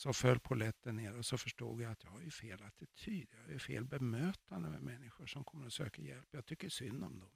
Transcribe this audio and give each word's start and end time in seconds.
Så 0.00 0.12
föll 0.12 0.40
polletten 0.40 0.96
ner 0.96 1.16
och 1.16 1.26
så 1.26 1.38
förstod 1.38 1.80
jag 1.80 1.92
att 1.92 2.04
jag 2.04 2.10
har 2.10 2.20
ju 2.20 2.30
fel 2.30 2.62
attityd. 2.62 3.28
Jag 3.30 3.44
har 3.44 3.52
ju 3.52 3.58
fel 3.58 3.84
bemötande 3.84 4.70
med 4.70 4.82
människor 4.82 5.26
som 5.26 5.44
kommer 5.44 5.66
och 5.66 5.72
söker 5.72 6.02
hjälp. 6.02 6.28
Jag 6.30 6.46
tycker 6.46 6.68
synd 6.68 7.04
om 7.04 7.18
dem. 7.18 7.30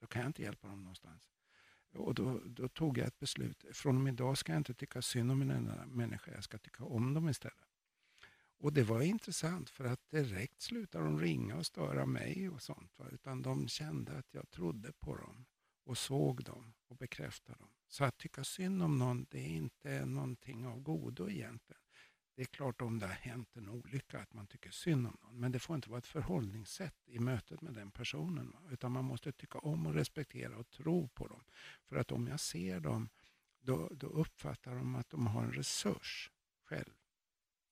Då 0.00 0.06
kan 0.06 0.22
jag 0.22 0.28
inte 0.28 0.42
hjälpa 0.42 0.68
dem 0.68 0.80
någonstans. 0.82 1.30
Och 1.92 2.14
då, 2.14 2.40
då, 2.44 2.68
tog 2.68 2.98
jag 2.98 3.06
ett 3.06 3.18
beslut. 3.18 3.64
Från 3.72 3.96
och 3.96 4.02
med 4.02 4.12
idag 4.12 4.38
ska 4.38 4.52
jag 4.52 4.60
inte 4.60 4.74
tycka 4.74 5.02
synd 5.02 5.30
om 5.30 5.42
en 5.42 5.50
enda 5.50 5.86
människa, 5.86 6.32
jag 6.34 6.44
ska 6.44 6.58
tycka 6.58 6.84
om 6.84 7.14
dem 7.14 7.28
istället. 7.28 7.68
Och 8.58 8.72
det 8.72 8.82
var 8.82 9.02
intressant 9.02 9.70
för 9.70 9.84
att 9.84 10.10
direkt 10.10 10.60
slutade 10.60 11.04
de 11.04 11.20
ringa 11.20 11.56
och 11.56 11.66
störa 11.66 12.06
mig 12.06 12.48
och 12.48 12.62
sånt. 12.62 12.98
Va? 12.98 13.08
Utan 13.12 13.42
de 13.42 13.68
kände 13.68 14.18
att 14.18 14.34
jag 14.34 14.50
trodde 14.50 14.92
på 14.92 15.16
dem 15.16 15.46
och 15.84 15.98
såg 15.98 16.44
dem 16.44 16.74
och 16.88 16.96
bekräftade 16.96 17.58
dem. 17.58 17.70
Så 17.92 18.04
att 18.04 18.18
tycka 18.18 18.44
synd 18.44 18.82
om 18.82 18.98
någon, 18.98 19.26
det 19.30 19.38
är 19.38 19.48
inte 19.48 20.06
någonting 20.06 20.66
av 20.66 20.80
godo 20.80 21.30
egentligen. 21.30 21.82
Det 22.34 22.42
är 22.42 22.46
klart 22.46 22.82
om 22.82 22.98
det 22.98 23.06
har 23.06 23.14
hänt 23.14 23.56
en 23.56 23.68
olycka 23.68 24.18
att 24.18 24.32
man 24.32 24.46
tycker 24.46 24.70
synd 24.70 25.06
om 25.06 25.16
någon. 25.22 25.40
Men 25.40 25.52
det 25.52 25.58
får 25.58 25.76
inte 25.76 25.90
vara 25.90 25.98
ett 25.98 26.06
förhållningssätt 26.06 26.94
i 27.06 27.18
mötet 27.18 27.60
med 27.60 27.74
den 27.74 27.90
personen. 27.90 28.56
Utan 28.70 28.92
man 28.92 29.04
måste 29.04 29.32
tycka 29.32 29.58
om 29.58 29.86
och 29.86 29.94
respektera 29.94 30.56
och 30.56 30.70
tro 30.70 31.08
på 31.08 31.26
dem. 31.26 31.44
För 31.84 31.96
att 31.96 32.12
om 32.12 32.26
jag 32.26 32.40
ser 32.40 32.80
dem, 32.80 33.08
då, 33.60 33.88
då 33.92 34.06
uppfattar 34.06 34.74
de 34.74 34.94
att 34.94 35.10
de 35.10 35.26
har 35.26 35.42
en 35.42 35.52
resurs 35.52 36.30
själv. 36.64 36.94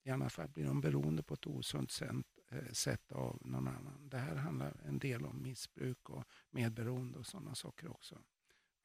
I 0.02 0.10
annat 0.10 0.32
fall 0.32 0.48
blir 0.48 0.64
de 0.64 0.80
beroende 0.80 1.22
på 1.22 1.34
ett 1.34 1.46
osunt 1.46 2.02
eh, 2.02 2.72
sätt 2.72 3.12
av 3.12 3.38
någon 3.40 3.68
annan. 3.68 4.08
Det 4.08 4.18
här 4.18 4.36
handlar 4.36 4.80
en 4.84 4.98
del 4.98 5.26
om 5.26 5.42
missbruk 5.42 6.10
och 6.10 6.24
medberoende 6.50 7.18
och 7.18 7.26
sådana 7.26 7.54
saker 7.54 7.88
också. 7.88 8.18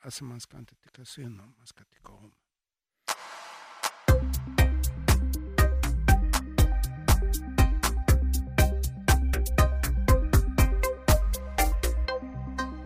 Alltså 0.05 0.23
man 0.23 0.39
ska 0.39 0.57
inte 0.57 0.75
tycka 0.75 1.05
synd 1.05 1.41
om, 1.41 1.55
man 1.57 1.67
ska 1.67 1.83
tycka 1.83 2.11
om. 2.11 2.31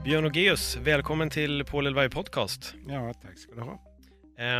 Björn 0.03 0.25
Ogeus, 0.25 0.75
välkommen 0.75 1.29
till 1.29 1.65
Paul 1.65 1.87
Elvaj 1.87 2.09
Podcast. 2.09 2.75
Ja, 2.87 3.13
tack 3.13 3.39
ska 3.39 3.55
du 3.55 3.61
ha. 3.61 3.81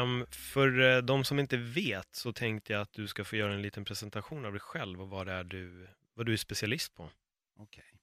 Um, 0.01 0.25
för 0.31 0.79
uh, 0.79 0.97
de 1.03 1.23
som 1.23 1.39
inte 1.39 1.57
vet 1.57 2.15
så 2.15 2.33
tänkte 2.33 2.73
jag 2.73 2.81
att 2.81 2.93
du 2.93 3.07
ska 3.07 3.23
få 3.23 3.35
göra 3.35 3.53
en 3.53 3.61
liten 3.61 3.85
presentation 3.85 4.45
av 4.45 4.51
dig 4.51 4.61
själv 4.61 5.01
och 5.01 5.09
vad 5.09 5.27
det 5.27 5.33
är 5.33 5.43
du, 5.43 5.87
vad 6.13 6.25
du 6.25 6.33
är 6.33 6.37
specialist 6.37 6.95
på. 6.95 7.03
Okej. 7.03 7.83
Okay. 7.89 7.98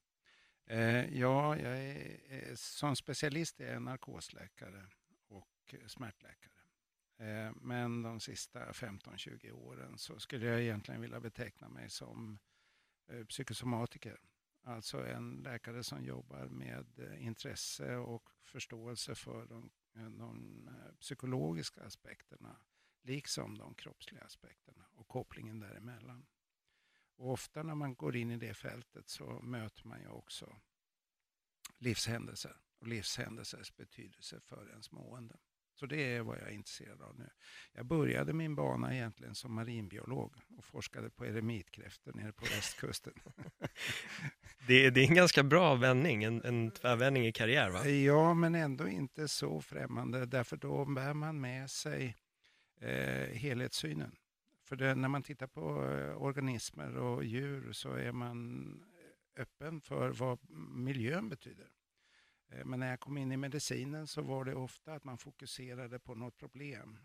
Eh, 0.69 1.19
ja, 1.19 1.57
jag 1.57 1.79
är, 1.79 2.21
eh, 2.29 2.55
som 2.55 2.97
specialist 2.97 3.61
är 3.61 3.73
jag 3.73 3.83
narkosläkare 3.83 4.87
och 5.29 5.75
smärtläkare. 5.87 6.53
Eh, 7.19 7.53
men 7.57 8.03
de 8.03 8.21
sista 8.21 8.73
15-20 8.73 9.51
åren 9.51 9.99
så 9.99 10.19
skulle 10.19 10.47
jag 10.47 10.63
egentligen 10.63 11.01
vilja 11.01 11.21
beteckna 11.21 11.69
mig 11.69 11.91
som 11.91 12.39
psykosomatiker. 13.29 14.21
Alltså 14.63 15.07
en 15.07 15.31
läkare 15.31 15.83
som 15.83 16.05
jobbar 16.05 16.49
med 16.49 16.87
intresse 17.19 17.97
och 17.97 18.31
förståelse 18.43 19.15
för 19.15 19.47
de, 19.47 19.71
de 19.93 20.69
psykologiska 21.01 21.83
aspekterna 21.83 22.57
liksom 23.03 23.59
de 23.59 23.75
kroppsliga 23.75 24.23
aspekterna 24.23 24.85
och 24.95 25.09
kopplingen 25.09 25.61
däremellan. 25.61 26.27
Och 27.17 27.33
ofta 27.33 27.63
när 27.63 27.75
man 27.75 27.95
går 27.95 28.17
in 28.17 28.31
i 28.31 28.37
det 28.37 28.55
fältet 28.55 29.09
så 29.09 29.41
möter 29.43 29.87
man 29.87 30.01
ju 30.01 30.09
också 30.09 30.57
livshändelser 31.79 32.57
och 32.81 32.87
livshändelsers 32.87 33.77
betydelse 33.77 34.41
för 34.41 34.71
ens 34.71 34.93
mående. 34.93 35.37
Så 35.75 35.87
det 35.87 36.15
är 36.15 36.23
vad 36.23 36.39
jag 36.39 36.49
är 36.49 36.53
intresserad 36.53 37.03
av 37.03 37.19
nu. 37.19 37.31
Jag 37.73 37.87
började 37.87 38.33
min 38.33 38.55
bana 38.55 38.95
egentligen 38.95 39.35
som 39.35 39.55
marinbiolog 39.55 40.37
och 40.57 40.65
forskade 40.65 41.11
på 41.11 41.27
eremitkräftor 41.27 42.13
nere 42.13 42.33
på 42.33 42.45
västkusten. 42.45 43.13
det, 44.67 44.87
är, 44.87 44.91
det 44.91 45.01
är 45.01 45.09
en 45.09 45.15
ganska 45.15 45.43
bra 45.43 45.75
vändning, 45.75 46.25
en, 46.25 46.45
en 46.45 46.71
tvärvändning 46.71 47.27
i 47.27 47.33
karriär 47.33 47.71
va? 47.71 47.87
Ja, 47.89 48.35
men 48.35 48.55
ändå 48.55 48.89
inte 48.89 49.29
så 49.29 49.61
främmande 49.61 50.27
därför 50.27 50.57
då 50.57 50.85
bär 50.85 51.15
man 51.15 51.41
med 51.41 51.71
sig 51.71 52.17
eh, 52.81 53.37
helhetssynen. 53.37 54.17
För 54.67 54.77
det, 54.77 54.95
när 54.95 55.09
man 55.09 55.23
tittar 55.23 55.47
på 55.47 55.91
eh, 55.91 56.23
organismer 56.23 56.97
och 56.97 57.25
djur 57.25 57.73
så 57.73 57.93
är 57.93 58.13
man 58.13 58.67
eh, 59.37 59.43
öppen 59.43 59.81
för 59.81 60.11
vad 60.11 60.51
miljön 60.75 61.29
betyder. 61.29 61.69
Eh, 62.53 62.65
men 62.65 62.81
när 62.81 62.91
jag 62.91 63.01
kom 63.01 63.19
in 63.19 63.33
i 63.33 63.37
medicinen 63.37 64.07
så 64.07 64.23
var 64.23 64.45
det 64.45 64.55
ofta 64.55 64.95
att 64.95 65.05
man 65.05 65.19
fokuserade 65.19 65.99
på 65.99 66.15
något 66.15 66.37
problem, 66.37 66.99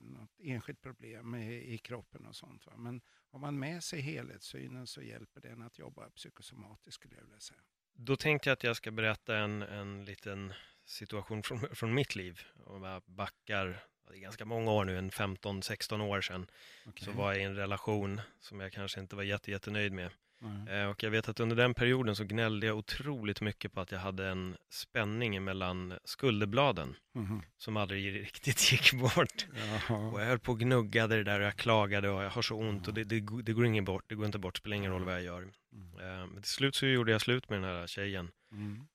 något 0.00 0.30
enskilt 0.38 0.80
problem 0.80 1.34
i, 1.34 1.78
kroppen 1.78 2.26
och 2.26 2.36
sånt. 2.36 2.66
Men 2.76 3.00
har 3.30 3.38
man 3.38 3.58
med 3.58 3.84
sig 3.84 4.00
helhetssynen 4.00 4.86
så 4.86 5.02
hjälper 5.02 5.40
den 5.40 5.62
att 5.62 5.78
jobba 5.78 6.10
psykosomatiskt 6.10 6.94
skulle 6.94 7.14
jag 7.14 7.22
vilja 7.22 7.40
säga. 7.40 7.60
Då 7.94 8.16
tänkte 8.16 8.48
jag 8.48 8.52
att 8.52 8.64
jag 8.64 8.76
ska 8.76 8.90
berätta 8.90 9.38
en, 9.38 9.62
en 9.62 10.04
liten 10.04 10.52
situation 10.84 11.42
från, 11.42 11.58
från 11.58 11.94
mitt 11.94 12.16
liv. 12.16 12.40
Om 12.64 12.82
jag 12.82 13.02
backar, 13.06 13.84
det 14.10 14.16
är 14.16 14.20
ganska 14.20 14.44
många 14.44 14.70
år 14.70 14.84
nu, 14.84 14.98
en 14.98 15.10
15-16 15.10 16.00
år 16.00 16.20
sedan, 16.20 16.46
okay. 16.86 17.04
så 17.04 17.12
var 17.12 17.32
jag 17.32 17.42
i 17.42 17.44
en 17.44 17.56
relation 17.56 18.20
som 18.40 18.60
jag 18.60 18.72
kanske 18.72 19.00
inte 19.00 19.16
var 19.16 19.22
jätte, 19.22 19.50
jättenöjd 19.50 19.92
med. 19.92 20.10
Mm. 20.42 20.88
Och 20.90 21.02
jag 21.02 21.10
vet 21.10 21.28
att 21.28 21.40
under 21.40 21.56
den 21.56 21.74
perioden 21.74 22.16
så 22.16 22.24
gnällde 22.24 22.66
jag 22.66 22.76
otroligt 22.76 23.40
mycket 23.40 23.72
på 23.72 23.80
att 23.80 23.92
jag 23.92 23.98
hade 23.98 24.28
en 24.28 24.56
spänning 24.70 25.44
mellan 25.44 25.94
skulderbladen 26.04 26.96
mm. 27.14 27.42
som 27.58 27.76
aldrig 27.76 28.14
riktigt 28.22 28.72
gick 28.72 28.92
bort. 28.92 29.46
Jaha. 29.56 29.98
Och 29.98 30.20
jag 30.20 30.26
höll 30.26 30.38
på 30.38 30.52
och 30.52 30.60
gnuggade 30.60 31.16
det 31.16 31.24
där 31.24 31.40
och 31.40 31.46
jag 31.46 31.56
klagade 31.56 32.08
och 32.08 32.22
jag 32.22 32.30
har 32.30 32.42
så 32.42 32.56
ont 32.56 32.88
och 32.88 32.94
det, 32.94 33.04
det, 33.04 33.20
det 33.42 33.52
går 33.52 33.66
ingen 33.66 33.84
bort, 33.84 34.04
det 34.06 34.14
går 34.14 34.26
inte 34.26 34.38
bort, 34.38 34.54
det 34.54 34.58
spelar 34.58 34.76
ingen 34.76 34.92
roll 34.92 35.04
vad 35.04 35.14
jag 35.14 35.22
gör. 35.22 35.40
Mm. 35.40 36.30
Men 36.30 36.42
till 36.42 36.52
slut 36.52 36.74
så 36.74 36.86
gjorde 36.86 37.12
jag 37.12 37.20
slut 37.20 37.50
med 37.50 37.62
den 37.62 37.76
här 37.76 37.86
tjejen 37.86 38.30
mm. 38.52 38.86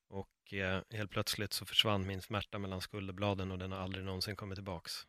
Och 0.52 0.58
eh, 0.58 0.82
helt 0.90 1.10
plötsligt 1.10 1.52
så 1.52 1.66
försvann 1.66 2.06
min 2.06 2.22
smärta 2.22 2.58
mellan 2.58 2.80
skulderbladen 2.80 3.50
och 3.50 3.58
den 3.58 3.72
har 3.72 3.78
aldrig 3.78 4.04
någonsin 4.04 4.36
kommit 4.36 4.56
tillbaks. 4.56 5.06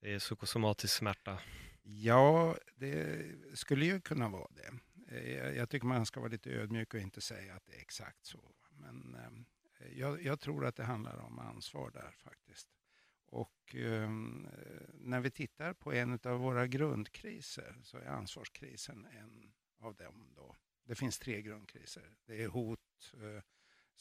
Det 0.00 0.14
är 0.14 0.18
psykosomatisk 0.18 0.94
smärta. 0.94 1.38
Ja, 1.82 2.56
det 2.74 3.24
skulle 3.54 3.84
ju 3.84 4.00
kunna 4.00 4.28
vara 4.28 4.48
det. 4.50 4.72
Eh, 5.16 5.56
jag 5.56 5.70
tycker 5.70 5.86
man 5.86 6.06
ska 6.06 6.20
vara 6.20 6.30
lite 6.30 6.50
ödmjuk 6.50 6.94
och 6.94 7.00
inte 7.00 7.20
säga 7.20 7.54
att 7.54 7.66
det 7.66 7.76
är 7.76 7.80
exakt 7.80 8.26
så. 8.26 8.54
Men 8.70 9.14
ehm, 9.14 9.44
jag, 9.92 10.22
jag 10.22 10.40
tror 10.40 10.66
att 10.66 10.76
det 10.76 10.84
handlar 10.84 11.16
om 11.16 11.38
ansvar 11.38 11.90
där 11.90 12.14
faktiskt. 12.18 12.68
Och 13.26 13.74
um, 13.74 14.48
när 14.94 15.20
vi 15.20 15.30
tittar 15.30 15.72
på 15.72 15.92
en 15.92 16.18
av 16.24 16.40
våra 16.40 16.66
grundkriser 16.66 17.76
så 17.82 17.98
är 17.98 18.06
ansvarskrisen 18.06 19.06
en 19.06 19.52
av 19.80 19.94
dem. 19.94 20.32
Då. 20.36 20.56
Det 20.84 20.94
finns 20.94 21.18
tre 21.18 21.42
grundkriser. 21.42 22.16
Det 22.26 22.42
är 22.42 22.48
hot 22.48 23.12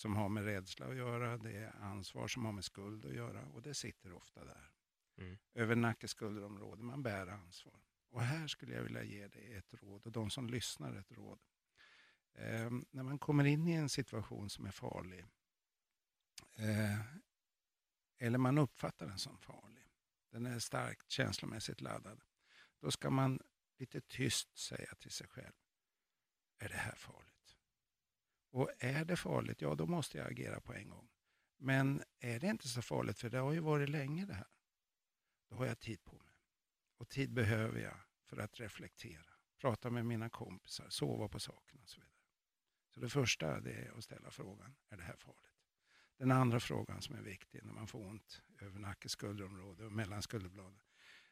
som 0.01 0.16
har 0.16 0.29
med 0.29 0.45
rädsla 0.45 0.85
att 0.85 0.95
göra, 0.95 1.38
det 1.38 1.57
är 1.57 1.75
ansvar 1.81 2.28
som 2.28 2.45
har 2.45 2.51
med 2.51 2.66
skuld 2.66 3.06
att 3.06 3.13
göra 3.13 3.45
och 3.45 3.62
det 3.62 3.73
sitter 3.73 4.13
ofta 4.13 4.45
där. 4.45 4.72
Mm. 5.17 5.38
Över 5.53 5.75
nackeskulderområdet, 5.75 6.86
man 6.86 7.03
bär 7.03 7.27
ansvar. 7.27 7.81
Och 8.09 8.21
här 8.21 8.48
skulle 8.48 8.74
jag 8.74 8.83
vilja 8.83 9.03
ge 9.03 9.27
dig 9.27 9.53
ett 9.53 9.74
råd 9.74 10.06
och 10.06 10.12
de 10.12 10.30
som 10.30 10.50
lyssnar 10.50 10.95
ett 10.95 11.12
råd. 11.12 11.39
Eh, 12.33 12.71
när 12.92 13.03
man 13.03 13.19
kommer 13.19 13.44
in 13.44 13.68
i 13.68 13.74
en 13.74 13.89
situation 13.89 14.50
som 14.50 14.65
är 14.65 14.71
farlig 14.71 15.25
eh, 16.56 17.01
eller 18.18 18.38
man 18.38 18.57
uppfattar 18.57 19.07
den 19.07 19.19
som 19.19 19.38
farlig, 19.38 19.88
den 20.31 20.45
är 20.45 20.59
starkt 20.59 21.12
känslomässigt 21.12 21.81
laddad, 21.81 22.21
då 22.80 22.92
ska 22.92 23.09
man 23.09 23.39
lite 23.77 24.01
tyst 24.01 24.57
säga 24.57 24.95
till 24.95 25.12
sig 25.12 25.27
själv, 25.27 25.56
är 26.59 26.69
det 26.69 26.75
här 26.75 26.95
farligt? 26.95 27.31
Och 28.51 28.71
är 28.80 29.06
det 29.06 29.15
farligt, 29.15 29.62
ja 29.62 29.75
då 29.75 29.86
måste 29.86 30.18
jag 30.18 30.27
agera 30.27 30.59
på 30.62 30.74
en 30.74 30.89
gång. 30.89 31.09
Men 31.57 32.03
är 32.19 32.39
det 32.39 32.48
inte 32.48 32.68
så 32.68 32.81
farligt, 32.81 33.19
för 33.19 33.30
det 33.30 33.38
har 33.38 33.51
ju 33.53 33.59
varit 33.59 33.89
länge 33.89 34.25
det 34.25 34.33
här, 34.33 34.48
då 35.50 35.56
har 35.56 35.65
jag 35.65 35.80
tid 35.80 36.03
på 36.03 36.15
mig. 36.15 36.33
Och 36.98 37.09
tid 37.09 37.33
behöver 37.33 37.80
jag 37.80 37.98
för 38.24 38.38
att 38.38 38.59
reflektera, 38.59 39.33
prata 39.62 39.89
med 39.89 40.06
mina 40.06 40.30
kompisar, 40.30 40.89
sova 40.89 41.27
på 41.27 41.39
saken 41.39 41.80
och 41.81 41.89
så 41.89 42.00
vidare. 42.00 42.12
Så 42.89 43.00
det 43.00 43.09
första 43.09 43.59
det 43.59 43.74
är 43.74 43.98
att 43.98 44.03
ställa 44.03 44.31
frågan, 44.31 44.75
är 44.89 44.98
det 44.98 45.03
här 45.03 45.15
farligt? 45.15 45.51
Den 46.18 46.31
andra 46.31 46.59
frågan 46.59 47.01
som 47.01 47.15
är 47.15 47.21
viktig 47.21 47.65
när 47.65 47.74
man 47.74 47.88
får 47.88 48.06
ont 48.06 48.42
över 48.59 48.80
nacke, 48.80 49.09
skulderområde 49.09 49.86
och 49.86 49.92
mellan 49.92 50.21
skulderbladen, 50.21 50.80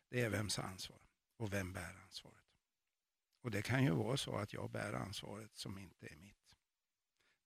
det 0.10 0.22
är 0.22 0.30
vems 0.30 0.60
ansvar 0.60 1.02
och 1.38 1.54
vem 1.54 1.74
bär 1.74 1.96
ansvaret? 2.04 2.44
Och 3.42 3.52
det 3.52 3.62
kan 3.62 3.84
ju 3.84 3.92
vara 3.92 4.18
så 4.18 4.36
att 4.36 4.54
jag 4.54 4.72
bär 4.72 4.94
ansvaret 4.94 5.58
som 5.58 5.78
inte 5.78 6.08
är 6.08 6.16
mitt. 6.16 6.39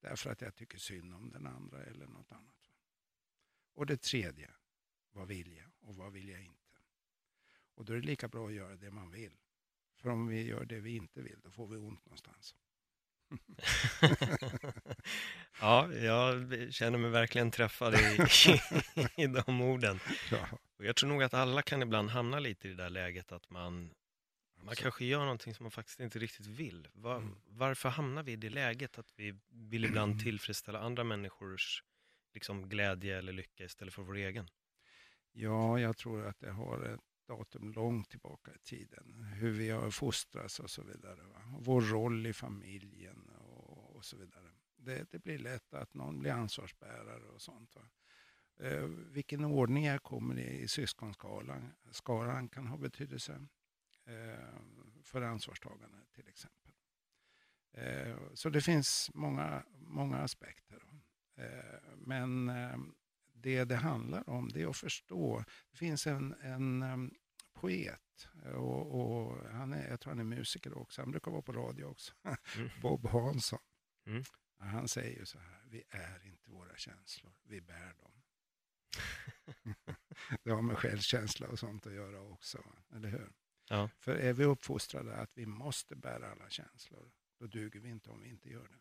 Därför 0.03 0.29
att 0.29 0.41
jag 0.41 0.55
tycker 0.55 0.77
synd 0.77 1.13
om 1.13 1.31
den 1.31 1.47
andra 1.47 1.83
eller 1.83 2.07
något 2.07 2.31
annat. 2.31 2.69
Och 3.73 3.85
det 3.85 4.01
tredje, 4.01 4.51
vad 5.11 5.27
vill 5.27 5.53
jag 5.55 5.71
och 5.79 5.95
vad 5.95 6.13
vill 6.13 6.29
jag 6.29 6.41
inte? 6.41 6.77
Och 7.75 7.85
då 7.85 7.93
är 7.93 7.97
det 7.97 8.07
lika 8.07 8.27
bra 8.27 8.47
att 8.47 8.53
göra 8.53 8.75
det 8.75 8.91
man 8.91 9.11
vill. 9.11 9.37
För 9.95 10.09
om 10.09 10.27
vi 10.27 10.43
gör 10.43 10.65
det 10.65 10.79
vi 10.79 10.95
inte 10.95 11.21
vill, 11.21 11.39
då 11.43 11.51
får 11.51 11.67
vi 11.67 11.77
ont 11.77 12.05
någonstans. 12.05 12.55
ja, 15.61 15.93
jag 15.93 16.53
känner 16.73 16.97
mig 16.97 17.11
verkligen 17.11 17.51
träffad 17.51 17.95
i, 17.95 18.17
i, 19.23 19.27
de 19.27 19.61
orden. 19.61 19.99
Ja. 20.31 20.47
Och 20.77 20.85
jag 20.85 20.95
tror 20.95 21.09
nog 21.09 21.23
att 21.23 21.33
alla 21.33 21.61
kan 21.61 21.81
ibland 21.81 22.09
hamna 22.09 22.39
lite 22.39 22.67
i 22.67 22.71
det 22.71 22.83
där 22.83 22.89
läget 22.89 23.31
att 23.31 23.49
man, 23.49 23.93
man 24.65 24.75
kanske 24.75 25.05
gör 25.05 25.19
någonting 25.19 25.53
som 25.53 25.63
man 25.63 25.71
faktiskt 25.71 25.99
inte 25.99 26.19
riktigt 26.19 26.45
vill. 26.45 26.87
Var, 26.93 27.15
mm. 27.15 27.35
Varför 27.47 27.89
hamnar 27.89 28.23
vi 28.23 28.31
i 28.31 28.35
det 28.35 28.49
läget 28.49 28.97
att 28.97 29.13
vi 29.15 29.35
vill 29.49 29.85
ibland 29.85 30.19
tillfredsställa 30.23 30.79
andra 30.79 31.03
människors 31.03 31.83
liksom, 32.33 32.69
glädje 32.69 33.17
eller 33.17 33.33
lycka 33.33 33.63
istället 33.63 33.93
för 33.93 34.01
vår 34.01 34.15
egen? 34.15 34.49
Ja, 35.31 35.79
jag 35.79 35.97
tror 35.97 36.25
att 36.25 36.39
det 36.39 36.51
har 36.51 36.83
ett 36.83 36.99
datum 37.27 37.71
långt 37.73 38.09
tillbaka 38.09 38.51
i 38.51 38.59
tiden. 38.59 39.23
Hur 39.23 39.51
vi 39.51 39.69
har 39.69 39.91
fostrats 39.91 40.59
och 40.59 40.69
så 40.69 40.83
vidare. 40.83 41.21
Va? 41.21 41.41
Vår 41.59 41.81
roll 41.81 42.25
i 42.25 42.33
familjen 42.33 43.29
och, 43.29 43.95
och 43.95 44.05
så 44.05 44.17
vidare. 44.17 44.51
Det, 44.75 45.11
det, 45.11 45.19
blir 45.19 45.39
lätt 45.39 45.73
att 45.73 45.93
någon 45.93 46.19
blir 46.19 46.31
ansvarsbärare 46.31 47.25
och 47.25 47.41
sånt. 47.41 47.75
Va? 47.75 47.81
Eh, 48.59 48.83
vilken 48.87 49.45
ordning 49.45 49.85
jag 49.85 50.03
kommer 50.03 50.39
i, 50.39 50.61
i 50.61 50.67
syskonskaran 50.67 51.73
skaran 51.91 52.49
kan 52.49 52.67
ha 52.67 52.77
betydelse 52.77 53.47
för 55.03 55.21
ansvarstagande 55.21 55.97
till 56.15 56.27
exempel. 56.27 56.73
Eh, 57.73 58.17
så 58.33 58.49
det 58.49 58.61
finns 58.61 59.11
många, 59.13 59.63
många 59.77 60.17
aspekter. 60.17 60.83
Eh, 61.35 61.79
men 61.97 62.49
eh, 62.49 62.77
det 63.33 63.63
det 63.63 63.75
handlar 63.75 64.29
om 64.29 64.49
det 64.49 64.61
är 64.61 64.67
att 64.67 64.77
förstå. 64.77 65.43
Det 65.71 65.77
finns 65.77 66.07
en, 66.07 66.33
en 66.33 67.11
poet 67.53 68.29
och, 68.55 68.99
och, 68.99 69.49
han 69.49 69.73
är, 69.73 69.89
jag 69.89 69.99
tror 69.99 70.11
han 70.11 70.19
är 70.19 70.23
musiker 70.23 70.77
också. 70.77 71.01
Han 71.01 71.11
brukar 71.11 71.31
vara 71.31 71.41
på 71.41 71.53
radio 71.53 71.83
också. 71.83 72.13
Mm. 72.55 72.69
Bob 72.81 73.07
Hansson. 73.07 73.59
Mm. 74.05 74.23
Han 74.59 74.87
säger 74.87 75.19
ju 75.19 75.25
så 75.25 75.39
här, 75.39 75.63
vi 75.65 75.83
är 75.89 76.25
inte 76.25 76.49
våra 76.49 76.75
känslor, 76.75 77.33
vi 77.43 77.61
bär 77.61 77.93
dem. 77.99 78.21
det 80.43 80.51
har 80.51 80.61
med 80.61 80.77
självkänsla 80.77 81.47
och 81.47 81.59
sånt 81.59 81.87
att 81.87 81.93
göra 81.93 82.21
också, 82.21 82.63
eller 82.95 83.09
hur? 83.09 83.31
Ja. 83.69 83.89
För 83.99 84.15
är 84.15 84.33
vi 84.33 84.45
uppfostrade 84.45 85.15
att 85.15 85.37
vi 85.37 85.45
måste 85.45 85.95
bära 85.95 86.31
alla 86.31 86.49
känslor, 86.49 87.11
då 87.39 87.47
duger 87.47 87.79
vi 87.79 87.89
inte 87.89 88.09
om 88.09 88.21
vi 88.21 88.29
inte 88.29 88.49
gör 88.49 88.67
det. 88.67 88.79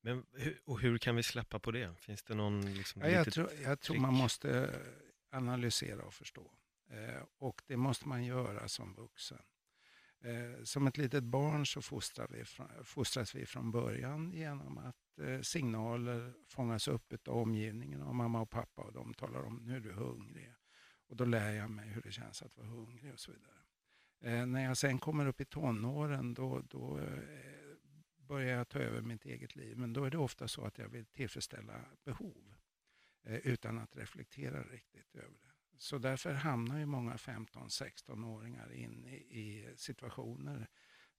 Men 0.00 0.26
och 0.64 0.80
hur 0.80 0.98
kan 0.98 1.16
vi 1.16 1.22
släppa 1.22 1.58
på 1.58 1.70
det? 1.70 1.94
Finns 2.00 2.22
det 2.22 2.34
någon 2.34 2.74
liksom, 2.74 3.02
ja, 3.02 3.08
jag, 3.08 3.32
tror, 3.32 3.50
jag 3.62 3.80
tror 3.80 3.96
man 3.96 4.14
måste 4.14 4.80
analysera 5.30 6.02
och 6.02 6.14
förstå. 6.14 6.52
Eh, 6.90 7.22
och 7.38 7.62
det 7.66 7.76
måste 7.76 8.08
man 8.08 8.24
göra 8.24 8.68
som 8.68 8.94
vuxen. 8.94 9.42
Eh, 10.20 10.64
som 10.64 10.86
ett 10.86 10.96
litet 10.96 11.24
barn 11.24 11.66
så 11.66 11.82
fostrar 11.82 12.28
vi, 12.30 12.44
fostras 12.84 13.34
vi 13.34 13.46
från 13.46 13.70
början 13.70 14.32
genom 14.32 14.78
att 14.78 15.18
eh, 15.20 15.40
signaler 15.40 16.34
fångas 16.46 16.88
upp 16.88 17.28
av 17.28 17.36
omgivningen 17.36 18.02
och 18.02 18.14
mamma 18.14 18.40
och 18.40 18.50
pappa 18.50 18.82
och 18.82 18.92
de 18.92 19.14
talar 19.14 19.42
om 19.42 19.56
nu 19.56 19.76
är 19.76 19.80
du 19.80 19.92
hungrig. 19.92 20.54
Och 21.08 21.16
då 21.16 21.24
lär 21.24 21.52
jag 21.52 21.70
mig 21.70 21.88
hur 21.88 22.02
det 22.02 22.12
känns 22.12 22.42
att 22.42 22.56
vara 22.56 22.66
hungrig 22.66 23.12
och 23.12 23.20
så 23.20 23.32
vidare. 23.32 23.58
Eh, 24.20 24.46
när 24.46 24.64
jag 24.64 24.76
sen 24.76 24.98
kommer 24.98 25.26
upp 25.26 25.40
i 25.40 25.44
tonåren 25.44 26.34
då, 26.34 26.62
då 26.68 26.98
eh, 26.98 27.18
börjar 28.16 28.56
jag 28.56 28.68
ta 28.68 28.78
över 28.78 29.00
mitt 29.00 29.24
eget 29.24 29.56
liv. 29.56 29.78
Men 29.78 29.92
då 29.92 30.04
är 30.04 30.10
det 30.10 30.18
ofta 30.18 30.48
så 30.48 30.64
att 30.64 30.78
jag 30.78 30.88
vill 30.88 31.06
tillfredsställa 31.06 31.84
behov 32.04 32.54
eh, 33.22 33.36
utan 33.36 33.78
att 33.78 33.96
reflektera 33.96 34.62
riktigt 34.62 35.16
över 35.16 35.38
det. 35.42 35.78
Så 35.78 35.98
därför 35.98 36.32
hamnar 36.32 36.78
ju 36.78 36.86
många 36.86 37.16
15-16-åringar 37.16 38.72
in 38.72 39.06
i, 39.06 39.14
i, 39.14 39.76
situationer 39.76 40.68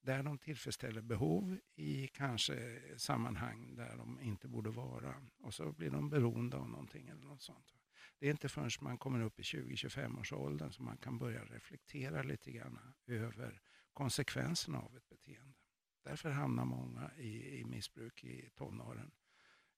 där 0.01 0.23
de 0.23 0.37
tillfredsställer 0.37 1.01
behov 1.01 1.59
i 1.75 2.07
kanske 2.07 2.81
sammanhang 2.97 3.75
där 3.75 3.97
de 3.97 4.19
inte 4.21 4.47
borde 4.47 4.69
vara. 4.69 5.15
Och 5.39 5.53
så 5.53 5.71
blir 5.71 5.89
de 5.89 6.09
beroende 6.09 6.57
av 6.57 6.69
någonting 6.69 7.07
eller 7.07 7.25
något 7.25 7.41
sånt. 7.41 7.78
Det 8.19 8.27
är 8.27 8.31
inte 8.31 8.49
förrän 8.49 8.69
man 8.81 8.97
kommer 8.97 9.21
upp 9.21 9.39
i 9.39 9.43
20-25 9.43 10.19
års 10.19 10.33
åldern 10.33 10.71
som 10.71 10.85
man 10.85 10.97
kan 10.97 11.17
börja 11.17 11.43
reflektera 11.45 12.23
lite 12.23 12.51
grann 12.51 12.79
över 13.07 13.61
konsekvenserna 13.93 14.79
av 14.79 14.97
ett 14.97 15.09
beteende. 15.09 15.57
Därför 16.03 16.29
hamnar 16.29 16.65
många 16.65 17.11
i, 17.17 17.59
i 17.59 17.65
missbruk 17.65 18.23
i 18.23 18.49
tonåren. 18.55 19.11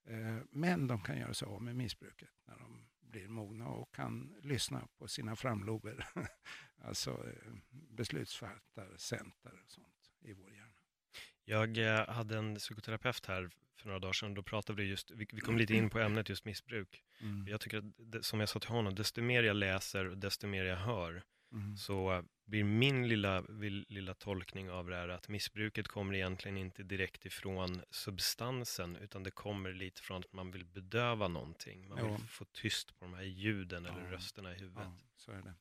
Eh, 0.03 0.37
men 0.49 0.87
de 0.87 1.01
kan 1.01 1.17
göra 1.19 1.33
sig 1.33 1.47
av 1.47 1.61
med 1.61 1.75
missbruket 1.75 2.29
när 2.45 2.57
de 2.57 2.89
blir 2.99 3.27
mogna 3.27 3.67
och 3.67 3.95
kan 3.95 4.35
lyssna 4.41 4.87
på 4.97 5.07
sina 5.07 5.35
framlober. 5.35 6.07
alltså 6.77 7.11
eh, 7.11 7.53
beslutsfattarcenter 7.69 9.61
och 9.63 9.71
sånt 9.71 10.11
i 10.19 10.33
vår 10.33 10.51
hjärna. 10.53 10.70
Jag 11.45 11.77
eh, 11.77 12.07
hade 12.07 12.37
en 12.37 12.55
psykoterapeut 12.55 13.25
här 13.25 13.49
för 13.75 13.87
några 13.87 13.99
dagar 13.99 14.13
sedan. 14.13 14.33
Då 14.33 14.43
pratade 14.43 14.81
vi 14.81 14.89
just, 14.89 15.11
vi, 15.11 15.25
kom 15.25 15.57
lite 15.57 15.73
in 15.73 15.89
på 15.89 15.99
ämnet 16.05 16.29
just 16.29 16.45
missbruk. 16.45 17.03
Mm. 17.21 17.47
Jag 17.47 17.61
tycker 17.61 17.77
att, 17.77 18.25
som 18.25 18.39
jag 18.39 18.49
sa 18.49 18.59
till 18.59 18.69
honom, 18.69 18.95
desto 18.95 19.21
mer 19.21 19.43
jag 19.43 19.55
läser 19.55 20.05
och 20.05 20.17
desto 20.17 20.47
mer 20.47 20.65
jag 20.65 20.77
hör, 20.77 21.23
mm. 21.51 21.77
så 21.77 22.23
blir 22.45 22.63
min 22.63 23.07
lilla, 23.07 23.41
lilla 23.87 24.13
tolkning 24.13 24.71
av 24.71 24.89
det 24.89 24.95
här 24.95 25.07
att 25.07 25.29
missbruket 25.29 25.87
kommer 25.87 26.15
egentligen 26.15 26.57
inte 26.57 26.83
direkt 26.83 27.25
ifrån 27.25 27.81
substansen 27.89 28.95
utan 28.95 29.23
det 29.23 29.31
kommer 29.31 29.73
lite 29.73 30.01
från 30.01 30.19
att 30.19 30.33
man 30.33 30.51
vill 30.51 30.65
bedöva 30.65 31.27
någonting. 31.27 31.89
Man 31.89 31.97
vill 31.97 32.11
ja. 32.11 32.27
få 32.27 32.45
tyst 32.45 32.99
på 32.99 33.05
de 33.05 33.13
här 33.13 33.23
ljuden 33.23 33.85
eller 33.85 34.03
ja. 34.03 34.11
rösterna 34.11 34.55
i 34.55 34.59
huvudet. 34.59 34.83
Ja, 34.85 34.97
så 35.15 35.31
är 35.31 35.41
det. 35.41 35.53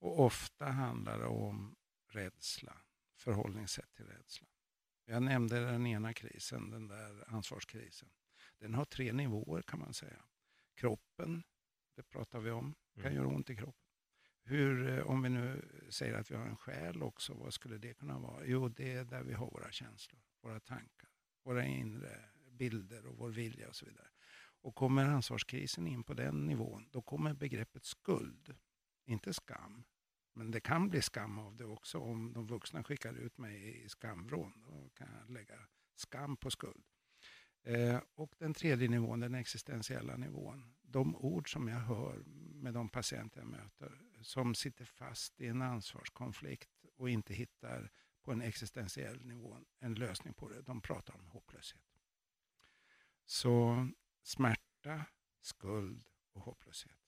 Och 0.00 0.20
ofta 0.20 0.66
handlar 0.66 1.18
det 1.18 1.26
om 1.26 1.76
rädsla, 2.08 2.72
förhållningssätt 3.16 3.94
till 3.94 4.06
rädsla. 4.06 4.47
Jag 5.10 5.22
nämnde 5.22 5.60
den 5.60 5.86
ena 5.86 6.12
krisen, 6.12 6.70
den 6.70 6.88
där 6.88 7.24
ansvarskrisen. 7.34 8.08
Den 8.58 8.74
har 8.74 8.84
tre 8.84 9.12
nivåer 9.12 9.62
kan 9.62 9.78
man 9.78 9.94
säga. 9.94 10.24
Kroppen, 10.74 11.42
det 11.96 12.02
pratar 12.02 12.40
vi 12.40 12.50
om, 12.50 12.74
kan 12.94 13.04
mm. 13.04 13.16
göra 13.16 13.26
ont 13.26 13.50
i 13.50 13.56
kroppen. 13.56 13.88
Hur, 14.42 14.88
eh, 14.88 15.06
om 15.06 15.22
vi 15.22 15.28
nu 15.28 15.68
säger 15.90 16.14
att 16.14 16.30
vi 16.30 16.34
har 16.34 16.46
en 16.46 16.56
själ 16.56 17.02
också, 17.02 17.34
vad 17.34 17.54
skulle 17.54 17.78
det 17.78 17.94
kunna 17.94 18.18
vara? 18.18 18.44
Jo, 18.44 18.68
det 18.68 18.92
är 18.92 19.04
där 19.04 19.22
vi 19.22 19.32
har 19.32 19.50
våra 19.50 19.70
känslor, 19.70 20.20
våra 20.42 20.60
tankar, 20.60 21.10
våra 21.42 21.64
inre 21.64 22.24
bilder 22.50 23.06
och 23.06 23.16
vår 23.16 23.30
vilja 23.30 23.68
och 23.68 23.76
så 23.76 23.86
vidare. 23.86 24.08
Och 24.60 24.74
kommer 24.74 25.04
ansvarskrisen 25.04 25.86
in 25.86 26.04
på 26.04 26.14
den 26.14 26.46
nivån, 26.46 26.88
då 26.90 27.02
kommer 27.02 27.34
begreppet 27.34 27.84
skuld, 27.84 28.56
inte 29.04 29.34
skam. 29.34 29.84
Men 30.38 30.50
det 30.50 30.60
kan 30.60 30.88
bli 30.88 31.02
skam 31.02 31.38
av 31.38 31.56
det 31.56 31.64
också 31.64 31.98
om 31.98 32.32
de 32.32 32.46
vuxna 32.46 32.84
skickar 32.84 33.14
ut 33.14 33.38
mig 33.38 33.84
i 33.84 33.88
skamvrån. 33.88 34.52
Då 34.66 34.90
kan 34.94 35.08
jag 35.20 35.30
lägga 35.30 35.58
skam 35.94 36.36
på 36.36 36.50
skuld. 36.50 36.84
Eh, 37.62 38.00
och 38.14 38.34
den 38.38 38.54
tredje 38.54 38.88
nivån, 38.88 39.20
den 39.20 39.34
existentiella 39.34 40.16
nivån. 40.16 40.74
De 40.82 41.16
ord 41.16 41.52
som 41.52 41.68
jag 41.68 41.78
hör 41.78 42.22
med 42.54 42.74
de 42.74 42.88
patienter 42.88 43.40
jag 43.40 43.48
möter 43.48 44.00
som 44.20 44.54
sitter 44.54 44.84
fast 44.84 45.40
i 45.40 45.46
en 45.46 45.62
ansvarskonflikt 45.62 46.84
och 46.96 47.10
inte 47.10 47.34
hittar 47.34 47.92
på 48.22 48.32
en 48.32 48.42
existentiell 48.42 49.24
nivå 49.24 49.58
en 49.78 49.94
lösning 49.94 50.34
på 50.34 50.48
det. 50.48 50.62
De 50.62 50.80
pratar 50.80 51.14
om 51.14 51.28
hopplöshet. 51.28 52.00
Så 53.26 53.88
smärta, 54.22 55.04
skuld 55.40 56.08
och 56.32 56.42
hopplöshet. 56.42 56.98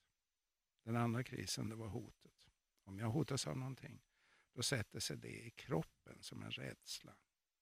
Den 0.83 0.95
andra 0.95 1.23
krisen 1.23 1.69
det 1.69 1.75
var 1.75 1.87
hotet. 1.87 2.40
Om 2.83 2.99
jag 2.99 3.09
hotas 3.09 3.47
av 3.47 3.57
någonting, 3.57 4.01
då 4.53 4.61
sätter 4.61 4.99
sig 4.99 5.17
det 5.17 5.45
i 5.45 5.51
kroppen 5.51 6.17
som 6.21 6.43
en 6.43 6.51
rädsla. 6.51 7.15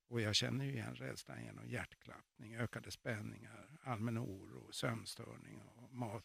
Och 0.07 0.21
jag 0.21 0.35
känner 0.35 0.65
ju 0.65 0.71
igen 0.71 0.95
rädslan 0.95 1.43
genom 1.43 1.69
hjärtklappning, 1.69 2.55
ökade 2.55 2.91
spänningar, 2.91 3.77
allmän 3.81 4.17
oro, 4.17 4.71
sömnstörning 4.71 5.61
och 5.61 5.93
ma 5.93 6.21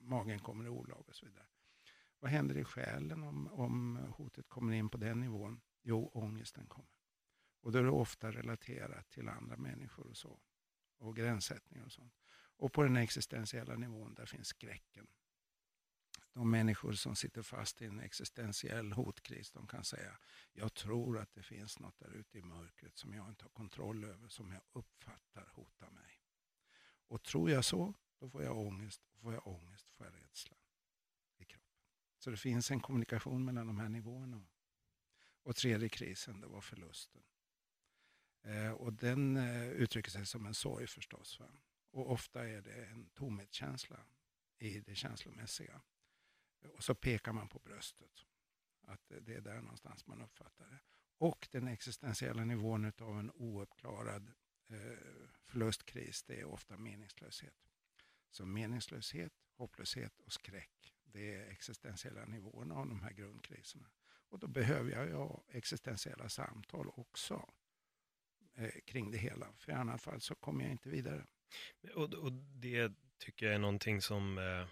magen 0.00 0.38
kommer 0.38 0.64
i 0.64 0.68
olag 0.68 1.08
och 1.08 1.14
så 1.14 1.26
vidare. 1.26 1.46
Vad 2.20 2.30
händer 2.30 2.58
i 2.58 2.64
själen 2.64 3.22
om, 3.22 3.46
om 3.46 3.96
hotet 3.96 4.48
kommer 4.48 4.72
in 4.72 4.88
på 4.88 4.98
den 4.98 5.20
nivån? 5.20 5.60
Jo, 5.82 6.10
ångesten 6.14 6.66
kommer. 6.66 6.90
Och 7.60 7.72
då 7.72 7.78
är 7.78 7.82
det 7.82 7.90
ofta 7.90 8.32
relaterat 8.32 9.10
till 9.10 9.28
andra 9.28 9.56
människor 9.56 10.06
och 10.06 10.16
så. 10.16 10.40
Och 10.98 11.16
gränssättningar 11.16 11.84
och 11.84 11.92
sånt. 11.92 12.14
Och 12.56 12.72
på 12.72 12.82
den 12.82 12.96
existentiella 12.96 13.76
nivån, 13.76 14.14
där 14.14 14.26
finns 14.26 14.48
skräcken. 14.48 15.06
De 16.32 16.50
människor 16.50 16.92
som 16.92 17.16
sitter 17.16 17.42
fast 17.42 17.82
i 17.82 17.84
en 17.84 18.00
existentiell 18.00 18.92
hotkris, 18.92 19.50
de 19.50 19.66
kan 19.66 19.84
säga, 19.84 20.18
jag 20.52 20.74
tror 20.74 21.18
att 21.18 21.32
det 21.32 21.42
finns 21.42 21.78
något 21.78 21.98
där 21.98 22.10
ute 22.10 22.38
i 22.38 22.42
mörkret 22.42 22.96
som 22.96 23.14
jag 23.14 23.28
inte 23.28 23.44
har 23.44 23.50
kontroll 23.50 24.04
över, 24.04 24.28
som 24.28 24.52
jag 24.52 24.62
uppfattar 24.72 25.46
hotar 25.52 25.90
mig. 25.90 26.22
Och 27.08 27.22
tror 27.22 27.50
jag 27.50 27.64
så, 27.64 27.94
då 28.18 28.30
får 28.30 28.42
jag 28.42 28.58
ångest. 28.58 29.02
Och 29.12 29.20
får 29.20 29.32
jag 29.32 29.46
ångest 29.46 29.90
får 29.90 30.06
jag 30.06 30.14
rädsla 30.14 30.56
i 31.38 31.44
kroppen. 31.44 31.68
Så 32.18 32.30
det 32.30 32.36
finns 32.36 32.70
en 32.70 32.80
kommunikation 32.80 33.44
mellan 33.44 33.66
de 33.66 33.78
här 33.78 33.88
nivåerna. 33.88 34.46
Och 35.42 35.56
tredje 35.56 35.88
krisen, 35.88 36.40
det 36.40 36.46
var 36.46 36.60
förlusten. 36.60 37.22
Eh, 38.42 38.70
och 38.70 38.92
den 38.92 39.36
eh, 39.36 39.68
uttrycker 39.68 40.10
sig 40.10 40.26
som 40.26 40.46
en 40.46 40.54
sorg 40.54 40.86
förstås. 40.86 41.40
Va? 41.40 41.46
Och 41.90 42.10
ofta 42.10 42.48
är 42.48 42.62
det 42.62 42.86
en 42.86 43.10
tomhetskänsla 43.10 44.06
i 44.58 44.80
det 44.80 44.94
känslomässiga. 44.94 45.82
Och 46.64 46.84
så 46.84 46.94
pekar 46.94 47.32
man 47.32 47.48
på 47.48 47.58
bröstet. 47.58 48.24
Att 48.82 49.08
det 49.08 49.34
är 49.34 49.40
där 49.40 49.60
någonstans 49.60 50.06
man 50.06 50.22
uppfattar 50.22 50.66
det. 50.66 50.78
Och 51.18 51.48
den 51.50 51.68
existentiella 51.68 52.44
nivån 52.44 52.92
av 52.98 53.18
en 53.18 53.30
ouppklarad 53.30 54.32
eh, 54.68 54.98
förlustkris, 55.44 56.22
det 56.22 56.40
är 56.40 56.44
ofta 56.44 56.76
meningslöshet. 56.76 57.54
Så 58.30 58.46
meningslöshet, 58.46 59.32
hopplöshet 59.52 60.20
och 60.20 60.32
skräck, 60.32 60.94
det 61.04 61.34
är 61.34 61.50
existentiella 61.50 62.24
nivåerna 62.24 62.74
av 62.74 62.88
de 62.88 63.02
här 63.02 63.12
grundkriserna. 63.12 63.90
Och 64.28 64.38
då 64.38 64.46
behöver 64.46 64.90
jag 64.90 65.10
ja, 65.10 65.44
existentiella 65.48 66.28
samtal 66.28 66.88
också 66.88 67.50
eh, 68.54 68.80
kring 68.84 69.10
det 69.10 69.18
hela. 69.18 69.52
För 69.56 69.72
i 69.72 69.74
annat 69.74 70.02
fall 70.02 70.20
så 70.20 70.34
kommer 70.34 70.64
jag 70.64 70.72
inte 70.72 70.88
vidare. 70.88 71.26
Och, 71.94 72.14
och 72.14 72.32
det 72.32 72.92
tycker 73.18 73.46
jag 73.46 73.54
är 73.54 73.58
någonting 73.58 74.02
som 74.02 74.38
eh, 74.38 74.68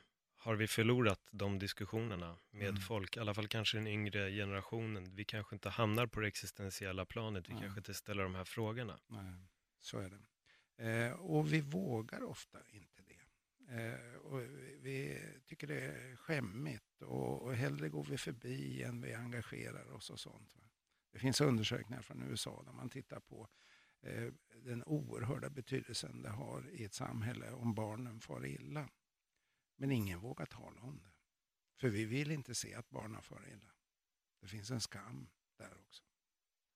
har 0.47 0.57
vi 0.57 0.67
förlorat 0.67 1.21
de 1.31 1.59
diskussionerna 1.59 2.37
med 2.51 2.69
mm. 2.69 2.81
folk, 2.81 3.17
i 3.17 3.21
alla 3.21 3.35
fall 3.35 3.49
kanske 3.49 3.77
den 3.77 3.87
yngre 3.87 4.31
generationen. 4.31 5.15
Vi 5.15 5.25
kanske 5.25 5.57
inte 5.57 5.69
hamnar 5.69 6.07
på 6.07 6.21
det 6.21 6.29
existentiella 6.29 7.05
planet, 7.05 7.49
vi 7.49 7.53
Nej. 7.53 7.63
kanske 7.63 7.81
inte 7.81 7.95
ställer 7.95 8.23
de 8.23 8.35
här 8.35 8.45
frågorna. 8.45 8.99
Nej, 9.07 9.35
så 9.81 9.99
är 9.99 10.11
det. 10.11 10.21
Eh, 10.89 11.13
och 11.13 11.53
vi 11.53 11.61
vågar 11.61 12.23
ofta 12.23 12.59
inte 12.69 13.03
det. 13.03 13.23
Eh, 13.77 14.15
och 14.15 14.41
vi 14.81 15.19
tycker 15.47 15.67
det 15.67 15.81
är 15.81 16.17
skämmigt 16.17 17.03
och, 17.03 17.43
och 17.43 17.55
hellre 17.55 17.89
går 17.89 18.05
vi 18.05 18.19
förbi 18.19 18.83
än 18.83 19.03
vi 19.03 19.15
engagerar 19.15 19.93
oss 19.93 20.11
och 20.11 20.21
sånt. 20.21 20.55
Va? 20.57 20.65
Det 21.13 21.19
finns 21.19 21.41
undersökningar 21.41 22.03
från 22.03 22.23
USA 22.23 22.63
där 22.67 22.73
man 22.73 22.91
tittar 22.91 23.21
på 23.21 23.49
eh, 24.03 24.33
den 24.65 24.83
oerhörda 24.85 25.51
betydelsen 25.51 26.23
det 26.23 26.31
har 26.31 26.71
i 26.71 26.85
ett 26.85 26.95
samhälle 26.95 27.51
om 27.51 27.75
barnen 27.75 28.21
far 28.21 28.47
illa. 28.47 28.89
Men 29.77 29.93
ingen 29.93 30.21
vågar 30.21 30.47
tala 30.47 30.81
om 30.81 30.99
det. 30.99 31.13
För 31.81 31.89
vi 31.89 32.05
vill 32.05 32.31
inte 32.31 32.55
se 32.55 32.75
att 32.75 32.91
barnen 32.91 33.23
far 33.23 33.49
illa. 33.49 33.73
Det 34.41 34.47
finns 34.47 34.71
en 34.71 34.81
skam 34.81 35.29
där 35.59 35.79
också. 35.81 36.03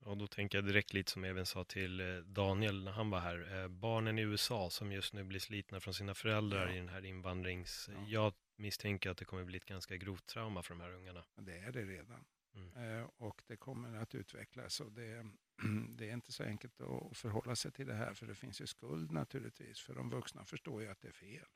Och 0.01 0.17
då 0.17 0.27
tänker 0.27 0.59
jag 0.59 0.65
direkt 0.65 0.93
lite 0.93 1.13
som 1.13 1.25
jag 1.25 1.31
även 1.31 1.47
sa 1.47 1.65
till 1.65 2.01
eh, 2.01 2.17
Daniel 2.17 2.85
när 2.85 2.93
han 2.93 3.11
var 3.11 3.21
här. 3.21 3.63
Eh, 3.63 3.69
barnen 3.69 4.19
i 4.19 4.23
USA 4.23 4.71
som 4.71 4.93
just 4.93 5.15
nu 5.15 5.25
blir 5.25 5.41
slitna 5.41 5.81
från 5.81 5.95
sina 5.95 6.15
föräldrar 6.15 6.67
ja. 6.67 6.73
i 6.73 6.77
den 6.77 6.89
här 6.89 7.05
invandrings... 7.05 7.91
Ja. 7.93 8.05
Jag 8.07 8.35
misstänker 8.57 9.11
att 9.11 9.17
det 9.17 9.25
kommer 9.25 9.45
bli 9.45 9.57
ett 9.57 9.65
ganska 9.65 9.97
grovt 9.97 10.27
trauma 10.27 10.63
för 10.63 10.75
de 10.75 10.81
här 10.81 10.93
ungarna. 10.93 11.25
Det 11.37 11.59
är 11.59 11.73
det 11.73 11.85
redan. 11.85 12.25
Mm. 12.55 13.01
Eh, 13.01 13.09
och 13.17 13.43
det 13.47 13.57
kommer 13.57 13.99
att 13.99 14.15
utvecklas. 14.15 14.81
Och 14.81 14.93
det, 14.93 15.27
det 15.89 16.11
är 16.11 16.13
inte 16.13 16.33
så 16.33 16.45
enkelt 16.45 16.81
att 16.81 17.17
förhålla 17.17 17.57
sig 17.57 17.73
till 17.73 17.87
det 17.87 17.95
här 17.95 18.15
för 18.15 18.27
det 18.27 18.35
finns 18.35 18.61
ju 18.61 18.67
skuld 18.67 19.11
naturligtvis. 19.11 19.81
För 19.81 19.95
de 19.95 20.11
vuxna 20.11 20.45
förstår 20.45 20.83
ju 20.83 20.89
att 20.89 21.01
det 21.01 21.09
är 21.09 21.13
fel. 21.13 21.47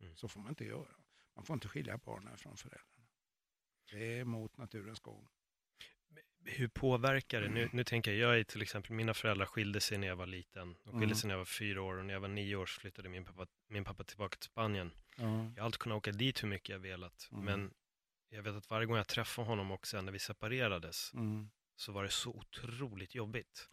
Mm. 0.00 0.16
Så 0.16 0.28
får 0.28 0.40
man 0.40 0.48
inte 0.48 0.64
göra. 0.64 0.96
Man 1.36 1.44
får 1.44 1.54
inte 1.54 1.68
skilja 1.68 1.98
barnen 1.98 2.38
från 2.38 2.56
föräldrarna. 2.56 3.06
Det 3.92 4.18
är 4.18 4.24
mot 4.24 4.56
naturens 4.56 5.00
gång. 5.00 5.28
Hur 6.44 6.68
påverkar 6.68 7.40
det? 7.40 7.48
Nu, 7.48 7.62
mm. 7.62 7.76
nu 7.76 7.84
tänker 7.84 8.12
jag, 8.12 8.30
jag 8.30 8.40
är 8.40 8.44
till 8.44 8.62
exempel, 8.62 8.92
mina 8.92 9.14
föräldrar 9.14 9.46
skilde 9.46 9.80
sig 9.80 9.98
när 9.98 10.06
jag 10.06 10.16
var 10.16 10.26
liten. 10.26 10.76
De 10.84 10.90
skilde 10.90 11.04
mm. 11.04 11.14
sig 11.14 11.28
när 11.28 11.34
jag 11.34 11.38
var 11.38 11.44
fyra 11.44 11.82
år 11.82 11.94
och 11.98 12.04
när 12.04 12.14
jag 12.14 12.20
var 12.20 12.28
nio 12.28 12.56
år 12.56 12.66
så 12.66 12.80
flyttade 12.80 13.08
min 13.08 13.24
pappa, 13.24 13.46
min 13.68 13.84
pappa 13.84 14.04
tillbaka 14.04 14.36
till 14.36 14.50
Spanien. 14.50 14.92
Mm. 15.18 15.52
Jag 15.54 15.62
har 15.62 15.66
alltid 15.66 15.80
kunnat 15.80 15.96
åka 15.96 16.12
dit 16.12 16.42
hur 16.42 16.48
mycket 16.48 16.68
jag 16.68 16.78
velat. 16.78 17.28
Mm. 17.32 17.44
Men 17.44 17.74
jag 18.28 18.42
vet 18.42 18.54
att 18.54 18.70
varje 18.70 18.86
gång 18.86 18.96
jag 18.96 19.08
träffade 19.08 19.48
honom 19.48 19.70
och 19.70 19.86
sen 19.86 20.04
när 20.04 20.12
vi 20.12 20.18
separerades 20.18 21.14
mm. 21.14 21.50
så 21.76 21.92
var 21.92 22.02
det 22.02 22.10
så 22.10 22.30
otroligt 22.30 23.14
jobbigt. 23.14 23.68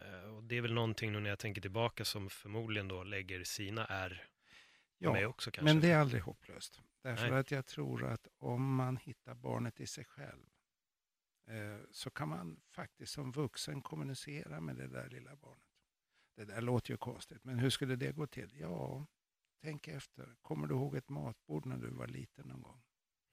Uh, 0.00 0.34
och 0.34 0.44
det 0.44 0.56
är 0.56 0.60
väl 0.60 0.74
någonting 0.74 1.12
nu 1.12 1.20
när 1.20 1.30
jag 1.30 1.38
tänker 1.38 1.60
tillbaka 1.60 2.04
som 2.04 2.30
förmodligen 2.30 2.88
då 2.88 3.04
lägger 3.04 3.44
sina 3.44 3.86
ärr 3.86 4.28
ja, 4.98 5.26
också. 5.26 5.50
Men 5.62 5.80
det 5.80 5.90
är 5.90 5.98
aldrig 5.98 6.22
hopplöst. 6.22 6.82
Därför 7.02 7.30
Nej. 7.30 7.38
att 7.38 7.50
jag 7.50 7.66
tror 7.66 8.04
att 8.04 8.28
om 8.38 8.74
man 8.74 8.96
hittar 8.96 9.34
barnet 9.34 9.80
i 9.80 9.86
sig 9.86 10.04
själv 10.04 10.46
eh, 11.46 11.78
så 11.90 12.10
kan 12.10 12.28
man 12.28 12.60
faktiskt 12.70 13.12
som 13.12 13.32
vuxen 13.32 13.82
kommunicera 13.82 14.60
med 14.60 14.76
det 14.76 14.86
där 14.86 15.08
lilla 15.08 15.36
barnet. 15.36 15.64
Det 16.36 16.44
där 16.44 16.60
låter 16.60 16.90
ju 16.90 16.96
konstigt, 16.96 17.44
men 17.44 17.58
hur 17.58 17.70
skulle 17.70 17.96
det 17.96 18.12
gå 18.12 18.26
till? 18.26 18.56
Ja, 18.60 19.06
tänk 19.62 19.88
efter. 19.88 20.36
Kommer 20.42 20.66
du 20.66 20.74
ihåg 20.74 20.96
ett 20.96 21.08
matbord 21.08 21.66
när 21.66 21.78
du 21.78 21.90
var 21.90 22.06
liten 22.06 22.48
någon 22.48 22.62
gång? 22.62 22.82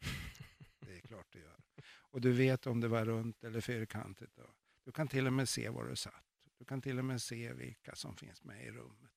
Det 0.79 0.97
är 0.97 1.01
klart 1.01 1.27
du 1.29 1.39
gör. 1.39 1.63
Och 1.85 2.21
du 2.21 2.31
vet 2.31 2.67
om 2.67 2.81
det 2.81 2.87
var 2.87 3.05
runt 3.05 3.43
eller 3.43 3.61
fyrkantigt. 3.61 4.35
Då. 4.35 4.53
Du 4.85 4.91
kan 4.91 5.07
till 5.07 5.27
och 5.27 5.33
med 5.33 5.49
se 5.49 5.69
var 5.69 5.85
du 5.85 5.95
satt. 5.95 6.25
Du 6.57 6.65
kan 6.65 6.81
till 6.81 6.99
och 6.99 7.05
med 7.05 7.21
se 7.21 7.53
vilka 7.53 7.95
som 7.95 8.15
finns 8.15 8.43
med 8.43 8.65
i 8.65 8.71
rummet. 8.71 9.11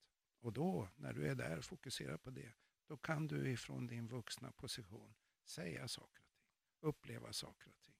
Och 0.44 0.52
då, 0.52 0.88
när 0.96 1.12
du 1.12 1.28
är 1.28 1.34
där, 1.34 1.60
fokuserar 1.60 2.16
på 2.16 2.30
det, 2.30 2.52
då 2.86 2.96
kan 2.96 3.26
du 3.26 3.50
ifrån 3.50 3.86
din 3.86 4.08
vuxna 4.08 4.52
position 4.52 5.14
säga 5.44 5.88
saker 5.88 6.22
och 6.22 6.36
ting, 6.36 6.50
uppleva 6.80 7.32
saker 7.32 7.70
och 7.70 7.80
ting, 7.80 7.96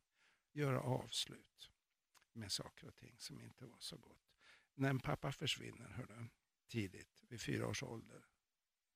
göra 0.53 0.81
avslut 0.81 1.71
med 2.33 2.53
saker 2.53 2.89
och 2.89 2.97
ting 2.97 3.17
som 3.19 3.41
inte 3.41 3.67
var 3.67 3.79
så 3.79 3.97
gott. 3.97 4.35
När 4.75 4.91
en 4.91 5.01
pappa 5.01 5.33
försvinner, 5.33 5.89
hörde, 5.89 6.29
tidigt, 6.69 7.23
vid 7.29 7.41
fyra 7.41 7.69
års 7.69 7.83
ålder, 7.83 8.27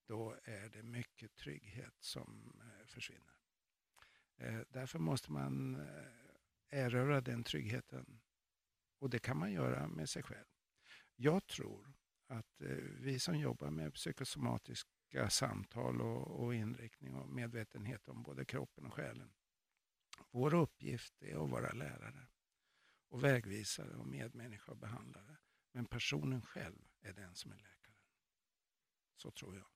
då 0.06 0.36
är 0.44 0.68
det 0.68 0.82
mycket 0.82 1.34
trygghet 1.34 1.94
som 2.00 2.60
eh, 2.60 2.86
försvinner. 2.86 3.40
Eh, 4.36 4.60
därför 4.68 4.98
måste 4.98 5.32
man 5.32 5.74
eh, 5.74 6.84
erövra 6.84 7.20
den 7.20 7.44
tryggheten. 7.44 8.20
Och 8.98 9.10
det 9.10 9.18
kan 9.18 9.36
man 9.38 9.52
göra 9.52 9.88
med 9.88 10.08
sig 10.08 10.22
själv. 10.22 10.46
Jag 11.16 11.46
tror 11.46 11.97
att 12.28 12.60
eh, 12.60 12.76
vi 12.76 13.18
som 13.18 13.38
jobbar 13.38 13.70
med 13.70 13.94
psykosomatiska 13.94 15.30
samtal 15.30 16.00
och, 16.00 16.44
och 16.44 16.54
inriktning 16.54 17.14
och 17.14 17.28
medvetenhet 17.28 18.08
om 18.08 18.22
både 18.22 18.44
kroppen 18.44 18.86
och 18.86 18.94
själen. 18.94 19.32
Vår 20.30 20.54
uppgift 20.54 21.22
är 21.22 21.44
att 21.44 21.50
vara 21.50 21.72
lärare 21.72 22.28
och 23.08 23.24
vägvisare 23.24 23.96
och 23.96 24.06
medmänniska 24.06 24.72
och 24.72 24.78
behandlare. 24.78 25.36
Men 25.72 25.86
personen 25.86 26.42
själv 26.42 26.88
är 27.00 27.12
den 27.12 27.34
som 27.34 27.52
är 27.52 27.56
läkaren. 27.56 27.96
Så 29.16 29.30
tror 29.30 29.56
jag. 29.56 29.66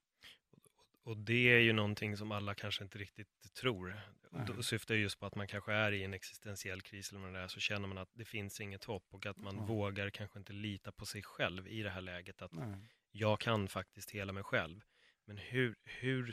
Och 1.05 1.17
det 1.17 1.53
är 1.53 1.59
ju 1.59 1.73
någonting 1.73 2.17
som 2.17 2.33
alla 2.33 2.55
kanske 2.55 2.85
inte 2.85 2.99
riktigt 2.99 3.55
tror. 3.55 4.01
Nej. 4.31 4.47
Då 4.47 4.63
syftar 4.63 4.95
just 4.95 5.21
på 5.21 5.27
att 5.27 5.35
man 5.35 5.47
kanske 5.47 5.73
är 5.73 5.93
i 5.93 6.03
en 6.03 6.15
existentiell 6.15 6.83
kris 6.83 7.11
eller 7.11 7.21
vad 7.21 7.33
det 7.33 7.39
är, 7.39 7.49
så 7.49 7.61
känner 7.61 7.89
man 7.89 7.99
att 7.99 8.11
det 8.13 8.25
finns 8.25 8.61
inget 8.61 8.85
hopp 8.85 9.07
och 9.11 9.27
att 9.27 9.37
man 9.37 9.55
mm. 9.55 9.67
vågar 9.67 10.11
kanske 10.11 10.39
inte 10.39 10.53
lita 10.53 10.93
på 10.93 11.07
sig 11.07 11.23
själv 11.23 11.69
i 11.69 11.83
det 11.83 11.91
här 11.91 12.01
läget. 12.01 12.43
Att 12.43 12.53
Nej. 12.53 12.77
jag 13.11 13.41
kan 13.41 13.69
faktiskt 13.69 14.11
hela 14.11 14.33
mig 14.33 14.43
själv. 14.43 14.81
Men 15.25 15.39
hur, 15.39 15.77
hur 15.85 16.33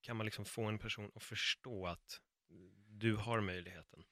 kan 0.00 0.16
man 0.16 0.26
liksom 0.26 0.44
få 0.44 0.64
en 0.64 0.78
person 0.78 1.10
att 1.14 1.22
förstå 1.22 1.86
att 1.86 2.20
du 2.86 3.16
har 3.16 3.40
möjligheten? 3.40 4.04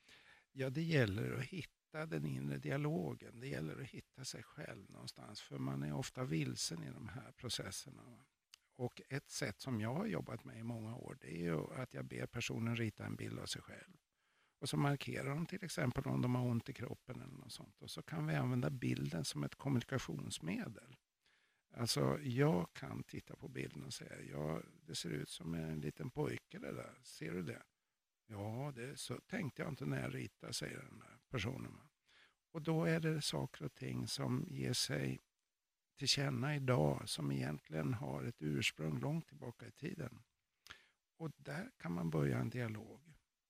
Ja, 0.52 0.70
det 0.70 0.82
gäller 0.82 1.32
att 1.32 1.44
hitta 1.44 2.06
den 2.06 2.26
inre 2.26 2.58
dialogen. 2.58 3.40
Det 3.40 3.48
gäller 3.48 3.80
att 3.80 3.88
hitta 3.88 4.24
sig 4.24 4.42
själv 4.42 4.90
någonstans, 4.90 5.42
för 5.42 5.58
man 5.58 5.82
är 5.82 5.92
ofta 5.92 6.24
vilsen 6.24 6.84
i 6.84 6.90
de 6.90 7.08
här 7.08 7.32
processerna. 7.32 8.02
Och 8.80 9.02
ett 9.08 9.30
sätt 9.30 9.60
som 9.60 9.80
jag 9.80 9.94
har 9.94 10.06
jobbat 10.06 10.44
med 10.44 10.58
i 10.58 10.62
många 10.62 10.96
år, 10.96 11.18
det 11.20 11.30
är 11.30 11.42
ju 11.42 11.74
att 11.74 11.94
jag 11.94 12.04
ber 12.04 12.26
personen 12.26 12.76
rita 12.76 13.04
en 13.04 13.16
bild 13.16 13.38
av 13.38 13.46
sig 13.46 13.62
själv. 13.62 13.96
Och 14.60 14.68
så 14.68 14.76
markerar 14.76 15.34
de 15.34 15.46
till 15.46 15.64
exempel 15.64 16.04
om 16.04 16.22
de 16.22 16.34
har 16.34 16.46
ont 16.46 16.68
i 16.68 16.72
kroppen 16.72 17.20
eller 17.20 17.34
något 17.34 17.52
sånt. 17.52 17.82
Och 17.82 17.90
så 17.90 18.02
kan 18.02 18.26
vi 18.26 18.34
använda 18.34 18.70
bilden 18.70 19.24
som 19.24 19.44
ett 19.44 19.54
kommunikationsmedel. 19.54 20.96
Alltså 21.76 22.18
jag 22.20 22.72
kan 22.72 23.02
titta 23.02 23.36
på 23.36 23.48
bilden 23.48 23.84
och 23.84 23.94
säga, 23.94 24.22
ja 24.22 24.62
det 24.86 24.94
ser 24.94 25.10
ut 25.10 25.28
som 25.28 25.54
en 25.54 25.80
liten 25.80 26.10
pojke 26.10 26.58
det 26.58 26.72
där, 26.72 26.98
ser 27.02 27.32
du 27.32 27.42
det? 27.42 27.62
Ja, 28.26 28.72
det 28.76 28.96
så 28.96 29.20
tänkte 29.20 29.62
jag 29.62 29.72
inte 29.72 29.86
när 29.86 30.02
jag 30.02 30.14
ritade, 30.14 30.52
säger 30.52 30.78
den 30.78 30.98
där 30.98 31.18
personen. 31.30 31.88
Och 32.52 32.62
då 32.62 32.84
är 32.84 33.00
det 33.00 33.22
saker 33.22 33.64
och 33.64 33.74
ting 33.74 34.06
som 34.06 34.46
ger 34.48 34.72
sig 34.72 35.20
till 36.00 36.08
känna 36.08 36.56
idag 36.56 37.08
som 37.08 37.32
egentligen 37.32 37.94
har 37.94 38.24
ett 38.24 38.42
ursprung 38.42 38.98
långt 39.00 39.26
tillbaka 39.28 39.66
i 39.66 39.72
tiden. 39.72 40.22
Och 41.16 41.30
där 41.36 41.70
kan 41.78 41.92
man 41.92 42.10
börja 42.10 42.38
en 42.38 42.50
dialog 42.50 43.00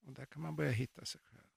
och 0.07 0.13
där 0.13 0.27
kan 0.27 0.43
man 0.43 0.57
börja 0.57 0.71
hitta 0.71 1.05
sig 1.05 1.21
själv. 1.25 1.49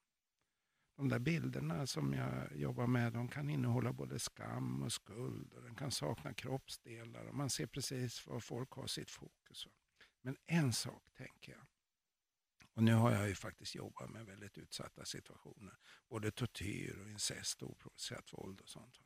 De 0.96 1.10
där 1.10 1.20
bilderna 1.20 1.88
som 1.88 2.14
jag 2.14 2.56
jobbar 2.56 2.88
med, 2.88 3.14
de 3.14 3.28
kan 3.28 3.50
innehålla 3.50 3.94
både 3.94 4.20
skam 4.20 4.84
och 4.84 4.92
skuld 4.92 5.54
och 5.54 5.62
den 5.62 5.76
kan 5.76 5.92
sakna 5.92 6.34
kroppsdelar 6.34 7.26
och 7.26 7.36
man 7.36 7.50
ser 7.50 7.68
precis 7.68 8.28
var 8.28 8.40
folk 8.40 8.72
har 8.72 8.88
sitt 8.88 9.12
fokus. 9.12 9.68
Men 10.22 10.38
en 10.46 10.74
sak 10.74 11.04
tänker 11.14 11.52
jag, 11.52 11.66
och 12.74 12.84
nu 12.84 12.94
har 12.94 13.12
jag 13.12 13.28
ju 13.28 13.36
faktiskt 13.36 13.76
jobbat 13.76 14.10
med 14.10 14.26
väldigt 14.26 14.58
utsatta 14.58 15.06
situationer, 15.06 15.78
både 16.10 16.32
tortyr 16.32 17.00
och 17.02 17.10
incest 17.10 17.62
och 17.62 17.70
oprovocerat 17.70 18.34
våld 18.34 18.62
och 18.62 18.70
sånt. 18.70 19.02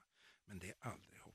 Men 0.46 0.60
det 0.60 0.70
är 0.70 0.76
aldrig. 0.80 1.27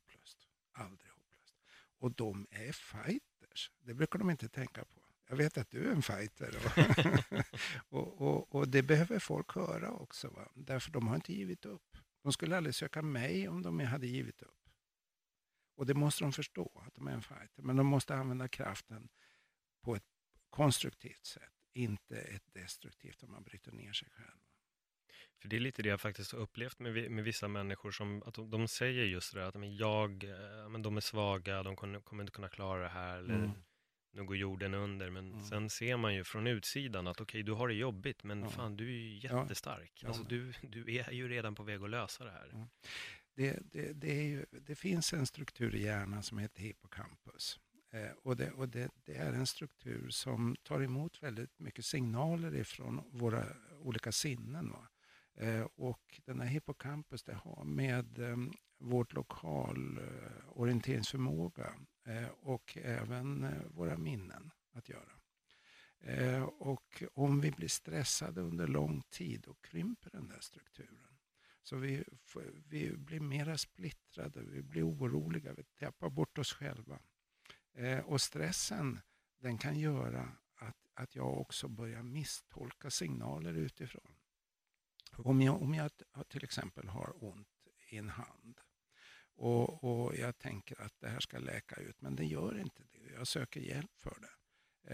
Aldrig 0.72 1.10
hopplöst. 1.10 1.56
Och 1.98 2.12
de 2.12 2.46
är 2.50 2.72
fighters. 2.72 3.70
Det 3.80 3.94
brukar 3.94 4.18
de 4.18 4.30
inte 4.30 4.48
tänka 4.48 4.84
på. 4.84 5.02
Jag 5.28 5.36
vet 5.36 5.58
att 5.58 5.70
du 5.70 5.88
är 5.88 5.92
en 5.92 6.02
fighter. 6.02 6.56
Och, 7.88 8.20
och, 8.20 8.54
och, 8.54 8.68
det 8.68 8.82
behöver 8.82 9.18
folk 9.18 9.54
höra 9.54 9.90
också. 9.92 10.28
Va? 10.28 10.48
Därför 10.54 10.90
de 10.90 11.08
har 11.08 11.14
inte 11.14 11.32
givit 11.32 11.64
upp. 11.64 11.96
De 12.22 12.32
skulle 12.32 12.56
aldrig 12.56 12.74
söka 12.74 13.02
mig 13.02 13.48
om 13.48 13.62
de 13.62 13.80
hade 13.80 14.06
givit 14.06 14.42
upp. 14.42 14.68
Och 15.76 15.86
det 15.86 15.94
måste 15.94 16.24
de 16.24 16.32
förstå, 16.32 16.82
att 16.86 16.94
de 16.94 17.08
är 17.08 17.12
en 17.12 17.22
fighter. 17.22 17.62
Men 17.62 17.76
de 17.76 17.86
måste 17.86 18.14
använda 18.14 18.48
kraften 18.48 19.08
på 19.80 19.94
ett 19.96 20.06
konstruktivt 20.50 21.26
sätt, 21.26 21.52
inte 21.72 22.20
ett 22.20 22.54
destruktivt 22.54 23.22
om 23.22 23.30
man 23.30 23.42
bryter 23.42 23.72
ner 23.72 23.92
sig 23.92 24.08
själv. 24.10 24.41
För 25.42 25.48
det 25.48 25.56
är 25.56 25.60
lite 25.60 25.82
det 25.82 25.88
jag 25.88 26.00
faktiskt 26.00 26.32
har 26.32 26.38
upplevt 26.38 26.78
med, 26.78 27.10
med 27.10 27.24
vissa 27.24 27.48
människor 27.48 27.90
som 27.90 28.22
att 28.22 28.34
de, 28.34 28.50
de 28.50 28.68
säger 28.68 29.04
just 29.04 29.34
det 29.34 29.40
där 29.40 29.46
att 29.46 29.54
men 29.54 29.76
jag, 29.76 30.24
eh, 30.24 30.68
men 30.68 30.82
de 30.82 30.96
är 30.96 31.00
svaga, 31.00 31.62
de 31.62 31.76
kommer, 31.76 32.00
kommer 32.00 32.22
inte 32.22 32.32
kunna 32.32 32.48
klara 32.48 32.82
det 32.82 32.88
här 32.88 33.18
eller 33.18 33.34
mm. 33.34 33.50
nu 34.12 34.24
går 34.24 34.36
jorden 34.36 34.74
under. 34.74 35.10
Men 35.10 35.32
mm. 35.32 35.44
sen 35.44 35.70
ser 35.70 35.96
man 35.96 36.14
ju 36.14 36.24
från 36.24 36.46
utsidan 36.46 37.06
att 37.06 37.20
okej, 37.20 37.24
okay, 37.24 37.42
du 37.42 37.52
har 37.52 37.68
det 37.68 37.74
jobbigt, 37.74 38.24
men 38.24 38.40
ja. 38.40 38.48
fan, 38.48 38.76
du 38.76 38.86
är 38.86 38.92
ju 38.92 39.18
jättestark. 39.18 39.92
Ja. 40.02 40.08
Alltså, 40.08 40.22
du, 40.22 40.52
du 40.62 40.96
är 40.96 41.12
ju 41.12 41.28
redan 41.28 41.54
på 41.54 41.62
väg 41.62 41.82
att 41.82 41.90
lösa 41.90 42.24
det 42.24 42.30
här. 42.30 42.50
Ja. 42.52 42.68
Det, 43.34 43.58
det, 43.72 43.92
det, 43.92 44.22
ju, 44.22 44.46
det, 44.50 44.74
finns 44.74 45.12
en 45.12 45.26
struktur 45.26 45.74
i 45.74 45.82
hjärnan 45.82 46.22
som 46.22 46.38
heter 46.38 46.62
hippocampus. 46.62 47.60
Eh, 47.90 48.10
och, 48.22 48.36
det, 48.36 48.50
och 48.50 48.68
det, 48.68 48.90
är 49.06 49.32
en 49.32 49.46
struktur 49.46 50.10
som 50.10 50.56
tar 50.62 50.80
emot 50.80 51.22
väldigt 51.22 51.58
mycket 51.58 51.84
signaler 51.84 52.54
ifrån 52.54 53.00
våra 53.10 53.44
olika 53.80 54.12
sinnen. 54.12 54.70
Va? 54.70 54.88
Eh, 55.34 55.62
och 55.62 56.20
den 56.24 56.40
här 56.40 56.48
hippocampus 56.48 57.22
det 57.22 57.34
har 57.34 57.64
med 57.64 58.18
ehm, 58.18 58.52
vårt 58.78 59.12
lokal 59.12 59.98
eh, 59.98 60.58
orienteringsförmåga 60.58 61.74
eh, 62.06 62.28
och 62.28 62.78
även 62.82 63.46
våra 63.74 63.98
minnen 63.98 64.50
att 64.72 64.88
göra. 64.88 65.12
Och 66.58 67.02
om 67.14 67.40
vi 67.40 67.50
blir 67.50 67.68
stressade 67.68 68.40
under 68.40 68.66
lång 68.66 69.02
tid, 69.02 69.46
och 69.46 69.64
krymper 69.64 70.10
den 70.10 70.28
där 70.28 70.40
strukturen. 70.40 71.18
Så 71.62 71.76
vi, 71.76 72.04
vi 72.66 72.96
blir 72.96 73.20
mera 73.20 73.58
splittrade, 73.58 74.42
vi 74.42 74.62
blir 74.62 74.88
oroliga, 74.88 75.52
vi 75.52 75.62
tappar 75.62 76.10
bort 76.10 76.38
oss 76.38 76.52
själva. 76.52 76.98
Och 78.04 78.20
stressen 78.20 79.00
den 79.38 79.58
kan 79.58 79.78
göra 79.78 80.32
att, 80.54 80.76
att 80.94 81.14
jag 81.14 81.40
också 81.40 81.68
börjar 81.68 82.02
misstolka 82.02 82.90
signaler 82.90 83.54
utifrån. 83.54 84.11
Om 85.16 85.42
jag, 85.42 85.62
om 85.62 85.74
jag 85.74 85.90
till 86.28 86.44
exempel 86.44 86.88
har 86.88 87.24
ont 87.24 87.48
i 87.90 87.96
en 87.96 88.08
hand 88.08 88.60
och, 89.34 89.84
och 89.84 90.16
jag 90.16 90.38
tänker 90.38 90.80
att 90.80 91.00
det 91.00 91.08
här 91.08 91.20
ska 91.20 91.38
läka 91.38 91.80
ut, 91.80 92.00
men 92.00 92.16
det 92.16 92.24
gör 92.24 92.58
inte 92.58 92.82
det. 92.92 93.12
Jag 93.14 93.26
söker 93.26 93.60
hjälp 93.60 93.90
för 93.96 94.16
det. 94.20 94.30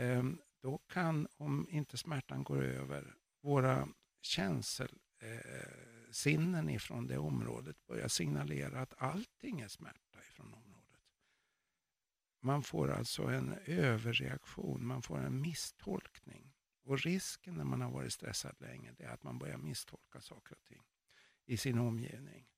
Ehm, 0.00 0.40
då 0.62 0.78
kan, 0.78 1.28
om 1.37 1.66
inte 1.70 1.96
smärtan 1.96 2.44
går 2.44 2.62
över, 2.62 3.14
våra 3.40 3.88
känselsinnen 4.20 6.68
eh, 6.68 6.75
ifrån 6.75 7.06
det 7.06 7.18
området 7.18 7.87
börjar 7.87 8.08
signalera 8.08 8.80
att 8.80 9.02
allting 9.02 9.60
är 9.60 9.68
smärta 9.68 10.18
ifrån 10.28 10.54
området. 10.54 10.68
Man 12.40 12.62
får 12.62 12.90
alltså 12.90 13.22
en 13.22 13.52
överreaktion, 13.66 14.87
man 14.87 15.02
får 15.02 15.18
en 15.18 15.40
misstolkning. 15.40 16.54
Och 16.88 16.99
risken 16.99 17.54
när 17.54 17.64
man 17.64 17.80
har 17.80 17.90
varit 17.90 18.12
stressad 18.12 18.61
länge 18.61 18.95
är 18.99 19.09
att 19.09 19.23
man 19.23 19.38
börjar 19.38 19.59
misstolka 19.59 20.21
saker 20.21 20.54
och 20.54 20.64
ting 20.64 20.83
i 21.47 21.57
sin 21.57 21.78
omgivning. 21.78 22.49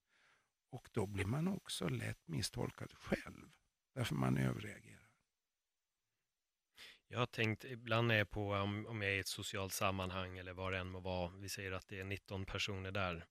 Och 0.70 0.88
då 0.92 1.06
blir 1.06 1.24
man 1.24 1.48
också 1.48 1.88
lätt 1.88 2.28
misstolkad 2.28 2.92
själv, 2.92 3.50
därför 3.94 4.14
man 4.14 4.36
överreagerar. 4.36 5.10
Jag 7.08 7.18
har 7.18 7.26
tänkt, 7.26 7.64
ibland 7.64 8.12
är 8.12 8.16
jag 8.16 8.30
på 8.30 8.52
om, 8.52 8.86
om 8.86 9.02
jag 9.02 9.10
är 9.10 9.16
i 9.16 9.20
ett 9.20 9.28
socialt 9.28 9.72
sammanhang 9.72 10.38
eller 10.38 10.52
vad 10.52 10.72
det 10.72 10.78
än 10.78 10.90
må 10.90 11.00
vara, 11.00 11.36
vi 11.36 11.48
säger 11.48 11.72
att 11.72 11.88
det 11.88 12.00
är 12.00 12.04
19 12.04 12.44
personer 12.44 12.90
där. 12.90 13.26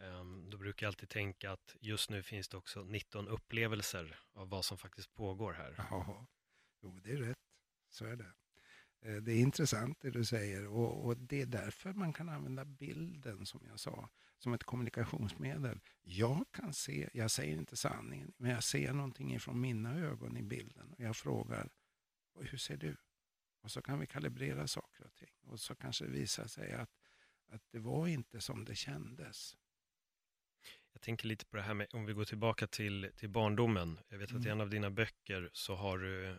Um, 0.00 0.50
då 0.50 0.58
brukar 0.58 0.86
jag 0.86 0.88
alltid 0.88 1.08
tänka 1.08 1.52
att 1.52 1.76
just 1.80 2.10
nu 2.10 2.22
finns 2.22 2.48
det 2.48 2.56
också 2.56 2.84
19 2.84 3.28
upplevelser 3.28 4.20
av 4.32 4.48
vad 4.48 4.64
som 4.64 4.78
faktiskt 4.78 5.14
pågår 5.14 5.52
här. 5.52 5.74
Ja, 5.90 6.26
jo, 6.80 7.00
det 7.00 7.12
är 7.12 7.16
rätt. 7.16 7.38
Så 7.90 8.04
är 8.04 8.16
det. 8.16 8.32
Eh, 9.04 9.16
det 9.16 9.32
är 9.32 9.40
intressant 9.40 10.00
det 10.00 10.10
du 10.10 10.24
säger 10.24 10.66
och, 10.66 11.04
och, 11.04 11.16
det 11.16 11.42
är 11.42 11.46
därför 11.46 11.92
man 11.92 12.12
kan 12.12 12.28
använda 12.28 12.64
bilden 12.64 13.46
som 13.46 13.60
jag 13.68 13.80
sa, 13.80 14.08
som 14.38 14.54
ett 14.54 14.64
kommunikationsmedel. 14.64 15.80
Jag 16.02 16.44
kan 16.50 16.72
se, 16.72 17.10
jag 17.12 17.30
säger 17.30 17.56
inte 17.56 17.76
sanningen, 17.76 18.32
men 18.36 18.50
jag 18.50 18.64
ser 18.64 18.92
någonting 18.92 19.34
ifrån 19.34 19.60
mina 19.60 19.98
ögon 19.98 20.36
i 20.36 20.42
bilden 20.42 20.92
och 20.92 21.00
jag 21.04 21.16
frågar, 21.16 21.70
hur 22.40 22.58
ser 22.58 22.76
du? 22.76 22.96
Och 23.60 23.70
så 23.70 23.82
kan 23.82 23.98
vi 24.00 24.06
kalibrera 24.06 24.66
saker 24.66 25.04
och 25.04 25.14
ting 25.14 25.34
och 25.42 25.60
så 25.60 25.74
kanske 25.74 26.04
det 26.04 26.10
visar 26.10 26.46
sig 26.46 26.72
att, 26.72 26.90
att 27.48 27.62
det 27.70 27.78
var 27.78 28.08
inte 28.08 28.40
som 28.40 28.64
det 28.64 28.74
kändes. 28.74 29.56
Jag 30.92 31.02
tänker 31.02 31.26
lite 31.26 31.46
på 31.46 31.56
det 31.56 31.62
här 31.62 31.74
med, 31.74 31.86
om 31.92 32.06
vi 32.06 32.12
går 32.12 32.24
tillbaka 32.24 32.66
till, 32.66 33.10
till 33.16 33.30
barndomen. 33.30 33.98
Jag 34.08 34.18
vet 34.18 34.30
mm. 34.30 34.40
att 34.40 34.46
i 34.46 34.48
mm. 34.48 34.58
en 34.58 34.60
av 34.60 34.70
dina 34.70 34.90
böcker 34.90 35.50
så 35.52 35.74
har 35.74 35.98
du 35.98 36.38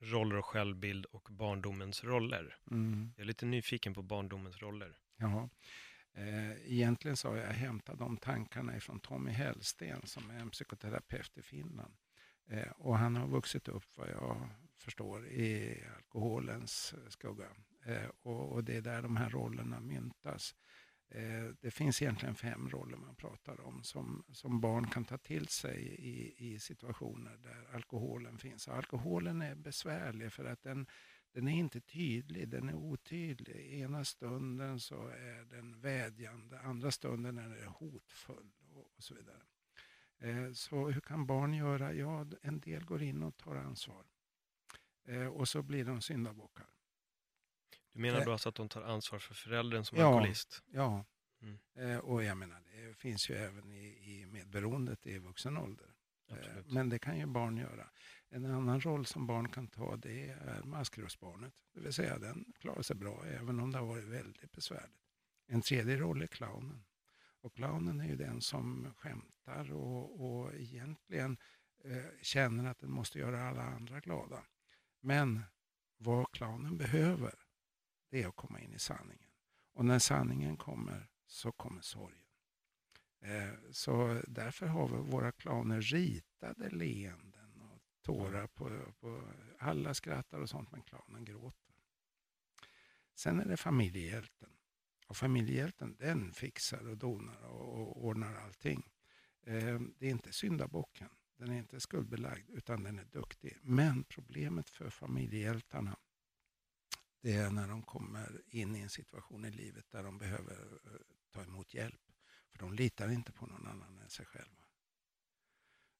roller 0.00 0.36
och 0.36 0.44
självbild 0.44 1.04
och 1.04 1.28
barndomens 1.30 2.04
roller. 2.04 2.56
Mm. 2.70 3.12
Jag 3.16 3.22
är 3.22 3.26
lite 3.26 3.46
nyfiken 3.46 3.94
på 3.94 4.02
barndomens 4.02 4.62
roller. 4.62 4.96
Jaha. 5.16 5.48
Eh, 6.14 6.72
egentligen 6.72 7.16
så 7.16 7.28
har 7.28 7.36
jag 7.36 7.46
hämtat 7.46 7.98
de 7.98 8.16
tankarna 8.16 8.76
ifrån 8.76 9.00
Tommy 9.00 9.30
Hellsten 9.30 10.06
som 10.06 10.30
är 10.30 10.38
en 10.38 10.50
psykoterapeut 10.50 11.38
i 11.38 11.42
Finland. 11.42 11.94
Eh, 12.48 12.70
och 12.70 12.98
han 12.98 13.16
har 13.16 13.28
vuxit 13.28 13.68
upp, 13.68 13.96
vad 13.96 14.08
jag 14.08 14.48
förstår, 14.78 15.26
i 15.26 15.82
alkoholens 15.96 16.94
skugga. 17.08 17.46
Eh, 17.86 18.08
och 18.22 18.64
det 18.64 18.76
är 18.76 18.80
där 18.80 19.02
de 19.02 19.16
här 19.16 19.30
rollerna 19.30 19.80
myntas. 19.80 20.54
Eh, 21.08 21.44
det 21.60 21.70
finns 21.70 22.02
egentligen 22.02 22.34
fem 22.34 22.68
roller 22.68 22.96
man 22.96 23.14
pratar 23.14 23.60
om 23.60 23.82
som, 23.82 24.24
som 24.32 24.60
barn 24.60 24.86
kan 24.86 25.04
ta 25.04 25.18
till 25.18 25.48
sig 25.48 25.82
i, 25.82 26.34
i 26.54 26.58
situationer 26.58 27.36
där 27.36 27.74
alkoholen 27.74 28.38
finns. 28.38 28.68
alkoholen 28.68 29.42
är 29.42 29.54
besvärlig 29.54 30.32
för 30.32 30.44
att 30.44 30.62
den, 30.62 30.86
den 31.32 31.48
är 31.48 31.58
inte 31.58 31.80
tydlig, 31.80 32.48
den 32.48 32.68
är 32.68 32.74
otydlig. 32.74 33.80
Ena 33.80 34.04
stunden 34.04 34.80
så 34.80 35.08
är 35.08 35.44
den 35.44 35.80
vädjande, 35.80 36.60
andra 36.60 36.90
stunden 36.90 37.38
är 37.38 37.48
den 37.48 37.68
hotfull 37.68 38.52
och, 38.72 38.90
och 38.96 39.02
så 39.02 39.14
vidare. 39.14 39.42
Eh, 40.18 40.52
så 40.52 40.90
hur 40.90 41.00
kan 41.00 41.26
barn 41.26 41.54
göra? 41.54 41.92
Ja, 41.92 42.26
en 42.42 42.60
del 42.60 42.84
går 42.84 43.02
in 43.02 43.22
och 43.22 43.36
tar 43.36 43.56
ansvar. 43.56 44.04
Eh, 45.04 45.26
och 45.26 45.48
så 45.48 45.62
blir 45.62 45.84
de 45.84 46.00
syndabockar. 46.00 46.75
Du 47.96 48.02
menar 48.02 48.24
då 48.24 48.32
alltså 48.32 48.48
att 48.48 48.54
de 48.54 48.68
tar 48.68 48.82
ansvar 48.82 49.18
för 49.18 49.34
föräldern 49.34 49.84
som 49.84 49.98
ja, 49.98 50.06
alkoholist? 50.06 50.62
Ja, 50.72 51.04
mm. 51.42 51.58
eh, 51.76 51.98
och 51.98 52.24
jag 52.24 52.36
menar 52.36 52.60
det 52.60 52.94
finns 52.94 53.30
ju 53.30 53.34
även 53.34 53.72
i, 53.72 53.86
i 53.86 54.26
medberoendet 54.26 55.06
i 55.06 55.18
vuxen 55.18 55.56
ålder. 55.56 55.86
Eh, 56.30 56.36
men 56.66 56.88
det 56.88 56.98
kan 56.98 57.18
ju 57.18 57.26
barn 57.26 57.56
göra. 57.56 57.88
En 58.28 58.44
annan 58.44 58.80
roll 58.80 59.06
som 59.06 59.26
barn 59.26 59.48
kan 59.48 59.66
ta 59.66 59.96
det 59.96 60.28
är 60.28 60.62
maskrosbarnet. 60.64 61.52
Det 61.74 61.80
vill 61.80 61.92
säga 61.92 62.18
den 62.18 62.52
klarar 62.58 62.82
sig 62.82 62.96
bra 62.96 63.24
även 63.26 63.60
om 63.60 63.72
det 63.72 63.78
har 63.78 63.86
varit 63.86 64.04
väldigt 64.04 64.52
besvärligt. 64.52 65.02
En 65.46 65.62
tredje 65.62 65.96
roll 65.96 66.22
är 66.22 66.26
clownen. 66.26 66.84
Och 67.40 67.54
clownen 67.54 68.00
är 68.00 68.08
ju 68.08 68.16
den 68.16 68.40
som 68.40 68.94
skämtar 68.96 69.72
och, 69.72 70.24
och 70.24 70.54
egentligen 70.54 71.36
eh, 71.84 72.04
känner 72.22 72.70
att 72.70 72.78
den 72.78 72.90
måste 72.90 73.18
göra 73.18 73.48
alla 73.48 73.62
andra 73.62 74.00
glada. 74.00 74.42
Men 75.00 75.42
vad 75.98 76.30
clownen 76.32 76.76
behöver 76.76 77.45
det 78.08 78.22
är 78.22 78.28
att 78.28 78.36
komma 78.36 78.60
in 78.60 78.74
i 78.74 78.78
sanningen. 78.78 79.28
Och 79.72 79.84
när 79.84 79.98
sanningen 79.98 80.56
kommer 80.56 81.08
så 81.26 81.52
kommer 81.52 81.80
sorgen. 81.80 82.26
Eh, 83.20 83.54
så 83.70 84.22
därför 84.28 84.66
har 84.66 84.88
vi 84.88 85.10
våra 85.10 85.32
clowner 85.32 85.80
ritade 85.80 86.70
leenden 86.70 87.60
och 87.60 87.82
tårar 88.02 88.46
på, 88.46 88.92
på 89.00 89.22
alla 89.58 89.94
skrattar 89.94 90.40
och 90.40 90.50
sånt 90.50 90.72
men 90.72 90.82
clownen 90.82 91.24
gråter. 91.24 91.74
Sen 93.14 93.40
är 93.40 93.44
det 93.44 93.56
familjehjälten. 93.56 94.50
Och 95.06 95.16
familjehjälten 95.16 95.96
den 95.98 96.32
fixar 96.32 96.88
och 96.88 96.96
donar 96.96 97.42
och, 97.42 97.80
och 97.80 98.04
ordnar 98.04 98.34
allting. 98.34 98.90
Eh, 99.42 99.80
det 99.98 100.06
är 100.06 100.10
inte 100.10 100.32
syndabocken. 100.32 101.08
Den 101.36 101.50
är 101.50 101.58
inte 101.58 101.80
skuldbelagd 101.80 102.50
utan 102.50 102.82
den 102.82 102.98
är 102.98 103.04
duktig. 103.04 103.58
Men 103.62 104.04
problemet 104.04 104.68
för 104.68 104.90
familjehjältarna 104.90 105.96
det 107.26 107.32
är 107.32 107.50
när 107.50 107.68
de 107.68 107.82
kommer 107.82 108.42
in 108.48 108.76
i 108.76 108.80
en 108.80 108.90
situation 108.90 109.44
i 109.44 109.50
livet 109.50 109.90
där 109.90 110.02
de 110.02 110.18
behöver 110.18 110.80
eh, 110.84 110.90
ta 111.30 111.42
emot 111.42 111.74
hjälp. 111.74 112.00
För 112.50 112.58
de 112.58 112.72
litar 112.72 113.08
inte 113.08 113.32
på 113.32 113.46
någon 113.46 113.66
annan 113.66 113.98
än 113.98 114.10
sig 114.10 114.26
själva. 114.26 114.64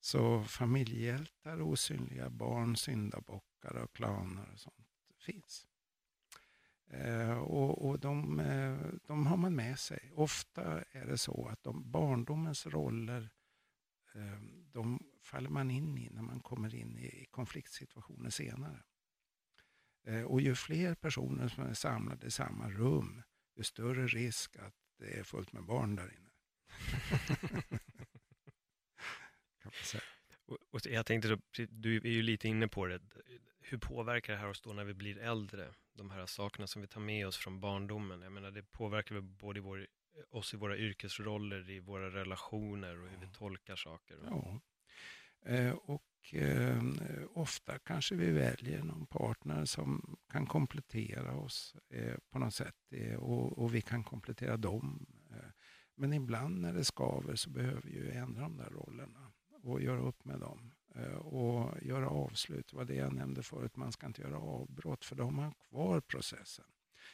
Så 0.01 0.45
familjehjältar, 0.45 1.63
osynliga 1.63 2.31
barn, 2.31 2.77
syndabockar 2.77 3.77
och 3.77 3.93
klaner 3.93 4.53
och 4.53 4.61
sånt 4.61 4.89
finns. 5.19 5.67
Eh, 6.91 7.39
och, 7.39 7.89
och 7.89 8.01
de, 8.01 8.41
eh, 8.41 8.79
de, 9.07 9.27
har 9.27 9.37
man 9.37 9.55
med 9.55 9.79
sig. 9.79 10.13
Ofta 10.15 10.83
är 10.83 11.07
det 11.07 11.19
så 11.19 11.49
att 11.49 11.63
de 11.63 11.91
barndomens 11.91 12.67
roller 12.67 13.31
eh, 14.15 14.41
de 14.73 15.01
faller 15.23 15.51
man 15.51 15.71
in 15.71 15.99
i 15.99 16.11
när 16.11 16.23
man 16.23 16.41
kommer 16.41 16.75
in 16.75 16.97
i 16.97 17.27
konfliktsituationer 17.31 18.31
senare. 18.31 18.83
Eh, 20.07 20.23
och 20.23 20.41
ju 20.41 20.55
fler 20.55 20.95
personer 20.95 21.49
som 21.49 21.65
är 21.65 21.75
samlade 21.75 22.27
i 22.27 22.31
samma 22.31 22.71
rum, 22.71 23.23
ju 23.57 23.63
större 23.63 24.07
risk 24.07 24.57
att 24.57 24.75
det 24.99 25.19
är 25.19 25.25
fullt 25.25 25.53
med 25.53 25.65
barn 25.65 25.97
där 25.97 26.15
inne. 26.17 26.31
kan 29.63 29.73
man 29.73 29.73
säga. 29.85 30.03
Och, 30.71 30.81
jag 30.85 31.07
tänkte, 31.07 31.39
du 31.69 31.97
är 31.97 32.11
ju 32.11 32.23
lite 32.23 32.49
inne 32.49 32.69
på 32.69 32.87
det, 32.87 33.01
hur 33.61 33.79
påverkar 33.79 34.33
det 34.33 34.39
här 34.39 34.49
oss 34.49 34.61
då 34.61 34.73
när 34.73 34.85
vi 34.85 34.95
blir 34.95 35.19
äldre? 35.19 35.75
De 35.93 36.11
här 36.11 36.27
sakerna 36.27 36.67
som 36.67 36.83
vi 36.83 36.89
tar 36.89 37.01
med 37.01 37.27
oss 37.27 37.37
från 37.37 37.61
barndomen. 37.61 38.23
Jag 38.23 38.33
menar, 38.33 38.51
det 38.51 38.63
påverkar 38.63 39.15
väl 39.15 39.25
både 39.25 39.61
vår, 39.61 39.87
oss 40.31 40.55
i 40.55 40.57
våra 40.57 40.77
yrkesroller, 40.77 41.71
i 41.71 41.81
våra 41.81 42.11
relationer 42.11 43.03
och 43.03 43.09
hur 43.09 43.19
vi 43.19 43.33
tolkar 43.33 43.77
saker. 43.77 44.19
Ja. 44.25 44.61
Eh, 45.43 45.73
och 45.73 46.03
ehm, 46.33 46.99
ofta 47.35 47.79
kanske 47.79 48.15
vi 48.15 48.31
väljer 48.31 48.83
någon 48.83 49.07
partner 49.07 49.65
som 49.65 50.17
kan 50.33 50.47
komplettera 50.47 51.37
oss 51.37 51.77
eh, 51.91 52.17
på 52.31 52.39
något 52.39 52.55
sätt 52.55 52.77
eh, 52.91 53.17
och, 53.17 53.59
och, 53.59 53.75
vi 53.75 53.81
kan 53.81 54.05
komplettera 54.05 54.57
dem. 54.57 55.07
Men 55.95 56.13
ibland 56.13 56.61
när 56.61 56.73
det 56.73 56.85
skaver 56.85 57.35
så 57.35 57.51
behöver 57.51 57.83
vi 57.83 57.91
ju 57.91 58.11
ändra 58.11 58.43
de 58.43 58.57
där 58.57 58.71
rollerna 58.71 59.33
och 59.63 59.83
göra 59.83 60.01
upp 60.01 60.25
med 60.25 60.41
dem 60.41 60.73
och 61.19 61.83
göra 61.83 62.09
avslut. 62.09 62.69
Det 62.69 62.77
var 62.77 62.85
det 62.85 62.95
jag 62.95 63.13
nämnde 63.13 63.43
förut, 63.43 63.77
man 63.77 63.93
ska 63.93 64.07
inte 64.07 64.23
göra 64.23 64.39
avbrott 64.39 65.05
för 65.05 65.17
då 65.17 65.25
har 65.25 65.31
man 65.31 65.55
kvar 65.69 66.01
processen. 66.01 66.65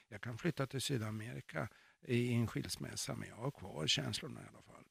Jag 0.08 0.20
kan 0.20 0.38
flytta 0.38 0.66
till 0.66 0.80
Sydamerika 0.80 1.68
i 2.06 2.32
en 2.32 2.46
skilsmässa 2.46 3.14
men 3.14 3.28
jag 3.28 3.36
har 3.36 3.50
kvar 3.50 3.86
känslorna 3.86 4.42
i 4.42 4.46
alla 4.48 4.62
fall. 4.62 4.84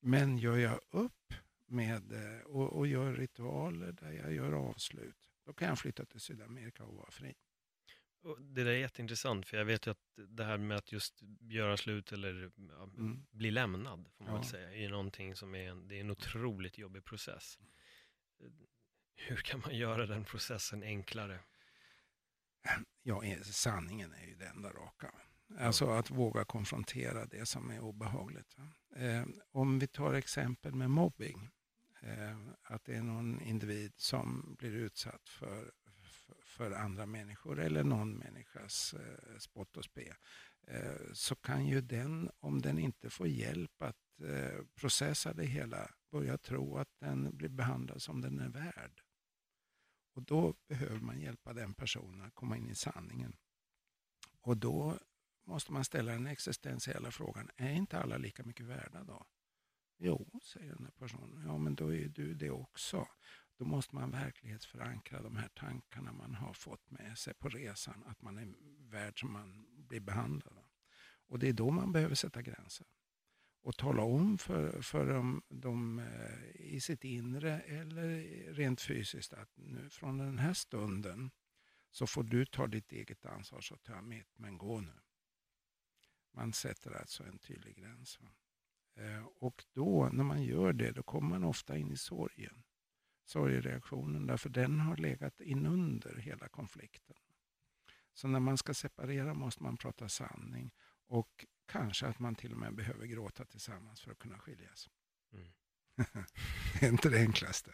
Men 0.00 0.38
gör 0.38 0.56
jag 0.56 0.80
upp 0.90 1.34
med, 1.72 2.12
eh, 2.12 2.40
och, 2.40 2.72
och 2.72 2.86
gör 2.86 3.12
ritualer 3.12 3.92
där 3.92 4.12
jag 4.12 4.32
gör 4.32 4.52
avslut. 4.52 5.16
Då 5.44 5.52
kan 5.52 5.68
jag 5.68 5.78
flytta 5.78 6.04
till 6.04 6.20
Sydamerika 6.20 6.84
och 6.84 6.94
vara 6.94 7.10
fri. 7.10 7.34
Det 8.38 8.64
där 8.64 8.70
är 8.70 8.76
jätteintressant, 8.76 9.46
för 9.46 9.56
jag 9.56 9.64
vet 9.64 9.86
ju 9.86 9.90
att 9.90 10.18
det 10.28 10.44
här 10.44 10.58
med 10.58 10.76
att 10.76 10.92
just 10.92 11.22
göra 11.40 11.76
slut 11.76 12.12
eller 12.12 12.50
ja, 12.56 12.82
mm. 12.82 13.26
bli 13.30 13.50
lämnad, 13.50 14.08
får 14.16 14.24
man 14.24 14.34
ja. 14.34 14.40
väl 14.40 14.48
säga, 14.48 14.72
är 14.72 14.88
någonting 14.88 15.36
som 15.36 15.54
är 15.54 15.70
en, 15.70 15.88
det 15.88 15.96
är 15.96 16.00
en 16.00 16.10
otroligt 16.10 16.78
jobbig 16.78 17.04
process. 17.04 17.58
Hur 19.16 19.36
kan 19.36 19.60
man 19.60 19.76
göra 19.76 20.06
den 20.06 20.24
processen 20.24 20.82
enklare? 20.82 21.40
Ja, 23.02 23.22
sanningen 23.42 24.12
är 24.12 24.26
ju 24.26 24.34
det 24.34 24.46
enda 24.46 24.70
raka. 24.70 25.14
Alltså 25.58 25.90
att 25.90 26.10
våga 26.10 26.44
konfrontera 26.44 27.26
det 27.26 27.46
som 27.46 27.70
är 27.70 27.80
obehagligt. 27.80 28.56
Eh, 28.96 29.24
om 29.50 29.78
vi 29.78 29.86
tar 29.86 30.14
exempel 30.14 30.74
med 30.74 30.90
mobbing 30.90 31.50
Eh, 31.52 31.61
Eh, 32.02 32.36
att 32.62 32.84
det 32.84 32.94
är 32.94 33.02
någon 33.02 33.40
individ 33.40 33.92
som 33.96 34.56
blir 34.58 34.72
utsatt 34.72 35.28
för, 35.28 35.72
för, 36.44 36.70
andra 36.70 37.06
människor 37.06 37.60
eller 37.60 37.84
någon 37.84 38.14
människas 38.14 38.94
eh, 38.94 39.38
spott 39.38 39.76
och 39.76 39.84
spe. 39.84 40.14
Eh, 40.66 41.12
så 41.12 41.34
kan 41.34 41.66
ju 41.66 41.80
den, 41.80 42.30
om 42.40 42.62
den 42.62 42.78
inte 42.78 43.10
får 43.10 43.26
hjälp 43.26 43.82
att 43.82 44.20
eh, 44.20 44.64
processa 44.74 45.32
det 45.32 45.44
hela, 45.44 45.90
börja 46.10 46.38
tro 46.38 46.76
att 46.76 46.98
den 47.00 47.36
blir 47.36 47.48
behandlad 47.48 48.02
som 48.02 48.20
den 48.20 48.40
är 48.40 48.48
värd. 48.48 49.02
Och 50.14 50.22
då 50.22 50.54
behöver 50.68 51.00
man 51.00 51.20
hjälpa 51.20 51.52
den 51.52 51.74
personen 51.74 52.22
att 52.22 52.34
komma 52.34 52.56
in 52.56 52.70
i 52.70 52.74
sanningen. 52.74 53.36
Och 54.40 54.56
då 54.56 54.98
måste 55.44 55.72
man 55.72 55.84
ställa 55.84 56.12
den 56.12 56.26
existentiella 56.26 57.10
frågan, 57.10 57.50
är 57.56 57.72
inte 57.72 57.98
alla 57.98 58.16
lika 58.16 58.44
mycket 58.44 58.66
värda 58.66 59.04
då? 59.04 59.26
Jo, 60.04 60.40
säger 60.42 60.74
den 60.74 60.84
här 60.84 60.92
personen. 60.98 61.42
Ja, 61.46 61.58
men 61.58 61.74
då 61.74 61.94
är 61.94 62.08
du 62.08 62.34
det 62.34 62.50
också. 62.50 63.08
Då 63.56 63.64
måste 63.64 63.94
man 63.94 64.10
verklighetsförankra 64.10 65.22
de 65.22 65.36
här 65.36 65.48
tankarna 65.48 66.12
man 66.12 66.34
har 66.34 66.52
fått 66.52 66.90
med 66.90 67.18
sig 67.18 67.34
på 67.34 67.48
resan, 67.48 68.04
att 68.06 68.22
man 68.22 68.38
är 68.38 68.54
värd 68.90 69.20
som 69.20 69.32
man 69.32 69.66
blir 69.88 70.00
behandlad. 70.00 70.64
Och 71.26 71.38
det 71.38 71.48
är 71.48 71.52
då 71.52 71.70
man 71.70 71.92
behöver 71.92 72.14
sätta 72.14 72.42
gränser 72.42 72.86
och 73.62 73.76
tala 73.76 74.02
om 74.02 74.38
för, 74.38 74.82
för 74.82 75.06
dem, 75.06 75.42
dem 75.48 75.98
eh, 75.98 76.60
i 76.60 76.80
sitt 76.80 77.04
inre 77.04 77.60
eller 77.60 78.22
rent 78.54 78.80
fysiskt 78.80 79.32
att 79.32 79.56
nu 79.56 79.90
från 79.90 80.18
den 80.18 80.38
här 80.38 80.54
stunden 80.54 81.30
så 81.90 82.06
får 82.06 82.22
du 82.22 82.46
ta 82.46 82.66
ditt 82.66 82.92
eget 82.92 83.26
ansvar 83.26 83.60
så 83.60 83.76
tar 83.76 83.94
jag 83.94 84.04
mitt, 84.04 84.38
men 84.38 84.58
gå 84.58 84.80
nu. 84.80 85.00
Man 86.32 86.52
sätter 86.52 86.92
alltså 86.92 87.24
en 87.24 87.38
tydlig 87.38 87.76
gräns. 87.76 88.18
Eh, 88.20 88.28
och 89.38 89.64
då, 89.72 90.08
när 90.12 90.24
man 90.24 90.42
gör 90.42 90.72
det, 90.72 90.90
då 90.90 91.02
kommer 91.02 91.28
man 91.28 91.44
ofta 91.44 91.76
in 91.76 91.92
i 91.92 91.96
sorgen. 91.96 92.62
Sorgereaktionen, 93.24 94.26
därför 94.26 94.48
den 94.48 94.80
har 94.80 94.96
legat 94.96 95.40
inunder 95.40 96.16
hela 96.16 96.48
konflikten. 96.48 97.16
Så 98.14 98.28
när 98.28 98.40
man 98.40 98.58
ska 98.58 98.74
separera 98.74 99.34
måste 99.34 99.62
man 99.62 99.76
prata 99.76 100.08
sanning 100.08 100.70
och 101.06 101.46
kanske 101.66 102.06
att 102.06 102.18
man 102.18 102.34
till 102.34 102.52
och 102.52 102.58
med 102.58 102.74
behöver 102.74 103.06
gråta 103.06 103.44
tillsammans 103.44 104.00
för 104.00 104.12
att 104.12 104.18
kunna 104.18 104.38
skiljas. 104.38 104.88
Mm. 105.32 105.52
det 106.80 106.86
är 106.86 106.90
inte 106.90 107.08
det 107.08 107.18
enklaste. 107.18 107.70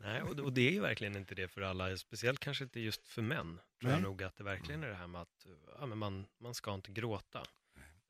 Nej, 0.00 0.22
och, 0.22 0.38
och, 0.38 0.52
det 0.52 0.68
är 0.68 0.72
ju 0.72 0.80
verkligen 0.80 1.16
inte 1.16 1.34
det 1.34 1.48
för 1.48 1.60
alla, 1.60 1.96
speciellt 1.96 2.40
kanske 2.40 2.64
inte 2.64 2.80
just 2.80 3.08
för 3.08 3.22
män. 3.22 3.60
Tror 3.80 3.92
jag 3.92 4.02
nog 4.02 4.22
att 4.22 4.36
det 4.36 4.44
verkligen 4.44 4.84
är 4.84 4.88
det 4.88 4.94
här 4.94 5.06
med 5.06 5.20
att 5.20 5.46
ja, 5.78 5.86
man, 5.86 6.26
man 6.38 6.54
ska 6.54 6.74
inte 6.74 6.92
gråta. 6.92 7.42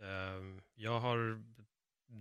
Uh, 0.02 0.60
jag 0.74 1.00
har 1.00 1.42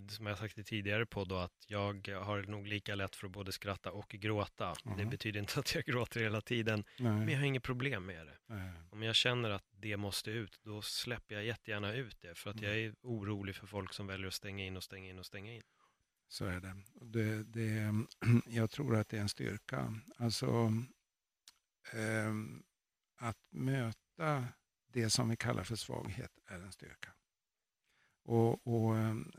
som 0.08 0.26
jag 0.26 0.38
sagt 0.38 0.58
i 0.58 0.64
tidigare 0.64 1.06
på 1.06 1.24
då, 1.24 1.36
att 1.36 1.64
jag 1.66 2.08
har 2.08 2.42
nog 2.42 2.66
lika 2.66 2.94
lätt 2.94 3.16
för 3.16 3.26
att 3.26 3.32
både 3.32 3.52
skratta 3.52 3.92
och 3.92 4.08
gråta. 4.08 4.74
Mm. 4.84 4.98
Det 4.98 5.06
betyder 5.06 5.40
inte 5.40 5.60
att 5.60 5.74
jag 5.74 5.84
gråter 5.84 6.20
hela 6.20 6.40
tiden, 6.40 6.84
Nej. 6.98 7.12
men 7.12 7.28
jag 7.28 7.38
har 7.38 7.46
inget 7.46 7.62
problem 7.62 8.06
med 8.06 8.26
det. 8.26 8.38
Nej. 8.46 8.72
Om 8.90 9.02
jag 9.02 9.14
känner 9.14 9.50
att 9.50 9.64
det 9.70 9.96
måste 9.96 10.30
ut, 10.30 10.60
då 10.62 10.82
släpper 10.82 11.34
jag 11.34 11.44
jättegärna 11.44 11.94
ut 11.94 12.20
det, 12.20 12.34
för 12.34 12.50
att 12.50 12.56
mm. 12.56 12.70
jag 12.70 12.78
är 12.78 12.94
orolig 13.02 13.56
för 13.56 13.66
folk 13.66 13.92
som 13.92 14.06
väljer 14.06 14.26
att 14.26 14.34
stänga 14.34 14.64
in 14.64 14.76
och 14.76 14.84
stänga 14.84 15.10
in 15.10 15.18
och 15.18 15.26
stänga 15.26 15.54
in. 15.54 15.62
Så 16.28 16.44
är 16.44 16.60
det. 16.60 16.76
det, 16.94 17.42
det 17.42 17.92
jag 18.46 18.70
tror 18.70 18.96
att 18.96 19.08
det 19.08 19.16
är 19.16 19.20
en 19.20 19.28
styrka. 19.28 19.94
Alltså, 20.16 20.72
eh, 21.92 22.32
att 23.16 23.38
möta 23.50 24.44
det 24.92 25.10
som 25.10 25.28
vi 25.28 25.36
kallar 25.36 25.64
för 25.64 25.76
svaghet 25.76 26.38
är 26.46 26.60
en 26.60 26.72
styrka. 26.72 27.12
Och, 28.26 28.66
och 28.66 28.96
ehm, 28.96 29.32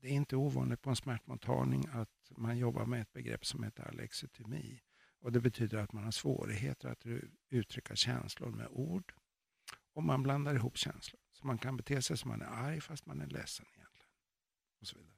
det 0.00 0.08
är 0.08 0.12
inte 0.12 0.36
ovanligt 0.36 0.82
på 0.82 0.90
en 0.90 0.96
smärtmottagning 0.96 1.86
att 1.92 2.30
man 2.30 2.58
jobbar 2.58 2.86
med 2.86 3.02
ett 3.02 3.12
begrepp 3.12 3.46
som 3.46 3.62
heter 3.62 3.88
alexitomi. 3.88 4.80
Och 5.20 5.32
det 5.32 5.40
betyder 5.40 5.78
att 5.78 5.92
man 5.92 6.04
har 6.04 6.10
svårigheter 6.10 6.88
att 6.88 7.06
uttrycka 7.50 7.96
känslor 7.96 8.50
med 8.50 8.66
ord. 8.70 9.14
Och 9.92 10.02
man 10.02 10.22
blandar 10.22 10.54
ihop 10.54 10.76
känslor. 10.76 11.20
Så 11.32 11.46
man 11.46 11.58
kan 11.58 11.76
bete 11.76 12.02
sig 12.02 12.16
som 12.16 12.28
man 12.28 12.42
är 12.42 12.46
arg 12.46 12.80
fast 12.80 13.06
man 13.06 13.20
är 13.20 13.26
ledsen 13.26 13.66
egentligen. 13.74 14.10
Och 14.80 14.86
så 14.86 14.98
vidare. 14.98 15.14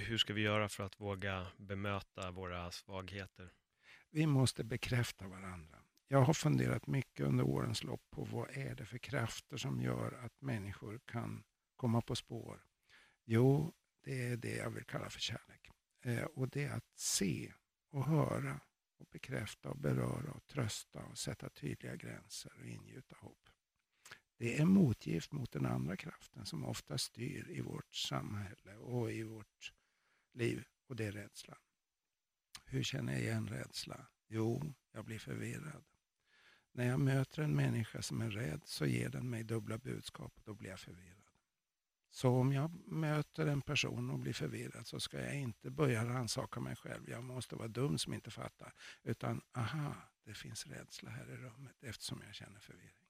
Hur 0.00 0.18
ska 0.18 0.32
vi 0.34 0.42
göra 0.42 0.68
för 0.68 0.84
att 0.84 1.00
våga 1.00 1.46
bemöta 1.56 2.30
våra 2.30 2.70
svagheter? 2.70 3.52
Vi 4.10 4.26
måste 4.26 4.64
bekräfta 4.64 5.28
varandra. 5.28 5.78
Jag 6.08 6.22
har 6.22 6.34
funderat 6.34 6.86
mycket 6.86 7.26
under 7.26 7.44
årens 7.44 7.84
lopp 7.84 8.10
på 8.10 8.24
vad 8.24 8.50
är 8.50 8.74
det 8.74 8.86
för 8.86 8.98
krafter 8.98 9.56
som 9.56 9.82
gör 9.82 10.12
att 10.12 10.40
människor 10.40 11.00
kan 11.06 11.44
komma 11.84 12.00
på 12.00 12.16
spår 12.16 12.64
Jo, 13.24 13.72
det 14.04 14.28
är 14.28 14.36
det 14.36 14.56
jag 14.56 14.70
vill 14.70 14.84
kalla 14.84 15.10
för 15.10 15.20
kärlek. 15.20 15.70
Eh, 16.04 16.24
och 16.24 16.48
det 16.48 16.64
är 16.64 16.72
att 16.72 16.98
se 16.98 17.52
och 17.90 18.04
höra 18.04 18.60
och 18.98 19.06
bekräfta 19.10 19.70
och 19.70 19.78
beröra 19.78 20.32
och 20.32 20.46
trösta 20.46 21.04
och 21.04 21.18
sätta 21.18 21.50
tydliga 21.50 21.96
gränser 21.96 22.52
och 22.58 22.66
ingjuta 22.66 23.16
hopp. 23.18 23.48
Det 24.36 24.60
är 24.60 24.64
motgift 24.64 25.32
mot 25.32 25.52
den 25.52 25.66
andra 25.66 25.96
kraften 25.96 26.46
som 26.46 26.64
ofta 26.64 26.98
styr 26.98 27.50
i 27.50 27.60
vårt 27.60 27.94
samhälle 27.94 28.76
och 28.76 29.12
i 29.12 29.22
vårt 29.22 29.72
liv 30.32 30.64
och 30.88 30.96
det 30.96 31.04
är 31.04 31.12
rädslan. 31.12 31.58
Hur 32.64 32.82
känner 32.82 33.12
jag 33.12 33.22
igen 33.22 33.48
rädsla? 33.48 34.06
Jo, 34.28 34.74
jag 34.92 35.04
blir 35.04 35.18
förvirrad. 35.18 35.84
När 36.72 36.86
jag 36.86 37.00
möter 37.00 37.42
en 37.42 37.56
människa 37.56 38.02
som 38.02 38.20
är 38.20 38.30
rädd 38.30 38.62
så 38.64 38.86
ger 38.86 39.08
den 39.08 39.30
mig 39.30 39.44
dubbla 39.44 39.78
budskap 39.78 40.32
och 40.36 40.42
då 40.44 40.54
blir 40.54 40.70
jag 40.70 40.80
förvirrad. 40.80 41.23
Så 42.14 42.28
om 42.28 42.52
jag 42.52 42.70
möter 42.86 43.46
en 43.46 43.62
person 43.62 44.10
och 44.10 44.18
blir 44.18 44.32
förvirrad 44.32 44.86
så 44.86 45.00
ska 45.00 45.20
jag 45.20 45.34
inte 45.34 45.70
börja 45.70 46.04
rannsaka 46.04 46.60
mig 46.60 46.76
själv. 46.76 47.10
Jag 47.10 47.24
måste 47.24 47.56
vara 47.56 47.68
dum 47.68 47.98
som 47.98 48.14
inte 48.14 48.30
fattar. 48.30 48.72
Utan, 49.02 49.40
aha, 49.52 49.94
det 50.24 50.34
finns 50.34 50.66
rädsla 50.66 51.10
här 51.10 51.30
i 51.30 51.36
rummet 51.36 51.82
eftersom 51.82 52.22
jag 52.26 52.34
känner 52.34 52.60
förvirring. 52.60 53.08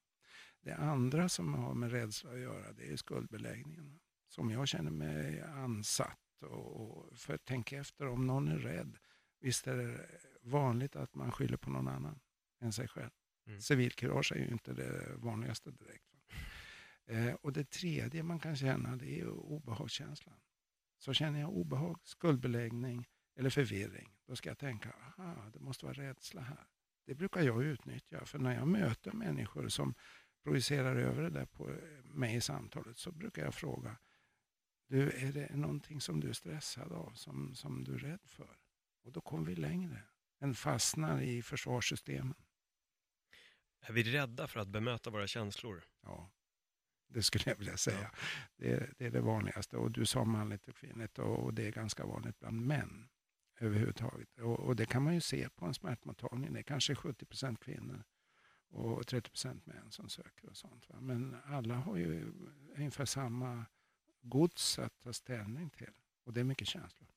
Det 0.61 0.75
andra 0.75 1.29
som 1.29 1.55
har 1.55 1.75
med 1.75 1.91
rädsla 1.93 2.31
att 2.31 2.39
göra 2.39 2.73
det 2.73 2.93
är 2.93 2.97
skuldbeläggningen. 2.97 4.01
Som 4.29 4.51
jag 4.51 4.69
känner 4.69 4.91
mig 4.91 5.41
ansatt. 5.43 6.43
Och, 6.43 7.19
för 7.19 7.39
tänk 7.45 7.73
efter, 7.73 8.07
om 8.07 8.27
någon 8.27 8.49
är 8.49 8.59
rädd, 8.59 8.99
visst 9.41 9.67
är 9.67 9.77
det 9.77 10.09
vanligt 10.43 10.97
att 10.97 11.15
man 11.15 11.33
skyller 11.33 11.57
på 11.57 11.71
någon 11.71 11.89
annan 11.89 12.21
än 12.61 12.73
sig 12.73 12.89
själv. 12.89 13.11
Mm. 13.47 13.61
Civilkurage 13.61 14.33
är 14.33 14.39
ju 14.39 14.49
inte 14.49 14.73
det 14.73 15.17
vanligaste 15.17 15.71
direkt. 15.71 16.14
Eh, 17.07 17.35
och 17.35 17.53
det 17.53 17.71
tredje 17.71 18.23
man 18.23 18.41
kan 18.41 18.57
känna 18.57 18.97
det 18.97 19.21
är 19.21 19.29
obehagskänslan. 19.29 20.41
Så 20.99 21.13
känner 21.13 21.41
jag 21.41 21.51
obehag, 21.51 21.99
skuldbeläggning 22.03 23.09
eller 23.37 23.51
förvirring, 23.51 24.17
då 24.27 24.37
ska 24.37 24.51
jag 24.51 24.59
tänka, 24.59 24.91
aha, 24.91 25.51
det 25.53 25.61
måste 25.61 25.85
vara 25.85 25.95
rädsla 25.95 26.41
här. 26.41 26.67
Det 27.07 27.15
brukar 27.15 27.41
jag 27.43 27.65
utnyttja, 27.65 28.25
för 28.25 28.39
när 28.39 28.55
jag 28.55 28.69
möter 28.69 29.13
människor 29.13 29.69
som 29.69 29.95
projicerar 30.43 30.97
över 30.97 31.23
det 31.23 31.31
där 31.31 31.47
på 31.47 31.77
mig 32.05 32.35
i 32.37 32.41
samtalet 32.41 32.99
så 32.99 33.13
brukar 33.13 33.45
jag 33.45 33.55
fråga, 33.55 33.97
du, 34.89 35.11
är 35.11 35.33
det 35.33 35.57
någonting 35.57 36.01
som 36.01 36.21
du 36.21 36.29
är 36.29 36.33
stressad 36.33 36.93
av, 36.93 37.13
som, 37.15 37.55
som 37.55 37.85
du 37.85 37.95
är 37.95 37.99
rädd 37.99 38.27
för? 38.27 38.57
Och 39.05 39.13
då 39.13 39.21
kommer 39.21 39.47
vi 39.47 39.55
längre 39.55 40.03
än 40.41 40.55
fastnar 40.55 41.21
i 41.21 41.43
försvarssystemen. 41.43 42.35
Är 43.81 43.93
vi 43.93 44.03
rädda 44.03 44.47
för 44.47 44.61
att 44.61 44.69
bemöta 44.69 45.11
våra 45.11 45.27
känslor? 45.27 45.85
Ja, 46.03 46.31
det 47.09 47.23
skulle 47.23 47.45
jag 47.47 47.57
vilja 47.57 47.77
säga. 47.77 48.11
Ja. 48.13 48.19
Det, 48.57 48.91
det, 48.99 49.07
är 49.07 49.11
det 49.11 49.21
vanligaste. 49.21 49.77
Och 49.77 49.91
du 49.91 50.07
sa 50.07 50.25
manligt 50.25 50.69
och 50.69 50.77
kvinnligt 50.77 51.19
och 51.19 51.55
det 51.55 51.67
är 51.67 51.73
ganska 51.73 52.07
vanligt 52.07 52.39
bland 52.39 52.67
män 52.67 53.09
överhuvudtaget. 53.61 54.29
Och, 54.39 54.61
och 54.61 54.77
det 54.77 54.87
kan 54.87 55.03
man 55.03 55.15
ju 55.15 55.21
se 55.21 55.49
på 55.49 55.67
en 55.67 55.75
smärtmottagning. 55.75 56.53
Det 56.53 56.59
är 56.59 56.63
kanske 56.63 56.95
70 56.95 57.27
procent 57.27 57.61
kvinnor 57.61 58.05
och 58.69 59.07
30 59.07 59.31
procent 59.31 59.67
män 59.67 59.91
som 59.91 60.09
söker 60.09 60.49
och 60.49 60.57
sånt. 60.57 60.89
Va? 60.89 61.01
Men 61.01 61.37
alla 61.45 61.75
har 61.75 61.97
ju 61.97 62.33
ungefär 62.77 63.05
samma 63.05 63.65
gods 64.23 64.79
att 64.79 65.01
ta 65.01 65.13
ställning 65.13 65.71
till. 65.71 65.93
Och 66.25 66.33
det 66.33 66.41
är 66.41 66.45
mycket 66.45 66.69
känslor. 66.69 67.09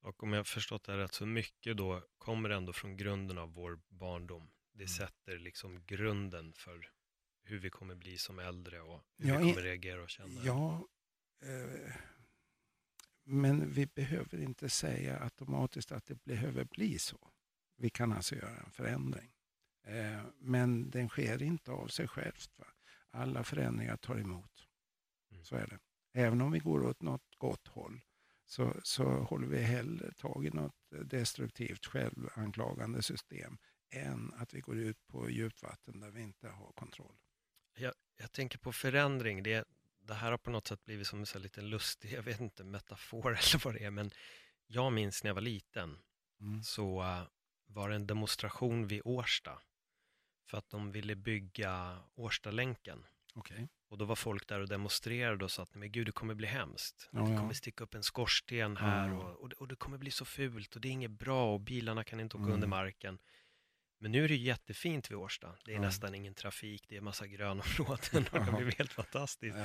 Och 0.00 0.22
om 0.22 0.32
jag 0.32 0.46
förstått 0.46 0.84
det 0.84 0.92
här 0.92 0.98
rätt 0.98 1.14
så 1.14 1.26
mycket 1.26 1.76
då 1.76 2.02
kommer 2.18 2.50
ändå 2.50 2.72
från 2.72 2.96
grunden 2.96 3.38
av 3.38 3.54
vår 3.54 3.80
barndom. 3.88 4.50
Det 4.72 4.84
mm. 4.84 4.88
sätter 4.88 5.38
liksom 5.38 5.84
grunden 5.86 6.52
för 6.52 6.92
hur 7.42 7.58
vi 7.58 7.70
kommer 7.70 7.94
bli 7.94 8.18
som 8.18 8.38
äldre 8.38 8.80
och 8.80 9.00
hur 9.16 9.28
ja, 9.28 9.38
vi 9.38 9.52
kommer 9.52 9.62
reagera 9.62 10.02
och 10.02 10.10
känna. 10.10 10.40
Ja, 10.44 10.88
eh, 11.42 11.94
men 13.24 13.72
vi 13.72 13.86
behöver 13.86 14.40
inte 14.40 14.68
säga 14.68 15.20
automatiskt 15.22 15.92
att 15.92 16.06
det 16.06 16.24
behöver 16.24 16.64
bli 16.64 16.98
så. 16.98 17.30
Vi 17.76 17.90
kan 17.90 18.12
alltså 18.12 18.34
göra 18.34 18.56
en 18.56 18.70
förändring. 18.70 19.32
Eh, 19.84 20.22
men 20.38 20.90
den 20.90 21.08
sker 21.08 21.42
inte 21.42 21.70
av 21.70 21.88
sig 21.88 22.08
självt. 22.08 22.50
Va? 22.58 22.66
Alla 23.10 23.44
förändringar 23.44 23.96
tar 23.96 24.18
emot. 24.18 24.68
Mm. 25.30 25.44
Så 25.44 25.56
är 25.56 25.66
det. 25.66 25.78
Även 26.12 26.40
om 26.40 26.52
vi 26.52 26.58
går 26.58 26.84
åt 26.84 27.02
något 27.02 27.34
gott 27.38 27.68
håll 27.68 28.00
så, 28.44 28.74
så 28.82 29.04
håller 29.04 29.46
vi 29.46 29.62
hellre 29.62 30.12
tag 30.12 30.46
i 30.46 30.50
något 30.50 30.76
destruktivt 30.90 31.86
självanklagande 31.86 33.02
system 33.02 33.58
än 33.90 34.32
att 34.36 34.54
vi 34.54 34.60
går 34.60 34.78
ut 34.78 35.06
på 35.06 35.30
djupt 35.30 35.62
vatten 35.62 36.00
där 36.00 36.10
vi 36.10 36.22
inte 36.22 36.48
har 36.48 36.72
kontroll. 36.72 37.16
Jag, 37.74 37.94
jag 38.16 38.32
tänker 38.32 38.58
på 38.58 38.72
förändring. 38.72 39.42
Det, 39.42 39.68
det 40.00 40.14
här 40.14 40.30
har 40.30 40.38
på 40.38 40.50
något 40.50 40.66
sätt 40.66 40.84
blivit 40.84 41.06
som 41.06 41.18
en 41.18 41.26
så 41.26 41.38
lite 41.38 41.60
lustig, 41.60 42.12
jag 42.16 42.22
vet 42.22 42.40
inte, 42.40 42.64
metafor 42.64 43.30
eller 43.38 43.64
vad 43.64 43.74
det 43.74 43.84
är, 43.84 43.90
men 43.90 44.10
jag 44.66 44.92
minns 44.92 45.24
när 45.24 45.28
jag 45.28 45.34
var 45.34 45.42
liten 45.42 45.98
mm. 46.40 46.62
så 46.62 47.02
uh, 47.02 47.22
var 47.66 47.88
det 47.88 47.94
en 47.94 48.06
demonstration 48.06 48.86
vid 48.86 49.02
Årsta 49.04 49.58
för 50.46 50.58
att 50.58 50.70
de 50.70 50.92
ville 50.92 51.14
bygga 51.14 51.98
Årstalänken. 52.14 53.06
Okay. 53.34 53.66
Och 53.88 53.98
då 53.98 54.04
var 54.04 54.16
folk 54.16 54.48
där 54.48 54.60
och 54.60 54.68
demonstrerade 54.68 55.44
och 55.44 55.50
sa 55.50 55.62
att 55.62 55.74
men 55.74 55.92
gud 55.92 56.06
det 56.06 56.12
kommer 56.12 56.34
bli 56.34 56.46
hemskt. 56.46 57.08
Ja, 57.12 57.20
det 57.20 57.36
kommer 57.36 57.54
sticka 57.54 57.84
upp 57.84 57.94
en 57.94 58.02
skorsten 58.02 58.76
här 58.76 59.08
ja. 59.08 59.14
och, 59.14 59.40
och, 59.40 59.52
och, 59.52 59.68
det 59.68 59.76
kommer 59.76 59.98
bli 59.98 60.10
så 60.10 60.24
fult 60.24 60.74
och 60.74 60.80
det 60.80 60.88
är 60.88 60.92
inget 60.92 61.10
bra 61.10 61.54
och 61.54 61.60
bilarna 61.60 62.04
kan 62.04 62.20
inte 62.20 62.36
åka 62.36 62.42
mm. 62.42 62.54
under 62.54 62.68
marken. 62.68 63.18
Men 64.02 64.12
nu 64.12 64.24
är 64.24 64.28
det 64.28 64.36
jättefint 64.36 65.10
vid 65.10 65.18
Årsta. 65.18 65.56
Det 65.64 65.70
är 65.70 65.74
ja. 65.74 65.80
nästan 65.80 66.14
ingen 66.14 66.34
trafik, 66.34 66.84
det 66.88 66.96
är 66.96 67.00
massa 67.00 67.26
grönområden 67.26 68.24
och 68.32 68.44
det 68.44 68.52
blir 68.64 68.78
helt 68.78 68.92
fantastiskt. 68.92 69.56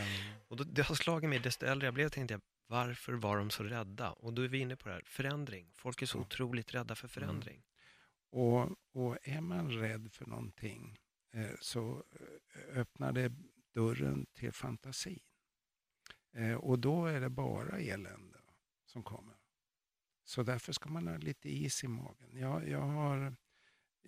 Och 0.48 0.58
då, 0.58 0.64
det 0.64 0.82
har 0.82 0.96
slagit 0.96 1.30
mig, 1.30 1.40
desto 1.40 1.66
äldre 1.66 1.88
jag 1.88 1.94
blev 1.94 2.10
tänkte 2.10 2.34
jag, 2.34 2.42
varför 2.68 3.14
var 3.14 3.38
de 3.38 3.50
så 3.50 3.64
rädda? 3.64 4.12
Och 4.12 4.34
då 4.34 4.42
är 4.42 4.48
vi 4.48 4.58
inne 4.58 4.76
på 4.76 4.88
det 4.88 4.94
här, 4.94 5.04
förändring. 5.06 5.72
Folk 5.76 6.02
är 6.02 6.06
så 6.06 6.20
otroligt 6.20 6.74
rädda 6.74 6.96
för 6.96 7.08
förändring. 7.08 7.64
Mm. 8.34 8.46
Och, 8.46 8.76
och 8.94 9.18
är 9.24 9.42
man 9.42 9.72
rädd 9.72 10.12
för 10.12 10.26
någonting 10.26 10.98
eh, 11.34 11.52
så 11.60 12.04
eh, 12.12 12.80
öppnar 12.80 13.12
det 13.12 13.32
dörren 13.74 14.26
till 14.34 14.52
fantasin. 14.52 15.20
Eh, 16.34 16.56
och 16.56 16.80
då 16.80 17.06
är 17.06 17.22
det 17.22 17.30
bara 17.30 17.80
elände 17.80 18.40
som 18.86 19.04
kommer. 19.04 19.36
Så 20.24 20.44
därför 20.44 20.74
ska 20.74 20.90
man 20.90 21.08
ha 21.08 21.18
lite 21.18 21.50
is 21.50 21.84
i 21.84 21.88
magen. 21.88 22.38
Jag, 22.38 22.70
jag, 22.70 22.82
har, 22.82 23.36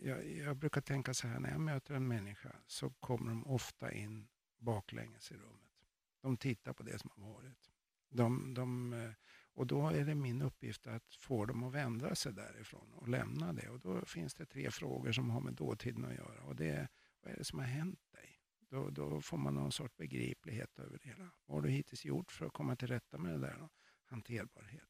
jag, 0.04 0.32
jag 0.32 0.58
brukar 0.58 0.82
tänka 0.82 1.14
så 1.14 1.28
här, 1.28 1.40
när 1.40 1.52
jag 1.52 1.62
möter 1.62 1.94
en 1.94 2.08
människa 2.08 2.56
så 2.68 2.90
kommer 2.90 3.30
de 3.30 3.48
ofta 3.48 3.92
in 3.92 4.28
baklänges 4.58 5.32
i 5.32 5.36
rummet. 5.36 5.88
De 6.22 6.38
tittar 6.38 6.74
på 6.74 6.84
det 6.84 7.00
som 7.00 7.10
har 7.10 7.34
varit. 7.34 7.72
De, 8.10 8.54
de, 8.54 8.94
eh, 8.94 9.12
och 9.54 9.68
då 9.68 9.90
är 9.90 10.06
det 10.06 10.16
min 10.16 10.42
uppgift 10.42 10.88
att 10.88 11.14
få 11.14 11.46
dem 11.46 11.64
att 11.64 11.74
vända 11.74 12.16
sig 12.16 12.34
därifrån 12.34 12.94
och 12.94 13.08
lämna 13.08 13.54
det. 13.54 13.70
Och 13.70 13.80
då 13.80 14.06
finns 14.06 14.34
det 14.34 14.46
tre 14.46 14.72
frågor 14.72 15.12
som 15.12 15.30
har 15.30 15.42
med 15.42 15.54
dåtiden 15.54 16.06
att 16.06 16.16
göra. 16.16 16.44
Och 16.44 16.56
det 16.56 16.70
är, 16.70 16.88
vad 17.22 17.34
är 17.34 17.38
det 17.38 17.44
som 17.44 17.60
har 17.60 17.66
hänt 17.66 18.00
dig? 18.12 18.40
Då, 18.60 18.90
då 18.90 19.22
får 19.22 19.38
man 19.38 19.54
någon 19.54 19.72
sorts 19.72 19.98
begriplighet 19.98 20.80
över 20.80 20.98
det 20.98 21.10
hela. 21.10 21.32
Vad 21.46 21.58
har 21.58 21.62
du 21.62 21.70
hittills 21.70 22.06
gjort 22.06 22.32
för 22.32 22.46
att 22.46 22.54
komma 22.54 22.76
till 22.76 22.88
rätta 22.88 23.18
med 23.18 23.32
det 23.32 23.38
där? 23.48 23.58
Då? 23.60 23.70
Hanterbarhet. 24.06 24.90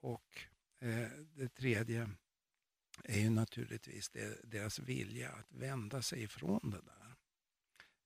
Och 0.00 0.40
eh, 0.78 1.08
det 1.34 1.48
tredje 1.48 2.10
är 3.04 3.20
ju 3.20 3.30
naturligtvis 3.30 4.10
det, 4.10 4.50
deras 4.50 4.78
vilja 4.78 5.30
att 5.30 5.52
vända 5.52 6.02
sig 6.02 6.22
ifrån 6.22 6.70
det 6.70 6.80
där. 6.80 7.16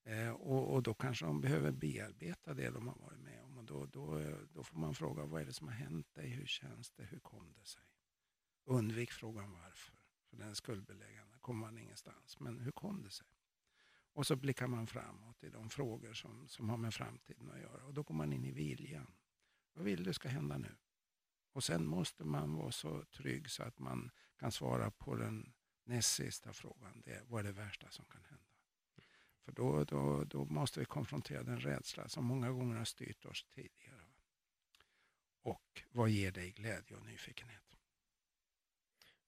Eh, 0.05 0.31
och, 0.31 0.73
och, 0.73 0.83
då 0.83 0.93
kanske 0.93 1.25
de 1.25 1.41
behöver 1.41 1.71
bearbeta 1.71 2.53
det 2.53 2.69
de 2.69 2.87
har 2.87 2.95
varit 2.95 3.19
med 3.19 3.43
om. 3.43 3.57
Och 3.57 3.63
då, 3.65 3.85
då, 3.85 4.35
då 4.53 4.63
får 4.63 4.77
man 4.77 4.95
fråga, 4.95 5.25
vad 5.25 5.41
är 5.41 5.45
det 5.45 5.53
som 5.53 5.67
har 5.67 5.75
hänt 5.75 6.13
dig? 6.13 6.27
Hur 6.29 6.45
känns 6.45 6.91
det? 6.91 7.03
Hur 7.03 7.19
kom 7.19 7.53
det 7.53 7.65
sig? 7.65 7.83
Undvik 8.65 9.11
frågan 9.11 9.51
varför, 9.51 9.97
för 10.29 10.37
den 10.37 10.49
är 10.49 10.53
skuldbeläggande. 10.53 11.37
kommer 11.39 11.65
man 11.65 11.77
ingenstans. 11.77 12.39
Men 12.39 12.59
hur 12.59 12.71
kom 12.71 13.03
det 13.03 13.09
sig? 13.09 13.27
Och 14.13 14.27
så 14.27 14.35
blickar 14.35 14.67
man 14.67 14.87
framåt 14.87 15.43
i 15.43 15.49
de 15.49 15.69
frågor 15.69 16.13
som, 16.13 16.47
som 16.47 16.69
har 16.69 16.77
med 16.77 16.93
framtiden 16.93 17.51
att 17.51 17.59
göra. 17.59 17.85
Och 17.85 17.93
då 17.93 18.03
går 18.03 18.15
man 18.15 18.33
in 18.33 18.45
i 18.45 18.51
viljan. 18.51 19.13
Vad 19.73 19.85
vill 19.85 20.03
du 20.03 20.13
ska 20.13 20.29
hända 20.29 20.57
nu? 20.57 20.75
Och 21.55 21.63
sen 21.63 21.85
måste 21.85 22.23
man 22.23 22.55
vara 22.55 22.71
så 22.71 23.03
trygg 23.03 23.49
så 23.51 23.63
att 23.63 23.79
man 23.79 24.11
kan 24.39 24.51
svara 24.51 24.91
på 24.91 25.15
den 25.15 25.53
näst 25.83 26.13
sista 26.13 26.53
frågan. 26.53 27.01
Det, 27.05 27.21
vad 27.27 27.39
är 27.39 27.43
det 27.43 27.51
värsta 27.51 27.89
som 27.89 28.05
kan 28.05 28.23
hända? 28.23 28.49
För 29.45 29.51
då, 29.51 29.83
då, 29.83 30.23
då 30.23 30.45
måste 30.45 30.79
vi 30.79 30.85
konfrontera 30.85 31.43
den 31.43 31.59
rädsla 31.59 32.07
som 32.07 32.25
många 32.25 32.51
gånger 32.51 32.77
har 32.77 32.85
styrt 32.85 33.25
oss 33.25 33.45
tidigare. 33.55 34.01
Och 35.41 35.83
vad 35.91 36.09
ger 36.09 36.31
dig 36.31 36.51
glädje 36.51 36.97
och 36.97 37.05
nyfikenhet? 37.05 37.77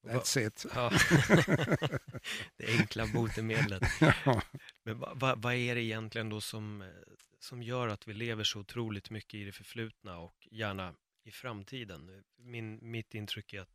That's 0.04 0.48
it. 0.48 0.66
Ja. 0.76 0.90
det 2.58 2.80
enkla 2.80 3.08
botemedlet. 3.08 3.84
Men 4.84 5.00
vad 5.00 5.20
va, 5.20 5.36
va 5.36 5.56
är 5.56 5.76
det 5.76 5.82
egentligen 5.82 6.30
då 6.30 6.42
som, 6.42 6.92
som 7.40 7.63
gör 7.63 7.88
att 7.88 8.08
vi 8.08 8.13
lever 8.13 8.44
så 8.44 8.60
otroligt 8.60 9.10
mycket 9.10 9.34
i 9.34 9.44
det 9.44 9.52
förflutna 9.52 10.18
och 10.18 10.48
gärna 10.52 10.96
i 11.28 11.32
framtiden? 11.32 12.24
Min, 12.36 12.92
mitt 12.92 13.16
intryck 13.16 13.54
är 13.54 13.62
att, 13.62 13.70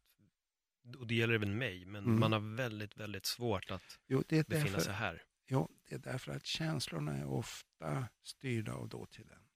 och 0.98 1.06
det 1.06 1.14
gäller 1.14 1.34
även 1.34 1.58
mig, 1.58 1.84
men 1.84 2.04
mm. 2.04 2.20
man 2.20 2.32
har 2.32 2.56
väldigt, 2.56 2.96
väldigt 2.96 3.26
svårt 3.26 3.70
att 3.70 4.00
jo, 4.06 4.22
det 4.28 4.48
befinna 4.48 4.70
därför, 4.70 4.80
sig 4.80 4.94
här. 4.94 5.22
Jo, 5.46 5.68
det 5.88 5.94
är 5.94 5.98
därför 5.98 6.32
att 6.32 6.46
känslorna 6.46 7.16
är 7.16 7.26
ofta 7.26 8.08
styrda 8.22 8.74
av 8.74 8.88
dåtiden. 8.88 9.48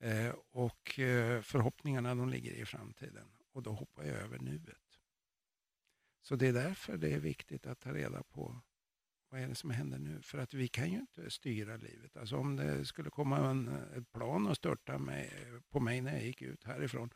Eh, 0.00 0.34
och 0.50 0.98
eh, 0.98 1.42
förhoppningarna 1.42 2.14
de 2.14 2.28
ligger 2.28 2.52
i 2.52 2.64
framtiden. 2.64 3.28
Och 3.52 3.62
då 3.62 3.72
hoppar 3.72 4.04
jag 4.04 4.16
över 4.16 4.38
nuet. 4.38 4.98
Så 6.22 6.36
det 6.36 6.48
är 6.48 6.52
därför 6.52 6.96
det 6.96 7.12
är 7.12 7.20
viktigt 7.20 7.66
att 7.66 7.80
ta 7.80 7.94
reda 7.94 8.22
på 8.22 8.60
vad 9.32 9.40
är 9.40 9.48
det 9.48 9.54
som 9.54 9.70
händer 9.70 9.98
nu? 9.98 10.22
För 10.22 10.38
att 10.38 10.54
vi 10.54 10.68
kan 10.68 10.90
ju 10.90 10.98
inte 10.98 11.30
styra 11.30 11.76
livet. 11.76 12.16
Alltså 12.16 12.36
om 12.36 12.56
det 12.56 12.84
skulle 12.84 13.10
komma 13.10 13.50
en, 13.50 13.68
ett 13.68 14.12
plan 14.12 14.46
och 14.46 14.56
störta 14.56 14.98
mig, 14.98 15.32
på 15.70 15.80
mig 15.80 16.00
när 16.00 16.12
jag 16.12 16.24
gick 16.24 16.42
ut 16.42 16.64
härifrån 16.64 17.10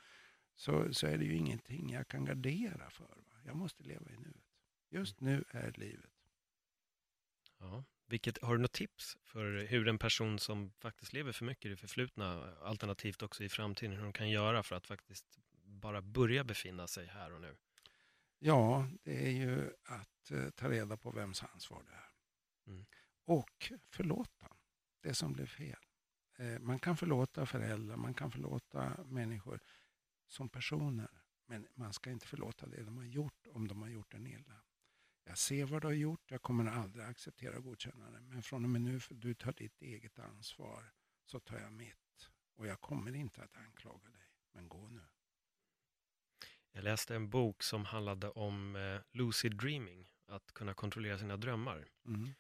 så, 0.55 0.95
så 0.95 1.07
är 1.07 1.19
det 1.19 1.25
ju 1.25 1.35
ingenting 1.35 1.93
jag 1.93 2.09
kan 2.09 2.25
gardera 2.25 2.91
för. 2.91 3.05
Va? 3.05 3.37
Jag 3.45 3.57
måste 3.57 3.83
leva 3.83 4.11
i 4.11 4.17
nuet. 4.17 4.45
Just 4.91 5.21
nu 5.21 5.45
är 5.51 5.73
livet. 5.77 6.11
Ja. 7.59 7.85
Vilket, 8.07 8.43
har 8.43 8.57
du 8.57 8.63
något 8.63 8.73
tips 8.73 9.17
för 9.25 9.67
hur 9.67 9.89
en 9.89 9.99
person 9.99 10.39
som 10.39 10.71
faktiskt 10.71 11.13
lever 11.13 11.33
för 11.33 11.45
mycket 11.45 11.65
i 11.65 11.69
det 11.69 11.77
förflutna, 11.77 12.57
alternativt 12.63 13.23
också 13.23 13.45
i 13.45 13.49
framtiden, 13.49 13.97
hur 13.97 14.03
de 14.03 14.13
kan 14.13 14.31
göra 14.31 14.63
för 14.63 14.77
att 14.77 14.87
faktiskt 14.87 15.39
bara 15.65 16.03
börja 16.03 16.45
befinna 16.45 16.87
sig 16.87 17.07
här 17.07 17.33
och 17.33 17.41
nu? 17.41 17.57
Ja, 18.39 18.89
det 19.05 19.27
är 19.27 19.31
ju 19.31 19.73
att 19.85 20.31
eh, 20.31 20.51
ta 20.51 20.71
reda 20.71 20.97
på 20.97 21.11
vems 21.11 21.43
ansvar 21.43 21.83
det 21.87 21.93
är. 21.93 22.06
Mm. 22.67 22.87
Och 23.25 23.73
förlåta 23.91 24.57
det 25.03 25.15
som 25.15 25.33
blev 25.33 25.47
fel. 25.47 25.79
Eh, 26.37 26.59
man 26.59 26.79
kan 26.79 26.97
förlåta 26.97 27.47
föräldrar, 27.47 27.97
man 27.97 28.15
kan 28.15 28.31
förlåta 28.31 29.05
människor 29.05 29.61
som 30.27 30.49
personer. 30.49 31.23
Men 31.47 31.69
man 31.75 31.93
ska 31.93 32.11
inte 32.11 32.27
förlåta 32.27 32.67
det 32.67 32.83
de 32.83 32.97
har 32.97 33.05
gjort 33.05 33.47
om 33.53 33.69
de 33.69 33.83
har 33.83 33.89
gjort 33.89 34.15
en 34.15 34.27
illa. 34.27 34.63
Jag 35.25 35.39
ser 35.39 35.65
vad 35.65 35.83
du 35.83 35.87
har 35.87 35.95
gjort, 35.95 36.31
jag 36.31 36.43
kommer 36.43 36.71
aldrig 36.71 37.05
acceptera 37.05 37.57
och 37.57 37.65
godkänna 37.65 38.11
det. 38.11 38.21
Men 38.21 38.43
från 38.43 38.65
och 38.65 38.71
med 38.71 38.81
nu, 38.81 39.01
för 39.01 39.15
du 39.15 39.35
tar 39.35 39.53
ditt 39.53 39.83
eget 39.83 40.19
ansvar, 40.19 40.93
så 41.25 41.41
tar 41.41 41.59
jag 41.59 41.73
mitt. 41.73 42.31
Och 42.55 42.67
jag 42.67 42.81
kommer 42.81 43.15
inte 43.17 43.43
att 43.43 43.57
anklaga 43.57 44.11
dig, 44.11 44.29
men 44.53 44.69
gå 44.69 44.89
nu. 44.89 45.07
Jag 46.73 46.85
läste 46.85 47.15
en 47.15 47.31
bok 47.31 47.63
som 47.63 47.85
handlade 47.85 48.31
om 48.31 48.77
eh, 48.77 49.01
lucid 49.13 49.57
dreaming, 49.57 50.11
att 50.27 50.53
kunna 50.53 50.75
kontrollera 50.75 51.19
sina 51.19 51.37
drömmar. 51.37 51.89
Mm. 52.07 52.35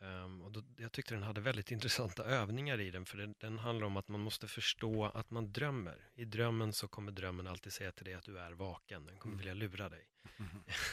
Um, 0.00 0.42
och 0.42 0.52
då, 0.52 0.62
jag 0.76 0.92
tyckte 0.92 1.14
den 1.14 1.22
hade 1.22 1.40
väldigt 1.40 1.70
intressanta 1.72 2.24
övningar 2.24 2.80
i 2.80 2.90
den, 2.90 3.06
för 3.06 3.18
den, 3.18 3.34
den, 3.38 3.58
handlar 3.58 3.86
om 3.86 3.96
att 3.96 4.08
man 4.08 4.20
måste 4.20 4.48
förstå 4.48 5.04
att 5.04 5.30
man 5.30 5.52
drömmer. 5.52 6.10
I 6.14 6.24
drömmen 6.24 6.72
så 6.72 6.88
kommer 6.88 7.12
drömmen 7.12 7.46
alltid 7.46 7.72
säga 7.72 7.92
till 7.92 8.04
dig 8.04 8.14
att 8.14 8.24
du 8.24 8.38
är 8.38 8.52
vaken, 8.52 9.06
den 9.06 9.18
kommer 9.18 9.34
mm. 9.34 9.38
vilja 9.38 9.54
lura 9.54 9.88
dig. 9.88 10.08
Mm. 10.36 10.50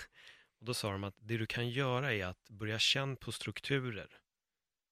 och 0.60 0.66
då 0.66 0.74
sa 0.74 0.92
de 0.92 1.04
att 1.04 1.16
det 1.18 1.38
du 1.38 1.46
kan 1.46 1.70
göra 1.70 2.14
är 2.14 2.26
att 2.26 2.50
börja 2.50 2.80
känna 2.80 3.16
på 3.16 3.32
strukturer. 3.32 4.20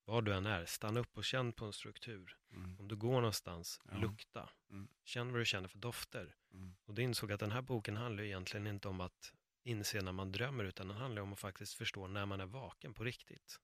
Var 0.06 0.22
du 0.22 0.34
än 0.34 0.46
är, 0.46 0.66
stanna 0.66 1.00
upp 1.00 1.18
och 1.18 1.24
känn 1.24 1.54
på 1.54 1.66
en 1.66 1.74
struktur. 1.74 2.38
Mm. 2.52 2.80
Om 2.80 2.88
du 2.88 2.96
går 2.96 3.14
någonstans, 3.14 3.82
ja. 3.92 3.98
lukta. 3.98 4.50
Mm. 4.70 4.88
Känn 5.04 5.32
vad 5.32 5.42
du 5.42 5.46
känner 5.46 5.68
för 5.68 5.80
dofter. 5.80 6.36
Mm. 6.54 6.76
Och 6.86 6.94
då 6.94 7.02
insåg 7.02 7.32
att 7.32 7.40
den 7.40 7.52
här 7.52 7.62
boken 7.62 7.98
handlar 7.98 8.24
egentligen 8.24 8.68
inte 8.68 8.88
om 8.88 9.02
att 9.02 9.34
inse 9.64 10.02
när 10.02 10.12
man 10.12 10.32
drömmer, 10.32 10.64
utan 10.64 10.88
den 10.88 10.98
handlar 10.98 11.22
om 11.22 11.34
att 11.34 11.40
faktiskt 11.40 11.74
förstå 11.74 12.08
när 12.08 12.26
man 12.26 12.42
är 12.42 12.46
vaken 12.46 12.94
på 12.94 13.04
riktigt. 13.04 13.60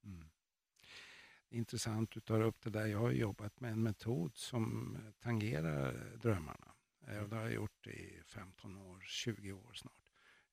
Intressant 1.51 2.11
du 2.11 2.19
tar 2.19 2.41
upp 2.41 2.61
det 2.61 2.69
där. 2.69 2.85
Jag 2.85 2.99
har 2.99 3.11
jobbat 3.11 3.59
med 3.59 3.71
en 3.71 3.83
metod 3.83 4.37
som 4.37 4.97
tangerar 5.19 6.17
drömmarna. 6.21 6.71
Eh, 7.07 7.17
och 7.17 7.29
det 7.29 7.35
har 7.35 7.43
jag 7.43 7.53
gjort 7.53 7.87
i 7.87 8.21
15 8.25 8.77
år, 8.77 8.99
20 9.05 9.51
år 9.51 9.73
snart. 9.73 9.93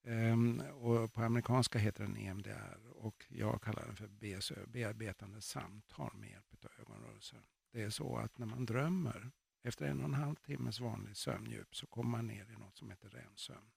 Ehm, 0.07 0.61
och 0.61 1.13
på 1.13 1.23
amerikanska 1.23 1.79
heter 1.79 2.05
den 2.05 2.17
EMDR 2.17 2.89
och 2.91 3.27
jag 3.29 3.63
kallar 3.63 3.87
den 3.87 3.97
för 3.97 4.09
BSÖ, 4.09 4.67
bearbetande 4.67 5.41
samtal 5.41 6.17
med 6.17 6.31
hjälp 6.31 6.65
av 6.65 6.71
ögonrörelser. 6.81 7.41
Det 7.73 7.83
är 7.83 7.91
så 7.91 8.17
att 8.17 8.39
när 8.39 8.47
man 8.47 8.67
drömmer, 8.67 9.31
efter 9.63 9.87
en 9.87 10.01
och 10.01 10.05
en 10.05 10.15
halv 10.15 10.35
timmes 10.35 10.81
vanlig 10.81 11.17
sömndjup, 11.17 11.77
så 11.77 11.87
kommer 11.87 12.11
man 12.11 12.27
ner 12.27 12.51
i 12.51 12.57
något 12.57 12.77
som 12.77 12.91
heter 12.91 13.09
REM-sömn. 13.09 13.71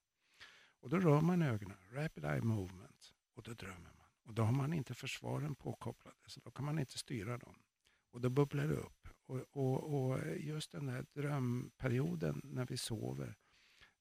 Och 0.80 0.90
då 0.90 0.98
rör 1.00 1.20
man 1.20 1.42
ögonen, 1.42 1.78
rapid 1.90 2.24
eye 2.24 2.42
movement, 2.42 3.14
och 3.34 3.42
då 3.42 3.52
drömmer 3.52 3.90
man. 3.96 3.99
Och 4.22 4.34
då 4.34 4.42
har 4.42 4.52
man 4.52 4.72
inte 4.72 4.94
försvaren 4.94 5.54
påkopplade, 5.54 6.16
så 6.26 6.40
då 6.40 6.50
kan 6.50 6.64
man 6.64 6.78
inte 6.78 6.98
styra 6.98 7.38
dem. 7.38 7.62
Och 8.10 8.20
då 8.20 8.30
bubblar 8.30 8.66
det 8.66 8.74
upp. 8.74 9.08
Och, 9.26 9.40
och, 9.50 9.94
och 9.94 10.36
just 10.36 10.72
den 10.72 10.88
här 10.88 11.06
drömperioden 11.12 12.40
när 12.44 12.66
vi 12.66 12.76
sover, 12.76 13.36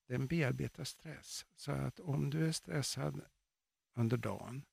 den 0.07 0.27
bearbetar 0.27 0.83
stress. 0.83 1.45
Så 1.55 1.71
att 1.71 1.99
om 1.99 2.29
du 2.29 2.47
är 2.47 2.51
stressad 2.51 3.21
under 3.93 4.17
dagen 4.17 4.65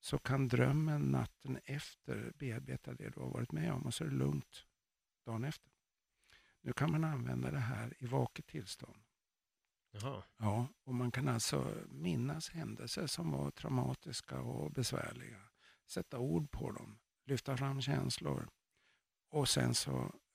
så 0.00 0.18
kan 0.18 0.48
drömmen 0.48 1.02
natten 1.02 1.58
efter 1.64 2.32
bearbeta 2.34 2.94
det 2.94 3.08
du 3.08 3.20
har 3.20 3.30
varit 3.30 3.52
med 3.52 3.72
om 3.72 3.82
och 3.82 3.94
så 3.94 4.04
är 4.04 4.08
det 4.08 4.14
lugnt 4.14 4.66
dagen 5.24 5.44
efter. 5.44 5.72
Nu 6.60 6.72
kan 6.72 6.90
man 6.90 7.04
använda 7.04 7.50
det 7.50 7.58
här 7.58 7.94
i 7.98 8.06
vaket 8.06 8.46
tillstånd. 8.46 9.05
Jaha. 10.00 10.22
Ja, 10.38 10.66
och 10.84 10.94
man 10.94 11.10
kan 11.10 11.28
alltså 11.28 11.64
minnas 11.88 12.50
händelser 12.50 13.06
som 13.06 13.30
var 13.30 13.50
traumatiska 13.50 14.40
och 14.40 14.70
besvärliga. 14.70 15.38
Sätta 15.88 16.18
ord 16.18 16.50
på 16.50 16.70
dem, 16.70 16.98
lyfta 17.26 17.56
fram 17.56 17.80
känslor 17.80 18.48
och 19.30 19.48
sen 19.48 19.74
så 19.74 19.90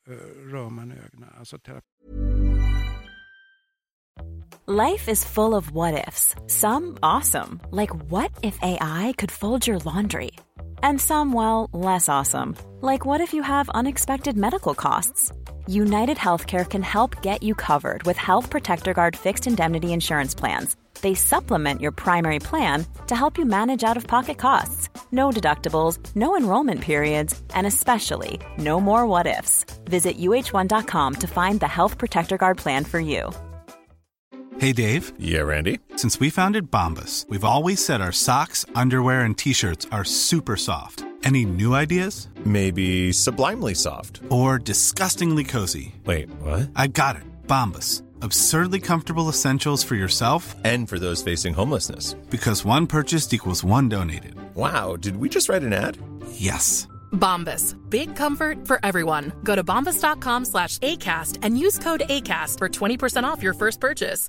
uh, 0.10 0.16
rör 0.52 0.70
man 0.70 0.92
ögonen. 0.92 1.30
Alltså 1.38 1.58
Life 4.68 5.12
is 5.12 5.26
full 5.26 5.54
of 5.54 5.72
what 5.72 6.08
ifs. 6.08 6.36
Some 6.48 6.98
awesome, 7.02 7.60
like 7.72 7.92
what 8.10 8.32
if 8.44 8.58
AI 8.62 9.14
could 9.18 9.32
fold 9.32 9.68
your 9.68 9.80
laundry? 9.80 10.32
And 10.84 11.02
some, 11.02 11.34
well, 11.34 11.70
less 11.74 12.10
awesome, 12.10 12.56
like 12.82 13.06
what 13.06 13.22
if 13.22 13.34
you 13.34 13.44
have 13.44 13.70
unexpected 13.70 14.38
medical 14.38 14.74
costs? 14.74 15.32
United 15.68 16.18
Healthcare 16.18 16.70
can 16.70 16.84
help 16.84 17.22
get 17.22 17.42
you 17.42 17.56
covered 17.56 18.04
with 18.04 18.18
Health 18.18 18.50
Protector 18.50 18.94
Guard 18.94 19.16
fixed 19.16 19.48
indemnity 19.48 19.94
insurance 19.94 20.36
plans. 20.36 20.76
They 21.02 21.16
supplement 21.16 21.82
your 21.82 21.92
primary 21.92 22.40
plan 22.40 22.86
to 23.08 23.16
help 23.16 23.38
you 23.38 23.46
manage 23.46 23.84
out 23.84 23.98
of 23.98 24.06
pocket 24.06 24.38
costs. 24.38 24.90
No 25.12 25.30
deductibles, 25.32 25.98
no 26.16 26.36
enrollment 26.36 26.82
periods, 26.82 27.42
and 27.56 27.66
especially 27.66 28.40
no 28.58 28.80
more 28.80 29.08
what 29.08 29.26
ifs. 29.26 29.66
Visit 29.86 30.18
uh1.com 30.18 31.16
to 31.16 31.28
find 31.28 31.60
the 31.60 31.68
Health 31.68 31.98
Protector 31.98 32.38
Guard 32.38 32.58
plan 32.58 32.86
for 32.86 33.00
you. 33.00 33.32
Hey, 34.60 34.74
Dave. 34.74 35.14
Yeah, 35.18 35.42
Randy. 35.42 35.80
Since 35.96 36.20
we 36.20 36.30
founded 36.30 36.70
Bombus, 36.70 37.26
we've 37.30 37.46
always 37.46 37.84
said 37.84 38.02
our 38.02 38.12
socks, 38.12 38.66
underwear, 38.76 39.22
and 39.22 39.38
t 39.38 39.54
shirts 39.54 39.88
are 39.92 40.04
super 40.04 40.56
soft. 40.56 41.06
Any 41.24 41.46
new 41.46 41.76
ideas? 41.76 42.28
Maybe 42.46 43.12
sublimely 43.12 43.76
soft. 43.76 44.22
Or 44.30 44.58
disgustingly 44.58 45.44
cozy. 45.44 45.94
Wait, 46.06 46.30
what? 46.42 46.70
I 46.76 46.88
got 46.88 47.16
it. 47.16 47.24
Bombas. 47.48 48.02
Absurdly 48.24 48.80
comfortable 48.80 49.30
essentials 49.30 49.84
for 49.84 49.96
yourself 49.96 50.56
and 50.64 50.90
for 50.90 50.98
those 51.00 51.22
facing 51.24 51.54
homelessness. 51.54 52.14
Because 52.30 52.66
one 52.66 52.88
purchased 52.88 53.34
equals 53.34 53.64
one 53.64 53.88
donated. 53.90 54.36
Wow, 54.56 54.96
did 54.96 55.18
we 55.18 55.30
just 55.30 55.48
write 55.50 55.64
an 55.64 55.74
ad? 55.74 55.98
Yes. 56.34 56.88
Bombas. 57.12 57.76
Big 57.90 58.16
comfort 58.16 58.68
for 58.68 58.80
everyone. 58.84 59.32
Go 59.44 59.56
to 59.56 59.64
bombas.com 59.64 60.46
slash 60.46 60.78
ACAST 60.80 61.40
and 61.44 61.58
use 61.58 61.78
code 61.80 62.02
ACAST 62.10 62.58
for 62.58 62.70
20% 62.70 63.24
off 63.24 63.44
your 63.44 63.54
first 63.54 63.80
purchase. 63.80 64.28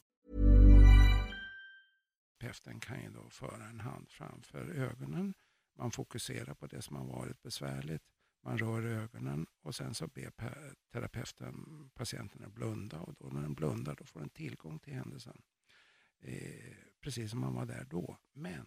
Terapeuten 2.42 2.80
kan 2.80 2.96
ju 3.02 3.08
då 3.10 3.28
föra 3.30 3.64
en 3.72 3.80
hand 3.80 4.06
framför 4.08 4.82
ögonen 4.82 5.34
Man 5.74 5.90
fokuserar 5.90 6.54
på 6.54 6.66
det 6.66 6.82
som 6.82 6.96
har 6.96 7.04
varit 7.04 7.42
besvärligt. 7.42 8.02
Man 8.42 8.58
rör 8.58 8.82
ögonen 8.82 9.46
och 9.60 9.74
sen 9.74 9.94
så 9.94 10.06
ber 10.06 10.32
terapeuten 10.92 11.90
patienten 11.94 12.44
att 12.44 12.52
blunda 12.52 13.00
och 13.00 13.14
då 13.14 13.26
när 13.26 13.42
den 13.42 13.54
blundar 13.54 13.94
då 13.94 14.04
får 14.04 14.20
den 14.20 14.30
tillgång 14.30 14.78
till 14.78 14.94
händelsen. 14.94 15.42
Eh, 16.18 16.74
precis 17.00 17.30
som 17.30 17.40
man 17.40 17.54
var 17.54 17.66
där 17.66 17.84
då. 17.84 18.18
Men 18.32 18.66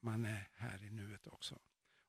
man 0.00 0.24
är 0.24 0.48
här 0.54 0.82
i 0.82 0.90
nuet 0.90 1.26
också. 1.26 1.58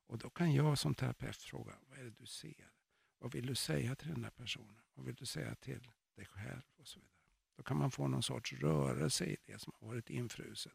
Och 0.06 0.18
då 0.18 0.30
kan 0.30 0.54
jag 0.54 0.78
som 0.78 0.94
terapeut 0.94 1.36
fråga, 1.36 1.78
vad 1.88 1.98
är 1.98 2.04
det 2.04 2.10
du 2.10 2.26
ser? 2.26 2.70
Vad 3.18 3.32
vill 3.32 3.46
du 3.46 3.54
säga 3.54 3.94
till 3.94 4.08
den 4.08 4.22
där 4.22 4.30
personen? 4.30 4.82
Vad 4.94 5.06
vill 5.06 5.14
du 5.14 5.26
säga 5.26 5.54
till 5.54 5.90
dig 6.14 6.26
själv? 6.26 6.62
och 6.76 6.88
så 6.88 7.00
vidare. 7.00 7.12
Då 7.56 7.62
kan 7.62 7.76
man 7.76 7.90
få 7.90 8.08
någon 8.08 8.22
sorts 8.22 8.52
rörelse 8.52 9.24
i 9.24 9.36
det 9.44 9.58
som 9.58 9.72
har 9.80 9.88
varit 9.88 10.10
infruset. 10.10 10.72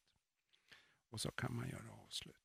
Och 1.09 1.21
så 1.21 1.31
kan 1.31 1.55
man 1.55 1.69
göra 1.69 1.91
avslut. 1.91 2.40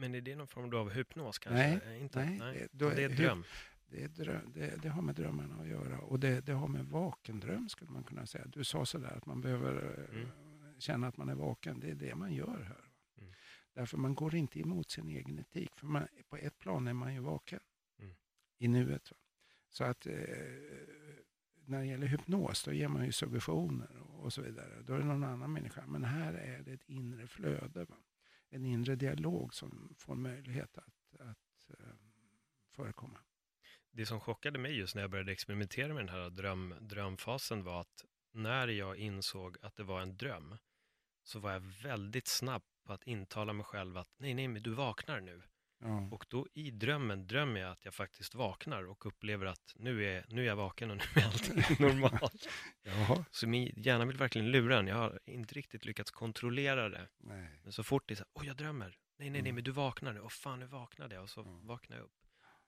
Men 0.00 0.14
är 0.14 0.20
det 0.20 0.36
någon 0.36 0.46
form 0.46 0.74
av 0.74 0.90
hypnos 0.90 1.38
kanske? 1.38 1.80
Nej, 1.86 1.96
eh, 1.96 2.02
inte? 2.02 2.24
nej, 2.24 2.38
nej. 2.38 2.68
Det, 2.72 2.94
det 2.94 3.04
är 3.04 3.08
dröm. 3.08 3.44
Det, 3.86 4.04
är 4.04 4.08
dröm 4.08 4.52
det, 4.54 4.82
det, 4.82 4.88
har 4.88 5.02
med 5.02 5.14
drömmarna 5.14 5.62
att 5.62 5.68
göra 5.68 5.98
och 5.98 6.20
det, 6.20 6.40
det 6.46 6.52
har 6.52 6.68
med 6.68 6.86
vakendröm 6.86 7.68
skulle 7.68 7.90
man 7.90 8.04
kunna 8.04 8.26
säga. 8.26 8.44
Du 8.46 8.64
sa 8.64 8.86
sådär 8.86 9.16
att 9.16 9.26
man 9.26 9.40
behöver 9.40 10.06
eh, 10.12 10.18
mm. 10.18 10.28
känna 10.78 11.06
att 11.08 11.16
man 11.16 11.28
är 11.28 11.34
vaken. 11.34 11.80
Det 11.80 11.90
är 11.90 11.94
det 11.94 12.14
man 12.14 12.34
gör 12.34 12.62
här. 12.62 12.84
Mm. 13.18 13.32
Därför 13.74 13.98
man 13.98 14.14
går 14.14 14.34
inte 14.34 14.60
emot 14.60 14.90
sin 14.90 15.08
egen 15.08 15.38
etik. 15.38 15.70
För 15.74 15.86
man, 15.86 16.06
på 16.28 16.36
ett 16.36 16.58
plan 16.58 16.88
är 16.88 16.92
man 16.92 17.14
ju 17.14 17.20
vaken 17.20 17.60
mm. 17.98 18.14
i 18.58 18.68
nuet. 18.68 19.10
Va? 19.10 19.16
Så 19.70 19.84
att 19.84 20.06
eh, 20.06 20.14
när 21.64 21.80
det 21.80 21.86
gäller 21.86 22.06
hypnos 22.06 22.64
då 22.64 22.72
ger 22.72 22.88
man 22.88 23.04
ju 23.04 23.12
suggestioner 23.12 23.96
och, 23.98 24.24
och 24.24 24.32
så 24.32 24.42
vidare. 24.42 24.82
Då 24.82 24.94
är 24.94 24.98
det 24.98 25.04
någon 25.04 25.24
annan 25.24 25.52
människa. 25.52 25.86
Men 25.86 26.04
här 26.04 26.34
är 26.34 26.62
det 26.62 26.72
ett 26.72 26.88
inre 26.88 27.26
flöde. 27.26 27.84
Va? 27.84 27.96
En 28.50 28.64
inre 28.64 28.96
dialog 28.96 29.54
som 29.54 29.94
får 29.98 30.14
möjlighet 30.14 30.78
att, 30.78 31.20
att 31.20 31.70
eh, 31.78 31.94
förekomma. 32.70 33.20
Det 33.90 34.06
som 34.06 34.20
chockade 34.20 34.58
mig 34.58 34.78
just 34.78 34.94
när 34.94 35.02
jag 35.02 35.10
började 35.10 35.32
experimentera 35.32 35.94
med 35.94 36.06
den 36.06 36.14
här 36.14 36.30
dröm, 36.30 36.74
drömfasen 36.80 37.64
var 37.64 37.80
att 37.80 38.04
när 38.32 38.68
jag 38.68 38.96
insåg 38.96 39.56
att 39.62 39.76
det 39.76 39.84
var 39.84 40.00
en 40.00 40.16
dröm 40.16 40.56
så 41.22 41.38
var 41.38 41.52
jag 41.52 41.60
väldigt 41.60 42.28
snabb 42.28 42.62
på 42.84 42.92
att 42.92 43.04
intala 43.04 43.52
mig 43.52 43.64
själv 43.64 43.96
att 43.96 44.10
nej, 44.16 44.34
nej, 44.34 44.48
men 44.48 44.62
du 44.62 44.74
vaknar 44.74 45.20
nu. 45.20 45.42
Ja. 45.82 46.08
Och 46.10 46.26
då 46.28 46.46
i 46.54 46.70
drömmen 46.70 47.26
drömmer 47.26 47.60
jag 47.60 47.70
att 47.72 47.84
jag 47.84 47.94
faktiskt 47.94 48.34
vaknar 48.34 48.84
och 48.84 49.06
upplever 49.06 49.46
att 49.46 49.74
nu 49.76 50.04
är, 50.04 50.24
nu 50.28 50.42
är 50.42 50.46
jag 50.46 50.56
vaken 50.56 50.90
och 50.90 50.96
nu 50.96 51.22
är 51.22 51.26
allting 51.26 51.56
normalt. 51.86 52.48
Så 53.30 53.48
min 53.48 53.72
hjärna 53.76 54.04
vill 54.04 54.16
verkligen 54.16 54.50
lura 54.50 54.78
en. 54.78 54.86
Jag 54.86 54.96
har 54.96 55.20
inte 55.26 55.54
riktigt 55.54 55.84
lyckats 55.84 56.10
kontrollera 56.10 56.88
det. 56.88 57.08
Nej. 57.18 57.60
Men 57.62 57.72
så 57.72 57.82
fort 57.82 58.08
det 58.08 58.14
är 58.14 58.16
så 58.16 58.24
åh 58.32 58.46
jag 58.46 58.56
drömmer. 58.56 58.86
Nej, 58.86 59.30
nej, 59.30 59.30
nej, 59.30 59.40
mm. 59.40 59.54
men 59.54 59.64
du 59.64 59.70
vaknar 59.70 60.12
nu. 60.12 60.20
Åh 60.20 60.28
fan, 60.28 60.58
nu 60.60 60.66
vaknade 60.66 61.14
jag. 61.14 61.22
Och 61.22 61.30
så 61.30 61.42
mm. 61.42 61.66
vaknar 61.66 61.96
jag 61.96 62.04
upp. 62.04 62.20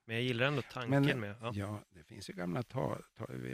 Men 0.04 0.16
jag 0.16 0.24
gillar 0.24 0.46
ändå 0.46 0.62
tanken 0.62 1.04
men, 1.04 1.20
med... 1.20 1.36
Ja. 1.40 1.52
ja. 1.54 1.84
det 1.90 2.04
finns 2.04 2.30
ju 2.30 2.34
gamla 2.34 2.62
tal, 2.62 3.02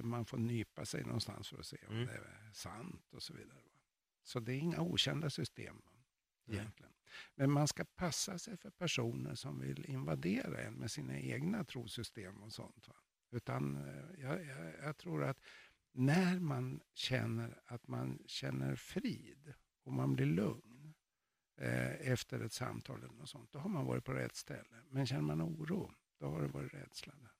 man 0.03 0.25
får 0.25 0.39
nypa 0.39 0.85
sig 0.85 1.05
någonstans 1.05 1.49
för 1.49 1.59
att 1.59 1.67
se 1.67 1.77
om 1.89 1.95
mm. 1.95 2.07
det 2.07 2.13
är 2.13 2.53
sant 2.53 3.13
och 3.13 3.23
så 3.23 3.35
vidare. 3.35 3.59
Så 4.23 4.41
det 4.41 4.53
är 4.53 4.59
inga 4.59 4.81
okända 4.81 5.31
system 5.31 5.83
egentligen. 6.49 6.93
Men 7.35 7.51
man 7.51 7.69
ska 7.69 7.85
passa 7.85 8.39
sig 8.39 8.57
för 8.57 8.71
personer 8.71 9.35
som 9.35 9.61
vill 9.61 9.85
invadera 9.85 10.61
en 10.61 10.75
med 10.75 10.91
sina 10.91 11.19
egna 11.19 11.65
trosystem 11.65 12.43
och 12.43 12.53
sånt. 12.53 12.89
Va? 12.89 12.95
Utan 13.31 13.77
eh, 13.77 14.21
jag, 14.23 14.47
jag, 14.47 14.75
jag, 14.83 14.97
tror 14.97 15.25
att 15.25 15.41
när 15.93 16.39
man 16.39 16.81
känner 16.95 17.61
att 17.65 17.89
man 17.89 18.23
känner 18.27 18.77
frid 18.77 19.55
och 19.83 19.93
man 19.93 20.15
blir 20.15 20.27
lugn 20.27 20.95
eh, 21.61 22.11
efter 22.11 22.41
ett 22.41 22.53
samtal 22.53 22.99
eller 22.99 23.15
något 23.15 23.29
sånt, 23.29 23.53
då 23.53 23.59
har 23.59 23.69
man 23.71 23.87
varit 23.87 24.05
på 24.05 24.13
rätt 24.13 24.37
ställe. 24.37 24.83
Men 24.91 25.07
känner 25.07 25.23
man 25.23 25.43
oro, 25.43 25.95
då 26.19 26.27
har 26.27 26.43
det 26.43 26.49
varit 26.49 26.75
rädsla 26.75 27.15
där. 27.15 27.33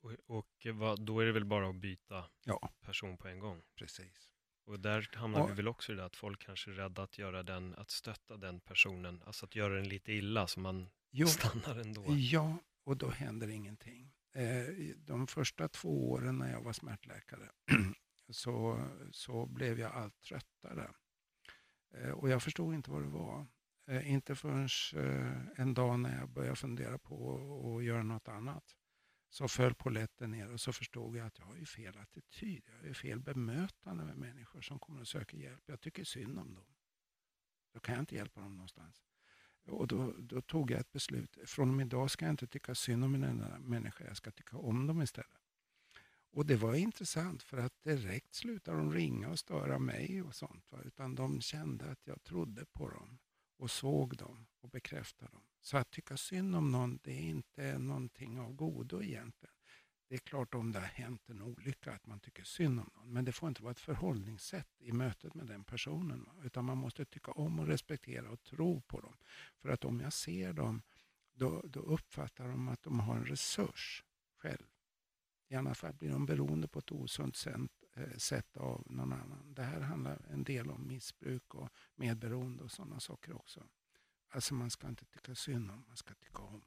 Och, 0.00 0.12
och 0.26 0.66
vad, 0.74 1.06
då 1.06 1.20
är 1.20 1.26
det 1.26 1.32
väl 1.32 1.44
bara 1.44 1.68
att 1.68 1.76
byta 1.76 2.24
ja. 2.44 2.72
person 2.80 3.16
på 3.16 3.28
en 3.28 3.38
gång? 3.38 3.62
Precis. 3.74 4.30
Och 4.68 4.80
där 4.80 5.10
hamnar 5.14 5.40
och, 5.40 5.50
vi 5.50 5.54
väl 5.54 5.68
också 5.68 5.92
i 5.92 5.96
det 5.96 6.04
att 6.04 6.16
folk 6.16 6.46
kanske 6.46 6.70
är 6.70 6.74
rädda 6.74 7.02
att 7.02 7.18
göra 7.18 7.42
den, 7.42 7.74
att 7.74 7.90
stötta 7.90 8.36
den 8.36 8.60
personen, 8.60 9.22
alltså 9.26 9.46
att 9.46 9.56
göra 9.56 9.74
den 9.74 9.88
lite 9.88 10.12
illa 10.12 10.46
så 10.46 10.60
man 10.60 10.88
jo, 11.10 11.26
stannar 11.26 11.80
ändå. 11.80 12.04
Ja, 12.08 12.58
och 12.84 12.96
då 12.96 13.10
händer 13.10 13.48
ingenting. 13.48 14.12
Eh, 14.32 14.64
de 14.96 15.26
första 15.26 15.68
två 15.68 16.10
åren 16.10 16.38
när 16.38 16.52
jag 16.52 16.60
var 16.60 16.72
smärtläkare 16.72 17.50
så, 18.28 18.84
så 19.10 19.46
blev 19.46 19.80
jag 19.80 19.92
allt 19.92 20.20
tröttare. 20.20 20.90
Eh, 21.94 22.10
och 22.10 22.28
jag 22.28 22.42
förstod 22.42 22.74
inte 22.74 22.90
vad 22.90 23.02
det 23.02 23.08
var. 23.08 23.46
Eh, 23.86 24.12
inte 24.12 24.34
förrän 24.34 24.68
en 25.56 25.74
dag 25.74 26.00
när 26.00 26.18
jag 26.18 26.28
började 26.28 26.56
fundera 26.56 26.98
på 26.98 27.76
att 27.76 27.84
göra 27.84 28.02
något 28.02 28.28
annat 28.28 28.64
så 29.30 29.48
föll 29.48 29.74
poletten 29.74 30.30
ner 30.30 30.52
och 30.52 30.60
så 30.60 30.72
förstod 30.72 31.16
jag 31.16 31.26
att 31.26 31.38
jag 31.38 31.46
har 31.46 31.56
ju 31.56 31.64
fel 31.64 31.98
attityd. 31.98 32.62
Jag 32.66 32.78
har 32.78 32.86
ju 32.86 32.94
fel 32.94 33.20
bemötande 33.20 34.04
med 34.04 34.16
människor 34.16 34.60
som 34.60 34.78
kommer 34.78 35.00
och 35.00 35.08
söker 35.08 35.36
hjälp. 35.36 35.62
Jag 35.66 35.80
tycker 35.80 36.04
synd 36.04 36.38
om 36.38 36.54
dem. 36.54 36.66
Då 37.72 37.80
kan 37.80 37.94
jag 37.94 38.02
inte 38.02 38.14
hjälpa 38.14 38.40
dem 38.40 38.52
någonstans. 38.52 39.04
Och 39.64 39.86
då, 39.86 40.14
då 40.18 40.40
tog 40.40 40.70
jag 40.70 40.80
ett 40.80 40.92
beslut. 40.92 41.38
Från 41.46 41.68
och 41.68 41.74
med 41.74 41.86
idag 41.86 42.10
ska 42.10 42.24
jag 42.24 42.32
inte 42.32 42.46
tycka 42.46 42.74
synd 42.74 43.04
om 43.04 43.14
en 43.14 43.24
enda 43.24 43.58
människa. 43.58 44.04
Jag 44.04 44.16
ska 44.16 44.30
tycka 44.30 44.56
om 44.56 44.86
dem 44.86 45.02
istället. 45.02 45.40
Och 46.30 46.46
det 46.46 46.56
var 46.56 46.74
intressant 46.74 47.42
för 47.42 47.58
att 47.58 47.82
direkt 47.82 48.34
slutade 48.34 48.78
de 48.78 48.92
ringa 48.92 49.28
och 49.28 49.38
störa 49.38 49.78
mig 49.78 50.22
och 50.22 50.34
sånt. 50.34 50.72
Va? 50.72 50.78
Utan 50.84 51.14
de 51.14 51.40
kände 51.40 51.90
att 51.90 52.06
jag 52.06 52.22
trodde 52.22 52.64
på 52.64 52.88
dem 52.88 53.18
och 53.56 53.70
såg 53.70 54.16
dem 54.16 54.46
och 54.60 54.70
bekräftade 54.70 55.32
dem. 55.32 55.47
Så 55.60 55.76
att 55.76 55.90
tycka 55.90 56.16
synd 56.16 56.56
om 56.56 56.72
någon, 56.72 56.98
det 57.02 57.12
är 57.12 57.22
inte 57.22 57.78
någonting 57.78 58.40
av 58.40 58.52
godo 58.52 59.02
egentligen. 59.02 59.54
Det 60.08 60.14
är 60.14 60.18
klart 60.18 60.54
om 60.54 60.72
det 60.72 60.78
har 60.78 60.86
hänt 60.86 61.28
en 61.28 61.42
olycka 61.42 61.92
att 61.92 62.06
man 62.06 62.20
tycker 62.20 62.44
synd 62.44 62.80
om 62.80 62.90
någon, 62.94 63.12
men 63.12 63.24
det 63.24 63.32
får 63.32 63.48
inte 63.48 63.62
vara 63.62 63.70
ett 63.70 63.80
förhållningssätt 63.80 64.68
i 64.78 64.92
mötet 64.92 65.34
med 65.34 65.46
den 65.46 65.64
personen. 65.64 66.24
Va? 66.24 66.32
Utan 66.44 66.64
man 66.64 66.78
måste 66.78 67.04
tycka 67.04 67.32
om 67.32 67.58
och 67.58 67.66
respektera 67.66 68.30
och 68.30 68.42
tro 68.42 68.80
på 68.80 69.00
dem. 69.00 69.16
För 69.56 69.68
att 69.68 69.84
om 69.84 70.00
jag 70.00 70.12
ser 70.12 70.52
dem, 70.52 70.82
då, 71.34 71.62
då 71.66 71.80
uppfattar 71.80 72.48
de 72.48 72.68
att 72.68 72.82
de 72.82 73.00
har 73.00 73.16
en 73.16 73.26
resurs 73.26 74.04
själv. 74.36 74.66
I 75.48 75.54
annat 75.54 75.78
fall 75.78 75.94
blir 75.94 76.10
de 76.10 76.26
beroende 76.26 76.68
på 76.68 76.78
ett 76.78 76.92
osunt 76.92 77.46
eh, 77.46 78.16
sätt 78.16 78.56
av 78.56 78.82
någon 78.86 79.12
annan. 79.12 79.54
Det 79.54 79.62
här 79.62 79.80
handlar 79.80 80.26
en 80.30 80.44
del 80.44 80.70
om 80.70 80.88
missbruk 80.88 81.54
och 81.54 81.68
medberoende 81.94 82.62
och 82.62 82.70
sådana 82.70 83.00
saker 83.00 83.32
också. 83.32 83.66
Alltså 84.28 84.54
man 84.54 84.70
ska 84.70 84.88
inte 84.88 85.04
tycka 85.04 85.34
synd 85.34 85.70
om, 85.70 85.84
man 85.88 85.96
ska 85.96 86.14
tycka 86.14 86.42
om. 86.42 86.64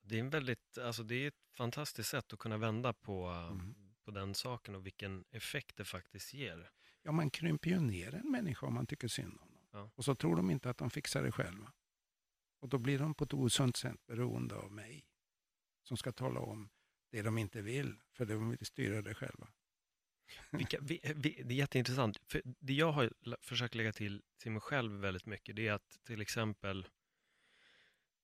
Det 0.00 0.16
är, 0.16 0.20
en 0.20 0.30
väldigt, 0.30 0.78
alltså 0.78 1.02
det 1.02 1.14
är 1.14 1.28
ett 1.28 1.50
fantastiskt 1.56 2.10
sätt 2.10 2.32
att 2.32 2.38
kunna 2.38 2.56
vända 2.56 2.92
på, 2.92 3.26
mm. 3.26 3.74
på 4.04 4.10
den 4.10 4.34
saken 4.34 4.74
och 4.74 4.86
vilken 4.86 5.24
effekt 5.30 5.76
det 5.76 5.84
faktiskt 5.84 6.34
ger. 6.34 6.70
Ja, 7.02 7.12
man 7.12 7.30
krymper 7.30 7.70
ju 7.70 7.80
ner 7.80 8.14
en 8.14 8.30
människa 8.30 8.66
om 8.66 8.74
man 8.74 8.86
tycker 8.86 9.08
synd 9.08 9.38
om 9.40 9.52
dem. 9.52 9.68
Ja. 9.70 9.90
Och 9.94 10.04
så 10.04 10.14
tror 10.14 10.36
de 10.36 10.50
inte 10.50 10.70
att 10.70 10.78
de 10.78 10.90
fixar 10.90 11.22
det 11.22 11.32
själva. 11.32 11.72
Och 12.60 12.68
då 12.68 12.78
blir 12.78 12.98
de 12.98 13.14
på 13.14 13.24
ett 13.24 13.34
osunt 13.34 13.76
sätt 13.76 14.06
beroende 14.06 14.56
av 14.56 14.72
mig. 14.72 15.04
Som 15.82 15.96
ska 15.96 16.12
tala 16.12 16.40
om 16.40 16.68
det 17.10 17.22
de 17.22 17.38
inte 17.38 17.62
vill, 17.62 18.00
för 18.12 18.26
de 18.26 18.50
vill 18.50 18.66
styra 18.66 19.02
det 19.02 19.14
själva. 19.14 19.48
Vilka, 20.50 20.78
vi, 20.80 21.00
vi, 21.16 21.42
det 21.44 21.54
är 21.54 21.58
jätteintressant. 21.58 22.20
För 22.26 22.42
det 22.44 22.72
jag 22.72 22.92
har 22.92 23.12
försökt 23.40 23.74
lägga 23.74 23.92
till 23.92 24.22
till 24.38 24.52
mig 24.52 24.60
själv 24.60 25.00
väldigt 25.00 25.26
mycket, 25.26 25.56
det 25.56 25.68
är 25.68 25.72
att 25.72 25.98
till 26.06 26.20
exempel 26.20 26.88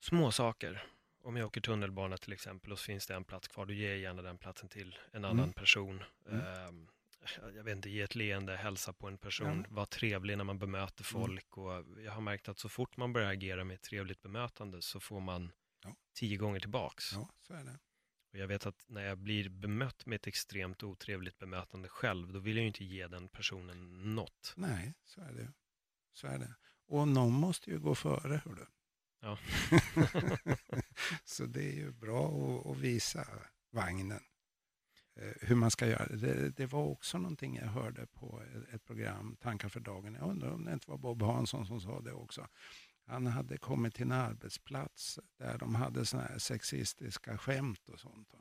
små 0.00 0.32
saker. 0.32 0.86
Om 1.22 1.36
jag 1.36 1.46
åker 1.46 1.60
tunnelbana 1.60 2.16
till 2.16 2.32
exempel 2.32 2.72
och 2.72 2.78
så 2.78 2.84
finns 2.84 3.06
det 3.06 3.14
en 3.14 3.24
plats 3.24 3.48
kvar, 3.48 3.66
då 3.66 3.72
ger 3.72 3.88
jag 3.88 3.98
gärna 3.98 4.22
den 4.22 4.38
platsen 4.38 4.68
till 4.68 4.98
en 5.12 5.24
annan 5.24 5.38
mm. 5.38 5.52
person. 5.52 6.02
Mm. 6.28 6.40
Uh, 6.40 6.88
jag 7.56 7.64
vet 7.64 7.76
inte, 7.76 7.90
ge 7.90 8.02
ett 8.02 8.14
leende, 8.14 8.56
hälsa 8.56 8.92
på 8.92 9.08
en 9.08 9.18
person, 9.18 9.64
ja. 9.68 9.74
vara 9.74 9.86
trevlig 9.86 10.36
när 10.36 10.44
man 10.44 10.58
bemöter 10.58 11.14
mm. 11.14 11.22
folk. 11.22 11.56
Mm. 11.56 11.66
Och 11.68 12.02
jag 12.04 12.12
har 12.12 12.20
märkt 12.20 12.48
att 12.48 12.58
så 12.58 12.68
fort 12.68 12.96
man 12.96 13.12
börjar 13.12 13.30
agera 13.30 13.64
med 13.64 13.74
ett 13.74 13.82
trevligt 13.82 14.22
bemötande 14.22 14.82
så 14.82 15.00
får 15.00 15.20
man 15.20 15.52
ja. 15.84 15.96
tio 16.14 16.36
gånger 16.36 16.60
tillbaks. 16.60 17.12
Ja, 17.12 17.28
så 17.40 17.54
är 17.54 17.64
det. 17.64 17.78
Och 18.34 18.40
jag 18.40 18.46
vet 18.46 18.66
att 18.66 18.84
när 18.88 19.02
jag 19.02 19.18
blir 19.18 19.48
bemött 19.48 20.06
med 20.06 20.16
ett 20.16 20.26
extremt 20.26 20.82
otrevligt 20.82 21.38
bemötande 21.38 21.88
själv, 21.88 22.32
då 22.32 22.38
vill 22.38 22.56
jag 22.56 22.62
ju 22.62 22.66
inte 22.66 22.84
ge 22.84 23.06
den 23.06 23.28
personen 23.28 24.14
något. 24.14 24.54
Nej, 24.56 24.94
så 25.04 25.20
är 25.20 25.32
det. 25.32 25.52
Så 26.12 26.26
är 26.26 26.38
det. 26.38 26.54
Och 26.86 27.08
någon 27.08 27.32
måste 27.32 27.70
ju 27.70 27.78
gå 27.78 27.94
före, 27.94 28.42
hör 28.44 28.54
du. 28.54 28.66
Ja. 29.20 29.38
så 31.24 31.44
det 31.46 31.62
är 31.62 31.74
ju 31.74 31.92
bra 31.92 32.26
att, 32.70 32.76
visa 32.76 33.26
vagnen 33.70 34.12
eh, 35.16 35.32
hur 35.40 35.56
man 35.56 35.70
ska 35.70 35.86
göra 35.86 36.16
det. 36.16 36.50
det. 36.50 36.66
var 36.66 36.84
också 36.84 37.18
någonting 37.18 37.56
jag 37.56 37.66
hörde 37.66 38.06
på 38.06 38.42
ett 38.72 38.84
program, 38.84 39.36
Tankar 39.40 39.68
för 39.68 39.80
dagen. 39.80 40.14
Jag 40.14 40.30
undrar 40.30 40.50
om 40.50 40.64
det 40.64 40.72
inte 40.72 40.90
var 40.90 40.98
Bob 40.98 41.22
Hansson 41.22 41.66
som 41.66 41.80
sa 41.80 42.00
det 42.00 42.12
också. 42.12 42.48
Han 43.06 43.26
hade 43.26 43.58
kommit 43.58 43.94
till 43.94 44.02
en 44.02 44.12
arbetsplats 44.12 45.18
där 45.38 45.58
de 45.58 45.74
hade 45.74 46.06
såna 46.06 46.22
här 46.22 46.38
sexistiska 46.38 47.38
skämt 47.38 47.88
och 47.88 48.00
sånt. 48.00 48.34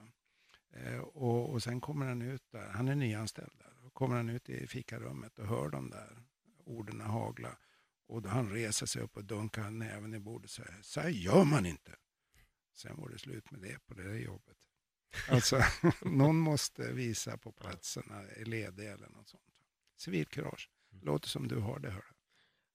Eh, 0.74 1.00
och, 1.00 1.50
och 1.50 1.64
sen 1.64 1.82
kommer 1.82 2.06
han 2.06 2.22
ut 2.22 2.52
där, 2.52 2.70
han 2.70 2.88
är 2.88 2.96
nyanställd 2.96 3.58
där, 3.58 3.86
och 3.86 3.94
kommer 3.94 4.16
han 4.16 4.30
ut 4.30 4.50
i 4.50 4.68
fikarummet 4.68 5.40
och 5.40 5.48
hör 5.48 5.70
de 5.70 5.90
där 5.90 6.24
orden 6.66 7.02
hagla. 7.02 7.58
Och 8.08 8.22
då 8.22 8.30
han 8.30 8.50
reser 8.50 8.86
sig 8.86 9.02
upp 9.02 9.18
och 9.18 9.26
dunkar 9.26 9.70
näven 9.70 10.14
i 10.14 10.20
bordet 10.20 10.46
och 10.46 10.50
säger, 10.50 10.82
så 10.82 11.02
här 11.02 11.10
gör 11.10 11.44
man 11.44 11.66
inte. 11.66 11.96
Sen 12.74 12.98
var 12.98 13.10
det 13.10 13.20
slut 13.20 13.52
med 13.52 13.62
det 13.62 13.80
på 13.86 13.94
det 13.94 14.04
där 14.04 14.16
jobbet. 14.16 14.58
Alltså, 15.30 15.62
någon 16.02 16.38
måste 16.38 16.94
visa 16.94 17.38
på 17.38 17.52
platsen 17.52 18.04
när 18.08 18.24
är 18.24 18.46
ledig 18.46 18.88
eller 18.88 19.10
något 19.10 19.30
sånt. 19.30 19.44
Civilkurage. 19.98 20.70
Mm. 20.92 21.06
Låter 21.06 21.28
som 21.28 21.48
du 21.48 21.60
har 21.60 21.80
det, 21.80 21.90
hör 21.90 22.06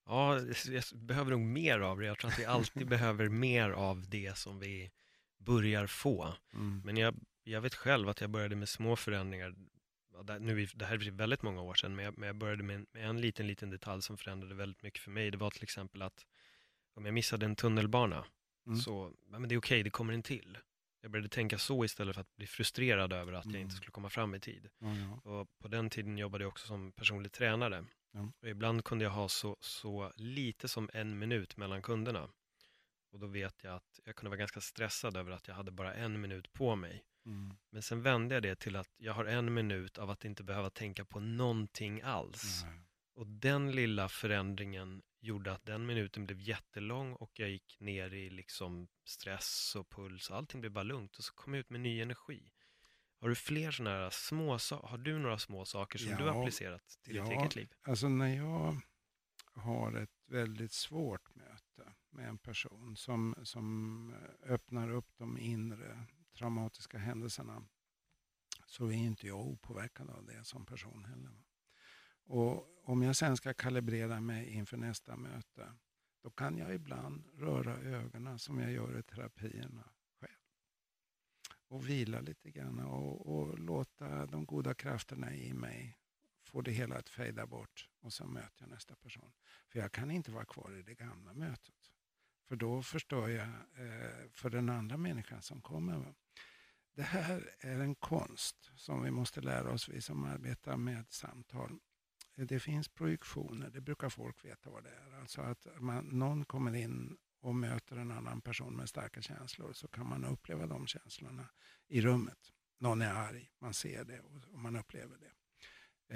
Ja, 0.09 0.41
jag 0.67 0.83
behöver 0.95 1.31
nog 1.31 1.41
mer 1.41 1.81
av 1.81 1.99
det. 1.99 2.07
Jag 2.07 2.19
tror 2.19 2.31
att 2.31 2.39
vi 2.39 2.45
alltid 2.45 2.89
behöver 2.89 3.29
mer 3.29 3.71
av 3.71 4.09
det 4.09 4.39
som 4.39 4.59
vi 4.59 4.91
börjar 5.39 5.87
få. 5.87 6.35
Mm. 6.55 6.83
Men 6.85 6.97
jag, 6.97 7.15
jag 7.45 7.61
vet 7.61 7.75
själv 7.75 8.09
att 8.09 8.21
jag 8.21 8.31
började 8.31 8.57
med 8.57 8.69
små 8.69 8.97
förändringar. 8.97 9.55
Nu, 10.41 10.67
det 10.75 10.85
här 10.85 11.07
är 11.07 11.11
väldigt 11.11 11.43
många 11.43 11.63
år 11.63 11.75
sedan, 11.75 11.97
men 11.97 12.05
jag, 12.05 12.19
men 12.19 12.27
jag 12.27 12.37
började 12.37 12.63
med 12.63 12.77
en, 12.77 12.87
med 12.93 13.09
en 13.09 13.21
liten, 13.21 13.47
liten 13.47 13.71
detalj 13.71 14.03
som 14.03 14.17
förändrade 14.19 14.55
väldigt 14.55 14.83
mycket 14.83 15.03
för 15.03 15.11
mig. 15.11 15.31
Det 15.31 15.39
var 15.39 15.51
till 15.51 15.63
exempel 15.63 16.03
att 16.03 16.27
om 16.95 17.05
jag 17.05 17.15
missade 17.15 17.47
en 17.47 17.57
tunnelbana, 17.57 18.25
mm. 18.67 18.79
så, 18.79 19.13
men 19.27 19.43
det 19.49 19.55
är 19.55 19.59
okej, 19.59 19.77
okay, 19.77 19.83
det 19.83 19.91
kommer 19.91 20.13
en 20.13 20.23
till. 20.23 20.59
Jag 21.01 21.11
började 21.11 21.29
tänka 21.29 21.59
så 21.59 21.85
istället 21.85 22.15
för 22.15 22.21
att 22.21 22.37
bli 22.37 22.47
frustrerad 22.47 23.13
över 23.13 23.33
att 23.33 23.45
mm. 23.45 23.55
jag 23.55 23.63
inte 23.63 23.77
skulle 23.77 23.91
komma 23.91 24.11
fram 24.11 24.35
i 24.35 24.41
tid. 24.41 24.69
Ja, 24.79 24.89
ja. 24.97 25.31
Och 25.31 25.59
på 25.59 25.69
den 25.69 25.91
tiden 25.91 26.19
jobbade 26.19 26.45
jag 26.45 26.49
också 26.49 26.67
som 26.67 26.93
personlig 26.93 27.33
tränare. 27.33 27.85
Ja. 28.13 28.33
Och 28.43 28.49
ibland 28.49 28.85
kunde 28.85 29.05
jag 29.05 29.13
ha 29.13 29.29
så, 29.29 29.57
så 29.61 30.13
lite 30.17 30.69
som 30.69 30.91
en 30.93 31.19
minut 31.19 31.57
mellan 31.57 31.83
kunderna. 31.83 32.31
Och 33.13 33.19
då 33.19 33.27
vet 33.27 33.65
jag 33.65 33.75
att 33.75 34.01
jag 34.05 34.17
kunde 34.17 34.31
vara 34.31 34.39
ganska 34.39 34.61
stressad 34.61 35.17
över 35.17 35.31
att 35.31 35.49
jag 35.49 35.55
hade 35.55 35.71
bara 35.71 35.95
en 35.95 36.21
minut 36.21 36.53
på 36.53 36.77
mig. 36.77 37.05
Mm. 37.27 37.57
Men 37.71 37.83
sen 37.83 38.03
vände 38.03 38.35
jag 38.35 38.43
det 38.43 38.57
till 38.57 38.77
att 38.77 38.91
jag 38.97 39.13
har 39.13 39.25
en 39.25 39.55
minut 39.55 39.99
av 39.99 40.11
att 40.11 40.25
inte 40.25 40.45
behöva 40.45 40.71
tänka 40.71 41.05
på 41.05 41.21
någonting 41.21 42.03
alls. 42.03 42.63
Mm. 42.63 42.85
Och 43.15 43.27
den 43.27 43.73
lilla 43.73 44.09
förändringen 44.09 45.03
gjorde 45.21 45.53
att 45.53 45.65
den 45.65 45.87
minuten 45.87 46.27
blev 46.27 46.41
jättelång 46.41 47.13
och 47.13 47.31
jag 47.35 47.51
gick 47.51 47.77
ner 47.81 48.15
i 48.15 48.31
liksom 48.31 48.89
stress 49.05 49.77
och 49.77 49.89
puls. 49.89 50.31
Allting 50.31 50.61
blev 50.61 50.73
bara 50.73 50.83
lugnt 50.83 51.17
och 51.17 51.25
så 51.25 51.35
kom 51.35 51.55
jag 51.55 51.61
ut 51.61 51.71
med 51.71 51.81
ny 51.81 52.01
energi. 52.01 52.53
Har 53.21 53.29
du 53.29 53.35
fler 53.35 53.71
sådana 53.71 53.97
här 53.97 54.11
små 54.11 54.53
Har 54.83 54.99
du 54.99 55.19
några 55.19 55.39
små 55.39 55.65
saker 55.65 55.99
som 55.99 56.11
ja, 56.11 56.19
du 56.19 56.25
har 56.25 56.41
applicerat 56.41 56.99
till 57.03 57.17
ja, 57.17 57.23
ditt 57.25 57.33
eget 57.33 57.57
liv? 57.57 57.73
Alltså 57.83 58.09
när 58.09 58.37
jag 58.37 58.81
har 59.53 59.93
ett 59.93 60.11
väldigt 60.27 60.73
svårt 60.73 61.35
möte 61.35 61.95
med 62.11 62.29
en 62.29 62.39
person 62.39 62.97
som, 62.97 63.35
som 63.43 64.15
öppnar 64.43 64.91
upp 64.91 65.17
de 65.17 65.39
inre 65.39 66.05
traumatiska 66.37 66.99
händelserna 66.99 67.63
så 68.67 68.87
är 68.87 68.93
inte 68.93 69.27
jag 69.27 69.41
opåverkad 69.41 70.11
av 70.11 70.25
det 70.25 70.45
som 70.45 70.67
person 70.67 71.05
heller. 71.05 71.43
Och 72.25 72.89
om 72.89 73.03
jag 73.03 73.17
sen 73.17 73.37
ska 73.37 73.55
kalibrera 73.55 74.21
mig 74.21 74.49
inför 74.49 74.77
nästa 74.77 75.17
möte, 75.17 75.73
då 76.23 76.31
kan 76.31 76.59
jag 76.59 76.75
ibland 76.75 77.25
röra 77.35 77.77
ögonen 77.77 78.39
som 78.39 78.61
jag 78.61 78.73
gör 78.73 78.99
i 78.99 79.03
terapierna 79.03 79.85
och 81.69 81.89
vila 81.89 82.21
lite 82.21 82.51
grann 82.51 82.79
och, 82.79 83.39
och, 83.39 83.59
låta 83.59 84.27
de 84.27 84.47
goda 84.47 84.75
krafterna 84.75 85.35
i 85.35 85.53
mig 85.53 85.97
få 86.43 86.61
det 86.61 86.71
hela 86.71 86.97
att 86.97 87.09
fejda 87.09 87.47
bort 87.47 87.89
och 88.01 88.13
så 88.13 88.27
möter 88.27 88.63
jag 88.63 88.71
nästa 88.71 88.97
person. 88.97 89.33
För 89.69 89.79
jag 89.79 89.93
kan 89.93 90.11
inte 90.11 90.31
vara 90.31 90.45
kvar 90.45 90.77
i 90.79 90.83
det 90.83 90.95
gamla 90.95 91.35
mötet. 91.35 91.93
För 92.49 92.57
då 92.57 92.83
förstör 92.83 93.29
jag 93.29 93.47
eh, 93.47 94.31
för 94.33 94.51
den 94.51 94.69
andra 94.69 94.97
människan 94.97 95.43
som 95.43 95.61
kommer. 95.61 96.15
Det 96.95 97.03
här 97.03 97.51
är 97.61 97.81
en 97.81 97.95
konst 97.95 98.71
som 98.77 99.03
vi 99.03 99.11
måste 99.11 99.41
lära 99.41 99.73
oss, 99.73 99.89
vi 99.89 100.01
som 100.01 100.25
arbetar 100.25 100.77
med 100.77 101.05
samtal. 101.13 101.79
Det 102.35 102.61
finns 102.61 102.89
projektioner, 102.89 103.71
det 103.71 103.81
brukar 103.81 104.09
folk 104.09 104.45
veta 104.45 104.71
vad 104.71 104.85
det 104.85 104.91
är. 104.91 105.21
Alltså 105.21 105.41
att 105.41 105.67
man, 105.81 106.05
någon 106.05 106.45
kommer 106.45 106.75
in 106.75 107.19
och 107.41 107.55
möter 107.55 107.97
en 107.97 108.11
annan 108.11 108.41
person 108.41 108.77
med 108.77 108.89
starka 108.89 109.23
känslor 109.23 109.73
så 109.73 109.89
kan 109.89 110.09
man 110.09 110.25
uppleva 110.25 110.67
de 110.67 110.87
känslorna 110.87 111.49
i 111.89 112.01
rummet. 112.01 112.53
Någon 112.79 113.03
är 113.03 113.13
arg, 113.13 113.51
man 113.59 113.75
ser 113.75 114.05
det 114.05 114.21
och 114.21 114.59
man 114.59 114.77
upplever 114.77 115.19
det. 115.19 115.33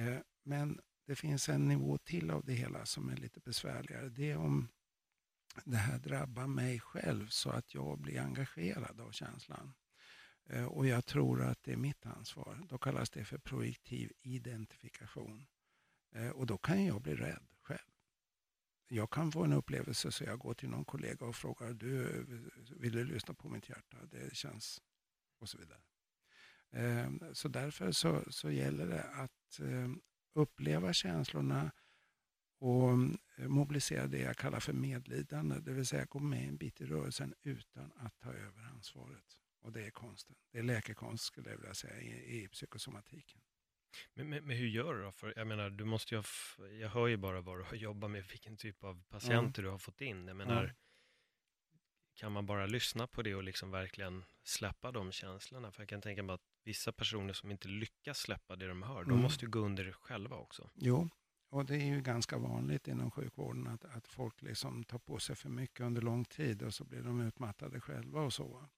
Eh, 0.01 0.20
men 0.43 0.81
det 1.07 1.16
finns 1.16 1.49
en 1.49 1.68
nivå 1.68 1.99
till 1.99 2.31
av 2.31 2.45
det 2.45 2.53
hela 2.53 2.87
som 2.87 3.09
är 3.09 3.16
lite 3.16 3.41
besvärligare. 3.41 4.09
Det 4.09 4.31
är 4.31 4.37
om 4.37 4.68
det 5.64 5.77
här 5.77 5.99
drabbar 5.99 6.47
mig 6.47 6.81
själv 6.81 7.29
så 7.29 7.51
att 7.51 7.75
jag 7.75 7.99
blir 7.99 8.20
engagerad 8.20 9.01
av 9.01 9.11
känslan. 9.11 9.75
Eh, 10.49 10.64
och 10.64 10.87
jag 10.87 11.07
tror 11.07 11.43
att 11.43 11.62
det 11.62 11.73
är 11.73 11.77
mitt 11.77 12.07
ansvar. 12.07 12.66
Då 12.68 12.79
kallas 12.79 13.11
det 13.11 13.25
för 13.25 13.39
projektiv 13.39 14.12
identifikation. 14.23 15.47
Eh, 16.14 16.29
och 16.29 16.47
då 16.47 16.59
kan 16.59 16.85
jag 16.85 17.03
bli 17.03 17.14
rädd. 17.14 17.52
Jag 18.89 19.11
kan 19.11 19.33
få 19.33 19.45
en 19.45 19.53
upplevelse 19.53 20.12
så 20.12 20.24
jag 20.24 20.39
går 20.39 20.55
till 20.55 20.68
någon 20.68 20.85
kollega 20.85 21.26
och 21.26 21.37
frågar, 21.37 21.72
du, 21.72 22.24
vill 22.76 22.93
du 22.93 23.05
lyssna 23.05 23.35
på 23.35 23.49
mitt 23.49 23.68
hjärta? 23.68 23.97
Det 24.11 24.37
känns... 24.37 24.80
Och 25.39 25.49
så 25.49 25.59
vidare. 25.59 25.80
Ehm, 26.70 27.20
så 27.33 27.49
därför 27.49 27.93
så, 27.93 28.24
så 28.30 28.51
gäller 28.51 28.87
det 28.87 29.03
att 29.03 29.59
ehm, 29.61 30.01
uppleva 30.35 30.93
känslorna 30.93 31.72
och 32.59 32.91
eh, 33.37 33.49
mobilisera 33.49 34.07
det 34.07 34.18
jag 34.18 34.37
kallar 34.37 34.61
för 34.61 34.72
medlidande, 34.72 35.61
det 35.61 35.72
vill 35.72 35.87
säga 35.87 36.05
gå 36.05 36.18
med 36.18 36.49
en 36.49 36.57
bit 36.57 36.80
i 36.80 36.87
rörelsen 36.87 37.35
utan 37.43 37.93
att 37.97 38.18
ta 38.18 38.33
över 38.33 38.62
ansvaret. 38.62 39.24
Och 39.61 39.72
det 39.72 39.87
är 39.87 39.91
konsten. 39.91 40.37
Det 40.53 40.59
är 40.59 40.62
läkekonst 40.62 41.24
skulle 41.24 41.51
jag 41.51 41.57
vilja 41.57 41.74
säga 41.74 42.01
i, 42.01 42.43
i 42.43 42.49
psykosomatiken. 42.49 43.41
Men, 44.14 44.28
men, 44.28 44.45
men, 44.45 44.57
hur 44.57 44.66
gör 44.66 44.95
du 44.95 45.03
då? 45.03 45.12
För 45.12 45.34
jag 45.36 45.47
menar, 45.47 45.70
du 45.70 45.84
måste 45.84 46.14
ju 46.14 46.22
jag 46.80 46.88
hör 46.88 47.07
ju 47.07 47.16
bara 47.16 47.40
vad 47.40 47.59
du 47.59 47.76
jobbar 47.76 48.09
med, 48.09 48.24
vilken 48.24 48.57
typ 48.57 48.84
av 48.84 49.03
patienter 49.09 49.62
mm. 49.62 49.64
du 49.64 49.68
har 49.68 49.78
fått 49.78 50.01
in. 50.01 50.26
Jag 50.26 50.36
menar, 50.36 50.62
mm. 50.62 50.74
kan 52.14 52.32
man 52.32 52.47
bara 52.47 52.66
lyssna 52.66 53.07
på 53.07 53.22
det 53.22 53.34
och 53.34 53.43
liksom 53.43 53.70
verkligen 53.70 54.24
släppa 54.43 54.93
de 54.93 55.12
känslorna? 55.12 55.72
För 55.72 55.82
jag 55.82 55.88
kan 55.88 56.01
tänka 56.01 56.22
mig 56.22 56.34
att 56.34 56.43
vissa 56.64 56.93
personer 56.93 57.32
som 57.32 57.51
inte 57.51 57.68
lyckas 57.68 58.18
släppa 58.18 58.57
det 58.57 58.68
de 58.68 58.82
hör, 58.82 59.05
de 59.05 59.11
mm. 59.11 59.22
måste 59.22 59.45
ju 59.45 59.51
gå 59.51 59.59
under 59.59 59.84
det 59.84 59.93
själva 59.93 60.36
också. 60.36 60.70
Jo, 60.74 61.09
och 61.53 61.64
det 61.64 61.76
är 61.76 61.84
ju 61.84 62.01
ganska 62.01 62.38
vanligt 62.38 62.88
inom 62.88 63.11
sjukvården 63.11 63.66
att, 63.66 63.84
att 63.84 64.09
folk 64.09 64.43
liksom 64.43 64.84
tar 64.84 64.99
på 64.99 65.18
sig 65.18 65.36
för 65.36 65.49
mycket 65.49 65.80
under 65.80 66.03
lång 66.03 66.24
tid 66.24 66.62
och 66.62 66.74
så 66.74 66.84
blir 66.84 67.03
de 67.03 67.20
utmattade 67.20 67.80
själva 67.80 68.20
och 68.20 68.32
så 68.32 68.68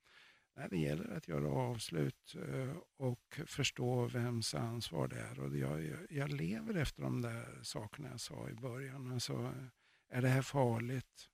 när 0.57 0.69
det 0.69 0.79
gäller 0.79 1.17
att 1.17 1.29
göra 1.29 1.49
avslut 1.49 2.37
eh, 2.49 2.77
och 2.97 3.41
förstå 3.47 4.07
vems 4.07 4.55
ansvar 4.55 5.09
det 5.09 5.21
är. 5.21 5.41
Och 5.41 5.57
jag, 5.57 5.97
jag 6.11 6.31
lever 6.31 6.75
efter 6.75 7.03
de 7.03 7.23
där 7.23 7.59
sakerna 7.63 8.09
jag 8.11 8.21
sa 8.21 8.49
i 8.49 8.55
början. 8.55 9.13
Alltså, 9.13 9.55
är 10.09 10.23
det 10.23 10.29
här 10.29 10.43
farligt? 10.43 11.31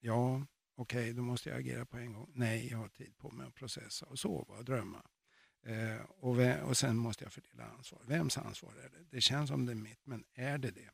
Ja, 0.00 0.46
okej, 0.74 1.02
okay, 1.02 1.12
då 1.12 1.22
måste 1.22 1.50
jag 1.50 1.58
agera 1.58 1.86
på 1.86 1.96
en 1.96 2.12
gång. 2.12 2.32
Nej, 2.34 2.68
jag 2.70 2.78
har 2.78 2.88
tid 2.88 3.16
på 3.16 3.30
mig 3.30 3.46
att 3.46 3.54
processa 3.54 4.06
och 4.06 4.18
sova 4.18 4.54
och 4.54 4.64
drömma. 4.64 5.02
Eh, 5.62 6.00
och, 6.00 6.36
och 6.68 6.76
sen 6.76 6.96
måste 6.96 7.24
jag 7.24 7.32
fördela 7.32 7.64
ansvar. 7.64 8.02
Vems 8.06 8.38
ansvar 8.38 8.74
är 8.84 8.88
det? 8.88 9.04
Det 9.10 9.20
känns 9.20 9.50
som 9.50 9.66
det 9.66 9.72
är 9.72 9.76
mitt, 9.76 10.06
men 10.06 10.24
är 10.34 10.58
det 10.58 10.70
det? 10.70 10.90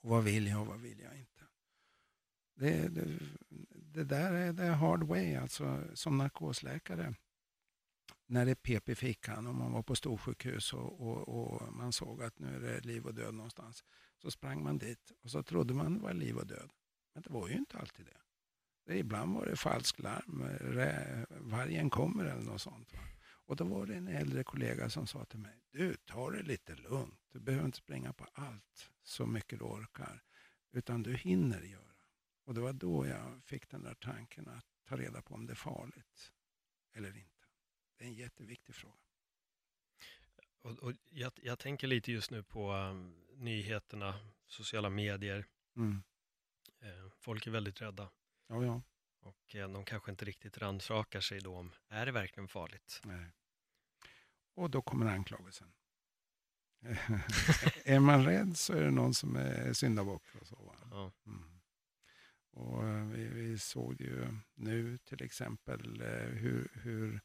Och 0.00 0.10
vad 0.10 0.24
vill 0.24 0.46
jag 0.46 0.60
och 0.60 0.66
vad 0.66 0.80
vill 0.80 1.00
jag 1.00 1.18
inte? 1.18 1.42
Det, 2.54 2.88
det, 2.88 3.18
det 3.94 4.04
där 4.04 4.32
är 4.32 4.52
the 4.52 4.66
hard 4.66 5.02
way, 5.02 5.34
alltså 5.34 5.82
som 5.94 6.18
narkosläkare. 6.18 7.14
När 8.26 8.46
det 8.46 8.54
pep 8.54 8.88
i 8.88 8.94
fickan 8.94 9.46
och 9.46 9.54
man 9.54 9.72
var 9.72 9.82
på 9.82 9.94
storsjukhus 9.94 10.72
och, 10.72 11.00
och, 11.00 11.28
och, 11.28 11.72
man 11.72 11.92
såg 11.92 12.22
att 12.22 12.38
nu 12.38 12.56
är 12.56 12.60
det 12.60 12.80
liv 12.80 13.06
och 13.06 13.14
död 13.14 13.34
någonstans. 13.34 13.84
Så 14.22 14.30
sprang 14.30 14.62
man 14.62 14.78
dit 14.78 15.12
och 15.22 15.30
så 15.30 15.42
trodde 15.42 15.74
man 15.74 15.94
det 15.94 16.00
var 16.00 16.12
liv 16.12 16.36
och 16.36 16.46
död. 16.46 16.70
Men 17.14 17.22
det 17.22 17.30
var 17.30 17.48
ju 17.48 17.54
inte 17.54 17.78
alltid 17.78 18.06
det. 18.06 18.16
det 18.86 18.98
ibland 18.98 19.34
var 19.34 19.46
det 19.46 19.56
falsk 19.56 19.98
larm, 19.98 20.44
vargen 21.40 21.90
kommer 21.90 22.24
eller 22.24 22.42
något 22.42 22.60
sånt. 22.60 22.92
Va? 22.92 23.00
Och 23.46 23.56
då 23.56 23.64
var 23.64 23.86
det 23.86 23.94
en 23.94 24.08
äldre 24.08 24.44
kollega 24.44 24.90
som 24.90 25.06
sa 25.06 25.24
till 25.24 25.38
mig, 25.38 25.62
du 25.70 25.94
ta 25.94 26.30
det 26.30 26.42
lite 26.42 26.74
lugnt. 26.74 27.20
Du 27.32 27.40
behöver 27.40 27.66
inte 27.66 27.78
springa 27.78 28.12
på 28.12 28.26
allt 28.32 28.90
så 29.02 29.26
mycket 29.26 29.58
du 29.58 29.64
orkar, 29.64 30.22
utan 30.72 31.02
du 31.02 31.14
hinner 31.14 31.60
göra. 31.60 31.91
Och 32.44 32.54
det 32.54 32.60
var 32.60 32.72
då 32.72 33.06
jag 33.06 33.42
fick 33.44 33.68
den 33.68 33.82
där 33.82 33.94
tanken 33.94 34.48
att 34.48 34.66
ta 34.84 34.96
reda 34.96 35.22
på 35.22 35.34
om 35.34 35.46
det 35.46 35.52
är 35.52 35.54
farligt 35.54 36.32
eller 36.92 37.16
inte. 37.16 37.46
Det 37.96 38.04
är 38.04 38.08
en 38.08 38.14
jätteviktig 38.14 38.74
fråga. 38.74 38.94
Och, 40.62 40.78
och 40.78 40.92
jag, 41.10 41.32
jag, 41.42 41.58
tänker 41.58 41.86
lite 41.86 42.12
just 42.12 42.30
nu 42.30 42.42
på 42.42 42.72
um, 42.72 43.24
nyheterna, 43.34 44.14
sociala 44.46 44.90
medier. 44.90 45.46
Mm. 45.76 46.02
Eh, 46.80 47.10
folk 47.18 47.46
är 47.46 47.50
väldigt 47.50 47.80
rädda. 47.80 48.10
Ja, 48.46 48.64
ja. 48.64 48.82
Och 49.20 49.56
eh, 49.56 49.68
de 49.68 49.84
kanske 49.84 50.10
inte 50.10 50.24
riktigt 50.24 50.58
rannsakar 50.58 51.20
sig 51.20 51.40
då 51.40 51.56
om, 51.56 51.74
är 51.88 52.06
det 52.06 52.12
verkligen 52.12 52.48
farligt? 52.48 53.00
Nej. 53.04 53.32
Och 54.54 54.70
då 54.70 54.82
kommer 54.82 55.06
anklagelsen. 55.06 55.72
är 57.84 58.00
man 58.00 58.24
rädd 58.24 58.56
så 58.56 58.72
är 58.72 58.82
det 58.82 58.90
någon 58.90 59.14
som 59.14 59.36
är 59.36 59.72
syndabock. 59.72 60.22
Och 60.40 60.46
så, 60.46 60.74
ja. 60.90 61.12
Mm. 61.26 61.51
Och 62.52 62.88
eh, 62.88 63.04
vi, 63.04 63.24
vi, 63.24 63.58
såg 63.58 64.00
ju 64.00 64.28
nu 64.54 64.98
till 64.98 65.22
exempel 65.22 66.00
eh, 66.00 66.28
hur, 66.28 66.70
hur 66.74 67.20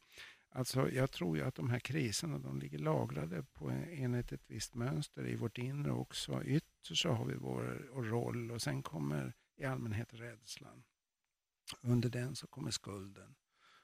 Alltså 0.50 0.90
jag 0.90 1.10
tror 1.10 1.36
ju 1.36 1.42
att 1.42 1.54
de 1.54 1.70
här 1.70 1.78
kriserna 1.78 2.38
de 2.38 2.58
ligger 2.58 2.78
lagrade 2.78 3.42
på 3.42 3.70
enligt 3.70 4.32
ett 4.32 4.50
visst 4.50 4.74
mönster 4.74 5.26
i 5.26 5.36
vårt 5.36 5.58
inre 5.58 5.92
också. 5.92 6.44
Ytterst 6.44 7.02
så 7.02 7.12
har 7.12 7.24
vi 7.24 7.34
vår 7.34 7.62
roll 7.94 8.50
och 8.50 8.62
sen 8.62 8.82
kommer 8.82 9.34
i 9.56 9.64
allmänhet 9.64 10.14
rädslan. 10.14 10.84
Under 11.80 12.08
den 12.08 12.36
så 12.36 12.46
kommer 12.46 12.70
skulden. 12.70 13.34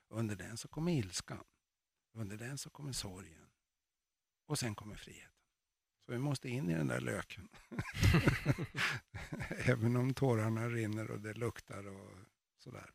Under 0.09 0.37
den 0.37 0.57
så 0.57 0.69
kommer 0.69 0.93
ilskan. 0.93 1.45
Under 2.13 2.37
den 2.37 2.59
så 2.59 2.71
kommer 2.71 2.93
sorgen. 2.93 3.51
Och 4.47 4.59
sen 4.59 4.75
kommer 4.75 4.95
friheten. 4.95 5.34
Så 6.07 6.13
vi 6.13 6.19
måste 6.19 6.49
in 6.49 6.71
i 6.71 6.75
den 6.75 6.87
där 6.87 7.01
löken. 7.01 7.49
Även 9.49 9.97
om 9.97 10.15
tårarna 10.15 10.69
rinner 10.69 11.11
och 11.11 11.21
det 11.21 11.35
luktar 11.35 11.87
och 11.87 12.11
sådär. 12.59 12.91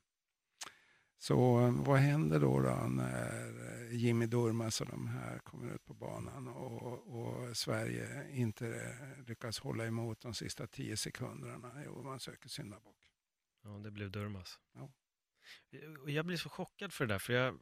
Så 1.18 1.72
vad 1.72 2.00
händer 2.00 2.40
då, 2.40 2.62
då 2.62 2.76
när 2.76 3.90
Jimmy 3.92 4.26
Durmaz 4.26 4.82
och 4.82 4.88
de 4.88 5.08
här 5.08 5.40
kommer 5.40 5.76
ut 5.76 5.86
på 5.86 5.94
banan 5.94 6.48
och, 6.48 7.08
och, 7.08 7.58
Sverige 7.58 8.30
inte 8.32 8.98
lyckas 9.28 9.60
hålla 9.60 9.86
emot 9.86 10.22
de 10.22 10.34
sista 10.34 10.68
tio 10.68 10.98
sekunderna? 10.98 11.84
Jo, 11.86 12.04
man 12.04 12.20
söker 12.20 12.50
syndabock. 12.50 13.12
Ja, 13.64 13.70
det 13.70 13.92
blev 13.92 14.12
Durmaz. 14.12 14.60
Ja. 14.74 14.92
Jag 16.08 16.26
blir 16.26 16.38
så 16.38 16.50
chockad 16.50 16.94
för 16.94 17.06
det 17.08 17.14
där, 17.14 17.20
för 17.20 17.34
jag... 17.34 17.60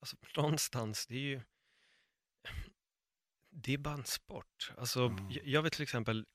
Alltså, 0.00 0.16
någonstans, 0.36 1.06
det 1.06 1.14
är 1.14 1.18
ju 1.18 1.40
det 3.52 3.72
är 3.72 3.78
bara 3.78 3.94
en 3.94 4.04
sport. 4.04 4.72
Alltså, 4.78 5.00
mm. 5.00 5.32
jag 5.44 5.62
vet 5.62 5.72
till 5.72 5.82
exempel, 5.82 6.26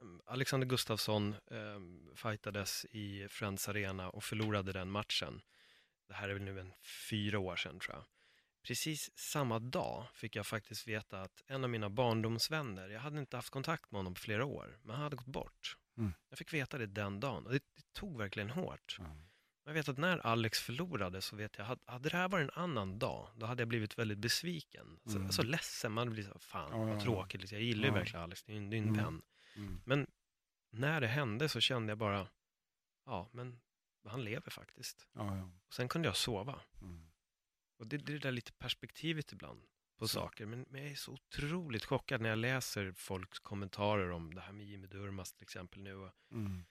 mm, 0.00 0.20
Alexander 0.26 0.66
Gustafsson 0.66 1.32
eh, 1.32 1.80
fightades 2.16 2.84
i 2.84 3.28
Friends 3.28 3.68
Arena 3.68 4.10
och 4.10 4.24
förlorade 4.24 4.72
den 4.72 4.90
matchen. 4.90 5.42
Det 6.08 6.14
här 6.14 6.28
är 6.28 6.32
väl 6.34 6.42
nu 6.42 6.60
en 6.60 6.72
fyra 7.10 7.38
år 7.38 7.56
sedan 7.56 7.78
tror 7.80 7.94
jag. 7.94 8.04
Precis 8.62 9.10
samma 9.18 9.58
dag 9.58 10.06
fick 10.14 10.36
jag 10.36 10.46
faktiskt 10.46 10.88
veta 10.88 11.20
att 11.20 11.42
en 11.46 11.64
av 11.64 11.70
mina 11.70 11.90
barndomsvänner, 11.90 12.88
jag 12.88 13.00
hade 13.00 13.18
inte 13.18 13.36
haft 13.36 13.50
kontakt 13.50 13.90
med 13.90 13.98
honom 13.98 14.14
på 14.14 14.20
flera 14.20 14.44
år, 14.44 14.78
men 14.82 14.94
han 14.94 15.02
hade 15.02 15.16
gått 15.16 15.26
bort. 15.26 15.76
Mm. 15.98 16.12
Jag 16.28 16.38
fick 16.38 16.52
veta 16.52 16.78
det 16.78 16.86
den 16.86 17.20
dagen 17.20 17.46
och 17.46 17.52
det, 17.52 17.58
det 17.58 17.92
tog 17.92 18.18
verkligen 18.18 18.50
hårt. 18.50 18.96
Mm. 18.98 19.12
Jag 19.66 19.72
vet 19.74 19.88
att 19.88 19.98
när 19.98 20.18
Alex 20.18 20.60
förlorade 20.60 21.20
så 21.20 21.36
vet 21.36 21.58
jag, 21.58 21.78
hade 21.86 22.08
det 22.08 22.16
här 22.16 22.28
varit 22.28 22.50
en 22.50 22.62
annan 22.62 22.98
dag, 22.98 23.28
då 23.36 23.46
hade 23.46 23.60
jag 23.60 23.68
blivit 23.68 23.98
väldigt 23.98 24.18
besviken. 24.18 25.00
Så, 25.04 25.10
mm. 25.10 25.26
Alltså 25.26 25.42
ledsen, 25.42 25.92
man 25.92 26.10
blir 26.10 26.22
så, 26.22 26.38
fan 26.38 26.70
ja, 26.72 26.84
vad 26.84 27.00
tråkigt, 27.00 27.40
liksom. 27.40 27.58
jag 27.58 27.64
gillar 27.64 27.88
ju 27.88 27.94
verkligen 27.94 28.22
Alex, 28.22 28.42
det 28.42 28.52
är 28.52 28.56
en, 28.56 28.72
mm. 28.72 28.94
vän. 28.94 29.22
Mm. 29.56 29.80
Men 29.84 30.06
när 30.70 31.00
det 31.00 31.06
hände 31.06 31.48
så 31.48 31.60
kände 31.60 31.90
jag 31.90 31.98
bara, 31.98 32.28
ja 33.06 33.28
men 33.32 33.60
han 34.08 34.24
lever 34.24 34.50
faktiskt. 34.50 35.06
Ja, 35.12 35.36
ja. 35.36 35.50
Och 35.66 35.74
sen 35.74 35.88
kunde 35.88 36.08
jag 36.08 36.16
sova. 36.16 36.60
Mm. 36.80 37.10
Och 37.78 37.86
det, 37.86 37.98
det 37.98 38.12
är 38.12 38.14
det 38.14 38.28
där 38.28 38.32
lite 38.32 38.52
perspektivet 38.52 39.32
ibland 39.32 39.62
på 39.98 40.08
så. 40.08 40.20
saker. 40.20 40.46
Men, 40.46 40.66
men, 40.68 40.82
jag 40.82 40.90
är 40.90 40.96
så 40.96 41.12
otroligt 41.12 41.84
chockad 41.84 42.20
när 42.20 42.28
jag 42.28 42.38
läser 42.38 42.92
folks 42.92 43.38
kommentarer 43.38 44.10
om 44.10 44.34
det 44.34 44.40
här 44.40 44.52
med 44.52 44.66
Jimmy 44.66 44.86
Durmaz 44.86 45.32
till 45.32 45.42
exempel 45.42 45.82
nu. 45.82 45.94
Och, 45.94 46.10
mm 46.32 46.64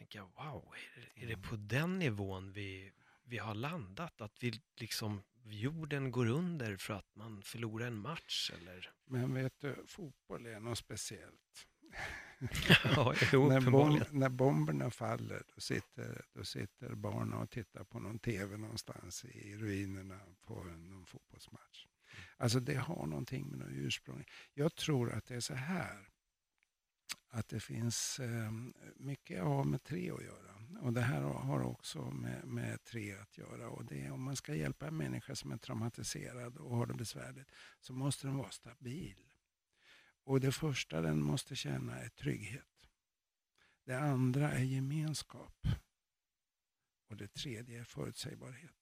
tänker 0.00 0.18
jag, 0.18 0.30
wow, 0.44 0.74
är 0.96 1.00
det, 1.00 1.22
är 1.22 1.28
det 1.28 1.36
på 1.36 1.56
den 1.56 1.98
nivån 1.98 2.52
vi, 2.52 2.92
vi 3.24 3.38
har 3.38 3.54
landat? 3.54 4.20
Att 4.20 4.42
vi 4.42 4.60
liksom, 4.76 5.22
jorden 5.44 6.10
går 6.10 6.26
under 6.26 6.76
för 6.76 6.94
att 6.94 7.16
man 7.16 7.42
förlorar 7.42 7.86
en 7.86 7.98
match 7.98 8.50
eller? 8.54 8.90
Men 9.04 9.34
vet 9.34 9.60
du, 9.60 9.76
fotboll 9.86 10.46
är 10.46 10.60
något 10.60 10.78
speciellt. 10.78 11.66
ja, 12.96 13.14
jo, 13.32 13.48
när, 13.48 13.60
bom, 13.60 14.02
när 14.10 14.28
bomberna 14.28 14.90
faller, 14.90 15.42
då 15.54 15.60
sitter, 15.60 16.24
då 16.32 16.44
sitter 16.44 16.94
barnen 16.94 17.34
och 17.34 17.50
tittar 17.50 17.84
på 17.84 18.00
någon 18.00 18.18
tv 18.18 18.56
någonstans 18.56 19.24
i 19.24 19.56
ruinerna 19.56 20.20
på 20.46 20.64
någon 20.64 21.06
fotbollsmatch. 21.06 21.86
Alltså 22.36 22.60
det 22.60 22.74
har 22.74 23.06
någonting 23.06 23.48
med 23.50 23.58
något 23.58 23.72
ursprung. 23.72 24.24
Jag 24.54 24.74
tror 24.74 25.12
att 25.12 25.26
det 25.26 25.34
är 25.34 25.40
så 25.40 25.54
här 25.54 26.08
att 27.30 27.48
det 27.48 27.60
finns 27.60 28.20
eh, 28.20 28.52
mycket 28.96 29.42
har 29.42 29.64
med 29.64 29.82
tre 29.82 30.10
att 30.10 30.24
göra. 30.24 30.50
Och 30.80 30.92
det 30.92 31.00
här 31.00 31.20
har 31.20 31.60
också 31.62 32.10
med, 32.10 32.44
med 32.44 32.84
tre 32.84 33.14
att 33.14 33.38
göra. 33.38 33.68
Och 33.68 33.84
det 33.84 34.04
är, 34.04 34.12
om 34.12 34.22
man 34.22 34.36
ska 34.36 34.54
hjälpa 34.54 34.86
en 34.86 34.96
människa 34.96 35.34
som 35.34 35.52
är 35.52 35.56
traumatiserad 35.56 36.56
och 36.56 36.76
har 36.76 36.86
det 36.86 36.94
besvärligt 36.94 37.50
så 37.80 37.92
måste 37.92 38.26
den 38.26 38.36
vara 38.36 38.50
stabil. 38.50 39.30
Och 40.24 40.40
det 40.40 40.52
första 40.52 41.00
den 41.00 41.22
måste 41.22 41.56
känna 41.56 41.98
är 41.98 42.08
trygghet. 42.08 42.66
Det 43.84 43.98
andra 43.98 44.52
är 44.52 44.64
gemenskap. 44.64 45.66
Och 47.08 47.16
det 47.16 47.28
tredje 47.28 47.80
är 47.80 47.84
förutsägbarhet. 47.84 48.76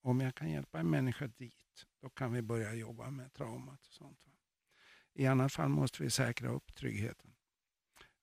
Om 0.00 0.20
jag 0.20 0.34
kan 0.34 0.50
hjälpa 0.50 0.80
en 0.80 0.90
människa 0.90 1.26
dit, 1.26 1.86
då 2.00 2.10
kan 2.10 2.32
vi 2.32 2.42
börja 2.42 2.74
jobba 2.74 3.10
med 3.10 3.32
traumat 3.32 3.86
och 3.86 3.92
sånt. 3.92 4.18
I 5.12 5.26
annat 5.26 5.52
fall 5.52 5.68
måste 5.68 6.02
vi 6.02 6.10
säkra 6.10 6.48
upp 6.48 6.74
tryggheten. 6.74 7.33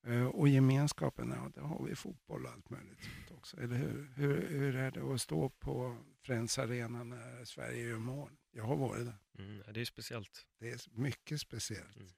Eh, 0.03 0.25
och 0.25 0.47
gemenskapen, 0.47 1.33
ja, 1.35 1.51
där 1.55 1.61
har 1.61 1.85
vi 1.85 1.95
fotboll 1.95 2.45
och 2.45 2.51
allt 2.51 2.69
möjligt 2.69 2.99
också. 3.31 3.57
Eller 3.57 3.75
hur? 3.75 4.11
hur? 4.15 4.47
Hur 4.47 4.75
är 4.75 4.91
det 4.91 5.13
att 5.13 5.21
stå 5.21 5.49
på 5.49 5.97
Friends 6.21 6.59
Arena 6.59 7.03
när 7.03 7.45
Sverige 7.45 7.87
gör 7.87 7.97
mål? 7.97 8.31
Jag 8.51 8.63
har 8.63 8.75
varit 8.75 9.05
där. 9.05 9.17
Mm, 9.39 9.63
det 9.73 9.81
är 9.81 9.85
speciellt. 9.85 10.45
Det 10.59 10.69
är 10.69 10.81
mycket 10.91 11.41
speciellt. 11.41 11.97
Mm. 11.97 12.11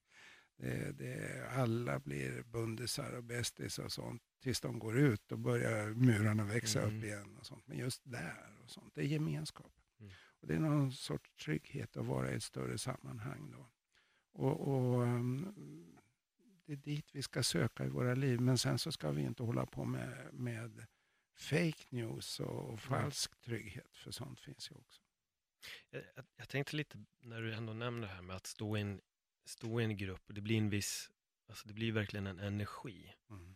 Det, 0.57 0.91
det, 0.91 1.49
alla 1.49 1.99
blir 1.99 2.43
bundisar 2.43 3.11
och 3.17 3.23
bästisar 3.23 3.83
och 3.83 3.91
sånt 3.91 4.21
tills 4.41 4.61
de 4.61 4.79
går 4.79 4.97
ut 4.97 5.31
och 5.31 5.39
börjar 5.39 5.87
murarna 5.93 6.45
växa 6.45 6.81
mm. 6.81 6.97
upp 6.97 7.03
igen. 7.03 7.37
och 7.37 7.45
sånt. 7.45 7.67
Men 7.67 7.77
just 7.77 8.01
där 8.05 8.57
och 8.63 8.69
sånt, 8.69 8.95
det 8.95 9.01
är 9.01 9.05
gemenskap. 9.05 9.71
Mm. 9.99 10.11
Och 10.41 10.47
det 10.47 10.55
är 10.55 10.59
någon 10.59 10.91
sorts 10.91 11.35
trygghet 11.35 11.97
att 11.97 12.05
vara 12.05 12.31
i 12.31 12.35
ett 12.35 12.43
större 12.43 12.77
sammanhang. 12.77 13.51
Då. 13.51 13.69
Och, 14.33 14.67
och 14.67 15.01
um, 15.01 15.92
det 16.65 16.73
är 16.73 16.77
dit 16.77 17.09
vi 17.11 17.21
ska 17.21 17.43
söka 17.43 17.85
i 17.85 17.89
våra 17.89 18.15
liv. 18.15 18.41
Men 18.41 18.57
sen 18.57 18.79
så 18.79 18.91
ska 18.91 19.11
vi 19.11 19.21
inte 19.21 19.43
hålla 19.43 19.65
på 19.65 19.85
med, 19.85 20.33
med 20.33 20.85
fake 21.35 21.85
news 21.89 22.39
och 22.39 22.79
falsk 22.79 23.41
trygghet, 23.41 23.97
för 23.97 24.11
sånt 24.11 24.39
finns 24.39 24.71
ju 24.71 24.75
också. 24.75 25.01
Jag, 25.89 26.03
jag, 26.35 26.49
tänkte 26.49 26.75
lite, 26.75 27.05
när 27.19 27.41
du 27.41 27.53
ändå 27.53 27.73
nämner 27.73 28.07
det 28.07 28.13
här 28.13 28.21
med 28.21 28.35
att 28.35 28.47
stå 28.47 28.77
i 28.77 28.81
en, 28.81 29.01
stå 29.45 29.81
i 29.81 29.83
en 29.83 29.97
grupp, 29.97 30.21
och 30.27 30.33
det 30.33 30.41
blir 30.41 30.57
en 30.57 30.69
viss, 30.69 31.11
alltså 31.49 31.67
det 31.67 31.73
blir 31.73 31.91
verkligen 31.91 32.27
en 32.27 32.39
energi. 32.39 33.13
Mm. 33.29 33.55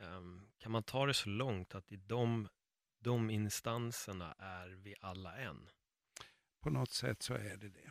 Um, 0.00 0.50
kan 0.58 0.72
man 0.72 0.82
ta 0.82 1.06
det 1.06 1.14
så 1.14 1.28
långt 1.28 1.74
att 1.74 1.92
i 1.92 1.96
de, 1.96 2.48
de 2.98 3.30
instanserna 3.30 4.32
är 4.38 4.68
vi 4.68 4.94
alla 5.00 5.36
en? 5.36 5.68
På 6.60 6.70
något 6.70 6.90
sätt 6.90 7.22
så 7.22 7.34
är 7.34 7.56
det 7.56 7.68
det. 7.68 7.90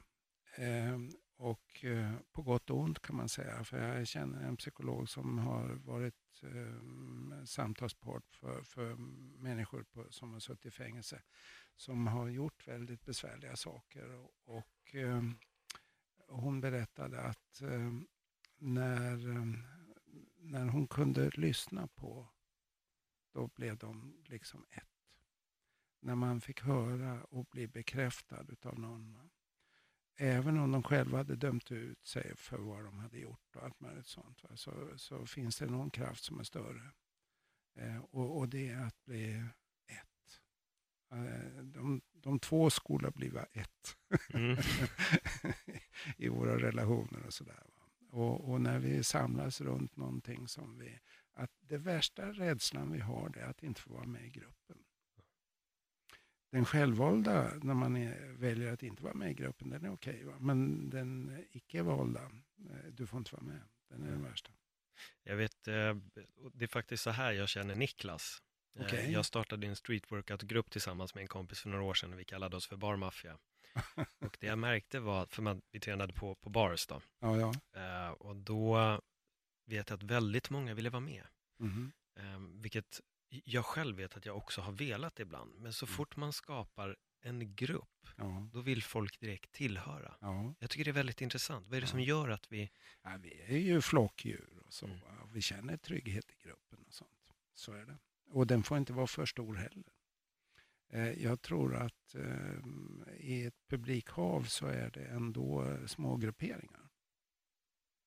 Um, 0.92 1.12
och 1.38 1.86
eh, 1.86 2.16
på 2.32 2.42
gott 2.42 2.70
och 2.70 2.80
ont 2.80 3.00
kan 3.00 3.16
man 3.16 3.30
säga. 3.30 3.64
För 3.64 3.78
jag 3.78 4.08
känner 4.08 4.48
en 4.48 4.58
psykolog 4.58 5.10
som 5.10 5.38
har 5.38 5.68
varit 5.68 6.44
eh, 6.44 7.44
samtalspart 7.46 8.36
för, 8.36 8.64
för 8.64 8.96
människor 9.42 9.84
på, 9.84 10.06
som 10.10 10.34
har 10.34 10.40
suttit 10.40 10.66
i 10.66 10.72
fängelse. 10.72 11.22
Som 11.76 12.08
har 12.08 12.28
gjort 12.28 12.68
väldigt 12.68 13.06
besvärliga 13.06 13.56
saker. 13.56 14.14
Och, 14.14 14.58
och 14.58 14.96
eh, 14.96 15.22
hon 16.28 16.62
berättade 16.62 17.22
att 17.22 17.62
eh, 17.62 17.92
när, 18.58 19.30
ehm, 19.30 19.64
när 20.38 20.66
hon 20.66 20.88
kunde 20.88 21.30
lyssna 21.30 21.88
på, 21.88 22.28
då 23.34 23.48
blev 23.48 23.78
de 23.78 24.24
liksom 24.26 24.66
ett. 24.70 24.84
När 26.00 26.16
man 26.16 26.42
fick 26.42 26.62
höra 26.62 27.24
och 27.24 27.46
bli 27.46 27.68
bekräftad 27.68 28.46
av 28.62 28.80
någon 28.80 29.30
även 30.18 30.58
om 30.58 30.72
de 30.72 30.84
själva 30.84 31.18
hade 31.18 31.36
dömt 31.36 31.72
ut 31.72 32.08
sig 32.08 32.36
för 32.36 32.58
vad 32.58 32.84
de 32.84 33.00
hade 33.00 33.20
gjort 33.20 33.56
och 33.56 33.64
allt 33.64 33.80
möjligt 33.80 34.08
sånt, 34.08 34.44
va, 34.44 34.50
så, 34.56 34.94
så 34.98 35.26
finns 35.26 35.58
det 35.58 35.66
någon 35.66 35.90
kraft 35.90 36.24
som 36.24 36.40
är 36.40 36.44
större. 36.44 36.92
Eh, 37.76 37.98
och, 37.98 38.38
och, 38.38 38.50
det 38.50 38.70
är 38.70 38.82
att 38.86 39.06
bli 39.06 39.44
ett. 39.88 40.42
Eh, 41.12 41.64
de, 41.64 42.02
de 42.12 42.40
två 42.40 42.70
skulle 42.70 43.12
bli 43.12 43.32
ett 43.52 43.98
mm. 44.34 44.58
i 46.18 46.30
våra 46.30 46.58
relationer 46.58 47.26
och 47.26 47.34
sådär. 47.34 47.64
Och, 48.10 48.50
och, 48.50 48.62
när 48.62 48.80
vi 48.80 49.04
samlas 49.04 49.62
runt 49.62 49.96
någonting 49.96 50.48
som 50.48 50.80
vi... 50.80 51.00
Att 51.34 51.52
det 51.60 51.78
värsta 51.78 52.32
rädslan 52.32 52.92
vi 52.92 53.00
har 53.00 53.38
är 53.38 53.46
att 53.46 53.64
inte 53.64 53.82
få 53.82 53.94
vara 53.94 54.06
med 54.06 54.26
i 54.26 54.30
gruppen 54.30 54.78
den 56.52 56.66
självvalda, 56.66 57.52
när 57.62 57.74
man 57.74 57.98
är, 57.98 58.32
väljer 58.32 58.74
att 58.74 58.84
inte 58.84 59.04
vara 59.04 59.14
med 59.14 59.32
i 59.32 59.34
gruppen, 59.34 59.70
den 59.70 59.86
är 59.86 59.94
okej. 59.94 60.26
Okay, 60.26 60.40
men 60.40 60.90
den 60.90 61.38
icke-valda, 61.52 62.22
eh, 62.70 62.92
du 62.92 63.08
får 63.08 63.18
inte 63.18 63.36
vara 63.36 63.44
med. 63.44 63.62
Den 63.90 64.04
är 64.04 64.12
den 64.12 64.24
värsta. 64.24 64.52
Jag 65.24 65.36
vet, 65.36 65.68
eh, 65.68 65.96
det 66.54 66.66
är 66.66 66.68
faktiskt 66.68 67.04
så 67.04 67.10
här 67.10 67.32
jag 67.32 67.50
känner 67.50 67.76
Niklas. 67.76 68.42
Eh, 68.76 68.86
okay. 68.86 69.12
Jag 69.12 69.26
startade 69.26 69.68
en 69.68 69.76
street 69.76 70.12
workout-grupp 70.12 70.72
tillsammans 70.72 71.16
med 71.16 71.22
en 71.22 71.28
kompis 71.28 71.62
för 71.62 71.70
några 71.70 71.84
år 71.84 71.94
sedan 71.94 72.14
och 72.14 72.20
vi 72.20 72.26
kallade 72.26 72.58
oss 72.58 72.68
för 72.68 72.78
Bar 72.78 72.96
Mafia. 72.96 73.38
och 74.20 74.38
det 74.40 74.48
jag 74.48 74.60
märkte 74.60 75.00
var, 75.00 75.26
för 75.26 75.42
man, 75.42 75.62
vi 75.72 75.80
tränade 75.80 76.14
på, 76.14 76.36
på 76.36 76.50
bars 76.50 76.88
då, 76.88 77.02
ja, 77.20 77.54
ja. 77.74 78.14
och 78.14 78.36
då 78.36 79.02
vet 79.66 79.90
jag 79.90 79.98
att 79.98 80.04
väldigt 80.04 80.50
många 80.50 80.74
ville 80.74 80.90
vara 80.90 81.00
med. 81.00 81.24
Mm. 81.60 82.62
vilket 82.62 83.02
jag 83.30 83.66
själv 83.66 83.98
vet 83.98 84.18
att 84.18 84.26
jag 84.26 84.38
också 84.38 84.62
har 84.62 84.72
velat 84.72 85.20
ibland, 85.20 85.56
men 85.56 85.74
så 85.74 85.86
mm. 85.86 85.96
fort 85.96 86.16
man 86.16 86.34
skapar 86.34 86.98
en 87.22 87.56
grupp, 87.56 88.08
ja. 88.16 88.50
då 88.54 88.62
vill 88.62 88.84
folk 88.84 89.20
direkt 89.20 89.52
tillhöra. 89.52 90.16
Ja. 90.22 90.54
Jag 90.60 90.70
tycker 90.70 90.86
det 90.86 90.92
är 90.92 90.94
väldigt 90.94 91.22
intressant. 91.22 91.68
Vad 91.68 91.78
är 91.78 91.82
det 91.82 91.88
ja. 91.88 91.92
som 91.92 92.02
gör 92.02 92.30
att 92.30 92.52
vi... 92.52 92.72
Vi 93.20 93.42
är 93.42 93.58
ju 93.58 93.82
flockdjur 93.82 94.62
och 94.66 94.74
så. 94.74 94.86
Mm. 94.86 95.00
Och 95.24 95.36
vi 95.36 95.42
känner 95.42 95.78
trygghet 95.78 96.32
i 96.32 96.36
gruppen 96.44 96.80
och 96.88 96.94
sånt. 96.94 97.34
Så 97.54 97.74
är 97.74 97.86
det. 97.86 97.98
Och 98.30 98.48
den 98.48 98.64
får 98.64 98.78
inte 98.78 98.94
vara 98.94 99.08
för 99.08 99.26
stor 99.26 99.56
heller. 99.56 99.94
Eh, 100.90 101.24
jag 101.24 101.42
tror 101.42 101.76
att 101.76 102.16
eh, 102.16 102.58
i 103.18 103.46
ett 103.46 103.68
publikhav 103.68 104.44
så 104.44 104.68
är 104.68 104.90
det 104.90 105.06
ändå 105.06 105.78
små 105.88 106.16
grupperingar. 106.16 106.90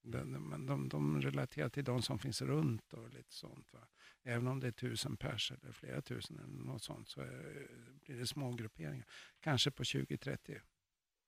De, 0.02 0.66
de, 0.66 0.88
de 0.88 1.22
relaterar 1.22 1.68
till 1.68 1.84
de 1.84 2.02
som 2.02 2.18
finns 2.18 2.42
runt 2.42 2.92
och 2.92 3.10
lite 3.10 3.32
sånt. 3.32 3.72
Va? 3.72 3.88
Även 4.22 4.46
om 4.46 4.60
det 4.60 4.66
är 4.66 4.72
tusen 4.72 5.16
pers 5.16 5.52
eller 5.52 5.72
flera 5.72 6.02
tusen 6.02 6.38
eller 6.38 6.64
något 6.64 6.82
sånt 6.82 7.08
så 7.08 7.20
är, 7.20 7.68
blir 8.04 8.18
det 8.18 8.26
små 8.26 8.52
grupperingar. 8.52 9.06
Kanske 9.40 9.70
på 9.70 9.82
20-30 9.82 10.60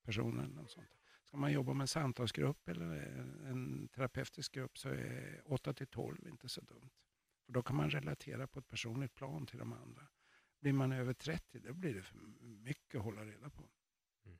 personer. 0.02 0.44
Eller 0.44 0.54
något 0.54 0.70
sånt. 0.70 0.96
Ska 1.24 1.36
man 1.36 1.52
jobba 1.52 1.72
med 1.72 1.84
en 1.84 1.88
samtalsgrupp 1.88 2.68
eller 2.68 2.84
en 3.46 3.88
terapeutisk 3.88 4.52
grupp 4.52 4.78
så 4.78 4.88
är 4.88 5.42
8 5.44 5.72
12 5.72 6.28
inte 6.28 6.48
så 6.48 6.60
dumt. 6.60 6.90
För 7.46 7.52
Då 7.52 7.62
kan 7.62 7.76
man 7.76 7.90
relatera 7.90 8.46
på 8.46 8.58
ett 8.58 8.68
personligt 8.68 9.14
plan 9.14 9.46
till 9.46 9.58
de 9.58 9.72
andra. 9.72 10.08
Blir 10.60 10.72
man 10.72 10.92
över 10.92 11.14
30 11.14 11.58
då 11.58 11.74
blir 11.74 11.94
det 11.94 12.02
för 12.02 12.18
mycket 12.40 12.98
att 12.98 13.04
hålla 13.04 13.24
reda 13.24 13.50
på. 13.50 13.70
Mm. 14.24 14.38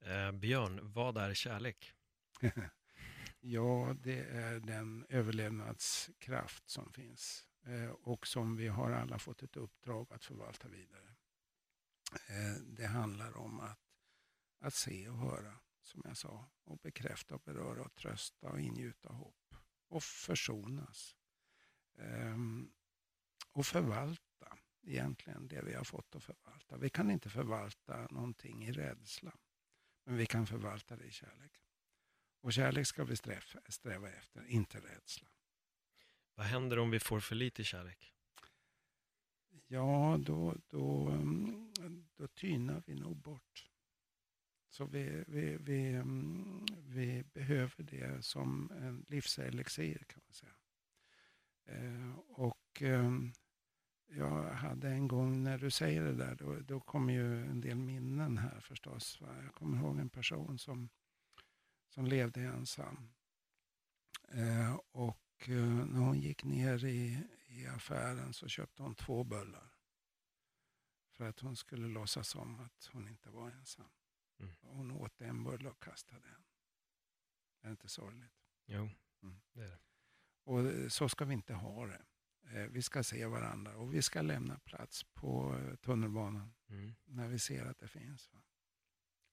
Eh, 0.00 0.40
Björn, 0.40 0.80
vad 0.82 1.16
är 1.16 1.34
kärlek? 1.34 1.92
Ja, 3.50 3.94
det 4.02 4.20
är 4.20 4.60
den 4.60 5.06
överlevnadskraft 5.08 6.68
som 6.70 6.92
finns 6.92 7.46
eh, 7.66 7.90
och 7.90 8.26
som 8.26 8.56
vi 8.56 8.68
har 8.68 8.90
alla 8.90 9.18
fått 9.18 9.42
ett 9.42 9.56
uppdrag 9.56 10.12
att 10.12 10.24
förvalta 10.24 10.68
vidare. 10.68 11.16
Eh, 12.12 12.62
det 12.62 12.86
handlar 12.86 13.36
om 13.36 13.60
att, 13.60 13.80
att 14.60 14.74
se 14.74 15.08
och 15.08 15.18
höra, 15.18 15.60
som 15.82 16.02
jag 16.04 16.16
sa, 16.16 16.50
och 16.64 16.78
bekräfta, 16.78 17.34
och 17.34 17.42
beröra, 17.44 17.82
och 17.82 17.94
trösta 17.94 18.48
och 18.48 18.60
ingjuta 18.60 19.08
hopp 19.08 19.54
och 19.88 20.02
försonas. 20.02 21.16
Ehm, 21.98 22.72
och 23.52 23.66
förvalta 23.66 24.58
egentligen 24.82 25.48
det 25.48 25.62
vi 25.62 25.74
har 25.74 25.84
fått 25.84 26.16
att 26.16 26.24
förvalta. 26.24 26.76
Vi 26.76 26.90
kan 26.90 27.10
inte 27.10 27.30
förvalta 27.30 28.06
någonting 28.10 28.64
i 28.64 28.72
rädsla, 28.72 29.32
men 30.04 30.16
vi 30.16 30.26
kan 30.26 30.46
förvalta 30.46 30.96
det 30.96 31.04
i 31.04 31.10
kärlek. 31.10 31.67
Och 32.40 32.52
kärlek 32.52 32.86
ska 32.86 33.04
vi 33.04 33.16
sträva, 33.16 33.40
sträva 33.68 34.08
efter, 34.08 34.46
inte 34.46 34.78
rädsla. 34.78 35.28
Vad 36.34 36.46
händer 36.46 36.78
om 36.78 36.90
vi 36.90 37.00
får 37.00 37.20
för 37.20 37.34
lite 37.34 37.64
kärlek? 37.64 38.14
Ja, 39.66 40.18
då, 40.20 40.54
då, 40.68 41.08
mm, 41.08 41.72
då 42.16 42.28
tynar 42.28 42.82
vi 42.86 42.94
nog 42.94 43.16
bort. 43.16 43.70
Så 44.68 44.84
vi, 44.84 45.24
vi, 45.26 45.56
vi, 45.60 45.92
mm, 45.92 46.66
vi 46.86 47.24
behöver 47.32 47.82
det 47.82 48.24
som 48.24 48.70
en 48.70 49.04
livselixir 49.08 50.04
kan 50.08 50.22
man 50.24 50.32
säga. 50.32 50.54
Eh, 51.64 52.18
och 52.18 52.82
ehm, 52.82 53.32
jag 54.10 54.52
hade 54.52 54.88
en 54.88 55.08
gång, 55.08 55.42
när 55.42 55.58
du 55.58 55.70
säger 55.70 56.02
det 56.02 56.14
där, 56.14 56.34
då, 56.34 56.56
då 56.60 56.80
kommer 56.80 57.12
ju 57.12 57.46
en 57.46 57.60
del 57.60 57.76
minnen 57.76 58.38
här 58.38 58.60
förstås. 58.60 59.18
Jag 59.20 59.54
kommer 59.54 59.78
ihåg 59.78 59.98
en 59.98 60.10
person 60.10 60.58
som 60.58 60.88
som 61.98 62.06
levde 62.06 62.40
ensam. 62.40 63.10
Eh, 64.28 64.74
och 64.92 65.48
eh, 65.48 65.86
när 65.86 66.00
hon 66.00 66.20
gick 66.20 66.44
ner 66.44 66.84
i, 66.84 67.24
i 67.46 67.66
affären 67.66 68.32
så 68.32 68.48
köpte 68.48 68.82
hon 68.82 68.94
två 68.94 69.24
bullar. 69.24 69.74
För 71.10 71.28
att 71.28 71.40
hon 71.40 71.56
skulle 71.56 71.88
låtsas 71.88 72.34
om 72.34 72.60
att 72.60 72.90
hon 72.92 73.08
inte 73.08 73.30
var 73.30 73.50
ensam. 73.50 73.88
Mm. 74.38 74.52
Hon 74.60 74.90
åt 74.90 75.20
en 75.20 75.44
bulle 75.44 75.68
och 75.68 75.82
kastade 75.82 76.28
en. 76.28 76.44
Är 77.60 77.66
det 77.66 77.70
inte 77.70 77.88
sorgligt? 77.88 78.34
Jo, 78.66 78.90
mm. 79.22 79.40
det 79.52 79.62
är 79.62 79.68
det. 79.68 79.78
Och 80.44 80.60
eh, 80.60 80.88
så 80.88 81.08
ska 81.08 81.24
vi 81.24 81.34
inte 81.34 81.54
ha 81.54 81.86
det. 81.86 82.04
Eh, 82.42 82.66
vi 82.66 82.82
ska 82.82 83.02
se 83.02 83.26
varandra 83.26 83.76
och 83.76 83.94
vi 83.94 84.02
ska 84.02 84.22
lämna 84.22 84.58
plats 84.58 85.04
på 85.04 85.60
tunnelbanan 85.80 86.54
mm. 86.68 86.94
när 87.04 87.28
vi 87.28 87.38
ser 87.38 87.64
att 87.64 87.78
det 87.78 87.88
finns. 87.88 88.32
Va? 88.32 88.40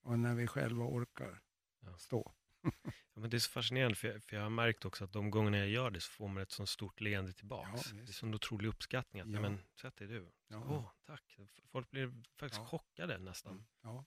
Och 0.00 0.18
när 0.18 0.34
vi 0.34 0.46
själva 0.46 0.84
orkar 0.84 1.42
ja. 1.80 1.98
stå. 1.98 2.34
Ja, 3.14 3.20
men 3.20 3.30
det 3.30 3.36
är 3.36 3.38
så 3.38 3.50
fascinerande, 3.50 3.96
för 3.96 4.08
jag, 4.08 4.22
för 4.22 4.36
jag 4.36 4.42
har 4.42 4.50
märkt 4.50 4.84
också 4.84 5.04
att 5.04 5.12
de 5.12 5.30
gångerna 5.30 5.58
jag 5.58 5.68
gör 5.68 5.90
det 5.90 6.00
så 6.00 6.10
får 6.10 6.28
man 6.28 6.42
ett 6.42 6.50
sånt 6.50 6.68
stort 6.68 7.00
leende 7.00 7.32
tillbaks. 7.32 7.92
Ja, 7.92 7.96
det 7.98 8.02
är 8.02 8.12
sån 8.12 8.34
otrolig 8.34 8.68
uppskattning. 8.68 9.22
Att, 9.22 9.30
Ja. 9.30 9.40
men, 9.40 9.58
sätt 9.80 9.96
dig 9.96 10.08
du. 10.08 10.32
Ja. 10.48 10.56
Åh, 10.68 10.90
tack. 11.06 11.38
Folk 11.72 11.90
blir 11.90 12.22
faktiskt 12.38 12.60
Ja. 12.60 12.66
chockade 12.66 13.18
nästan. 13.18 13.52
Mm, 13.52 13.64
Ja. 13.82 14.04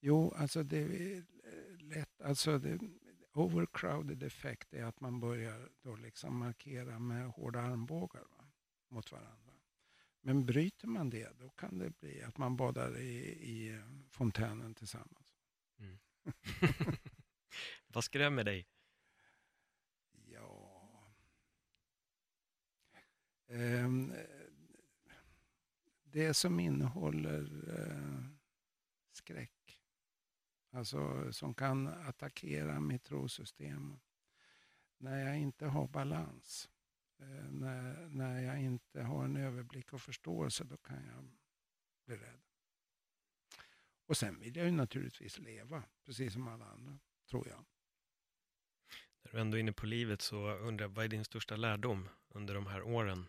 Jo, 0.00 0.32
alltså 0.36 0.62
det 0.62 0.78
är 0.78 1.16
eh, 1.16 1.78
lätt, 1.78 2.20
alltså 2.22 2.58
det, 2.58 2.78
overcrowded 3.32 4.22
effect 4.22 4.74
är 4.74 4.84
att 4.84 5.00
man 5.00 5.20
börjar 5.20 5.68
då 5.82 5.96
liksom 5.96 6.38
markera 6.38 6.98
med 6.98 7.26
hårda 7.26 7.60
armbågar 7.60 8.20
va, 8.38 8.44
mot 8.88 9.12
varandra. 9.12 9.52
Men 10.20 10.46
bryter 10.46 10.86
man 10.86 11.10
det, 11.10 11.38
då 11.38 11.50
kan 11.50 11.78
det 11.78 11.90
bli 12.00 12.22
att 12.22 12.38
man 12.38 12.56
badar 12.56 12.98
i, 12.98 13.18
i 13.42 13.68
eh, 13.74 13.80
fontänen 14.10 14.74
tillsammans. 14.74 15.34
Vad 17.92 18.04
skrämmer 18.04 18.44
dig? 18.44 18.68
Ja... 20.12 20.68
Um, 23.46 24.14
det 26.02 26.34
som 26.34 26.60
innehåller 26.60 27.68
uh, 27.80 28.24
skräck. 29.12 29.80
Alltså 30.70 31.32
som 31.32 31.54
kan 31.54 31.86
attackera 31.86 32.80
mitt 32.80 33.04
trosystem. 33.04 34.00
När 34.98 35.26
jag 35.26 35.38
inte 35.38 35.66
har 35.66 35.88
balans. 35.88 36.70
Uh, 37.20 37.50
när, 37.50 38.08
när 38.08 38.40
jag 38.40 38.60
inte 38.62 39.02
har 39.02 39.24
en 39.24 39.36
överblick 39.36 39.92
och 39.92 40.02
förståelse, 40.02 40.64
då 40.64 40.76
kan 40.76 41.06
jag 41.06 41.30
bli 42.04 42.16
rädd. 42.16 42.40
Och 44.06 44.16
sen 44.16 44.40
vill 44.40 44.56
jag 44.56 44.66
ju 44.66 44.72
naturligtvis 44.72 45.38
leva, 45.38 45.82
precis 46.04 46.32
som 46.32 46.48
alla 46.48 46.64
andra, 46.64 46.98
tror 47.26 47.48
jag. 47.48 47.64
När 49.22 49.32
du 49.32 49.40
ändå 49.40 49.56
är 49.56 49.60
inne 49.60 49.72
på 49.72 49.86
livet 49.86 50.22
så 50.22 50.50
undrar 50.50 50.84
jag, 50.84 50.90
vad 50.90 51.04
är 51.04 51.08
din 51.08 51.24
största 51.24 51.56
lärdom 51.56 52.08
under 52.28 52.54
de 52.54 52.66
här 52.66 52.82
åren? 52.82 53.26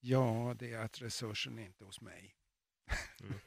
Ja, 0.00 0.54
det 0.58 0.72
är 0.72 0.78
att 0.78 1.02
resursen 1.02 1.58
är 1.58 1.62
inte 1.62 1.84
hos 1.84 2.00
mig. 2.00 2.34
Mm. 3.20 3.38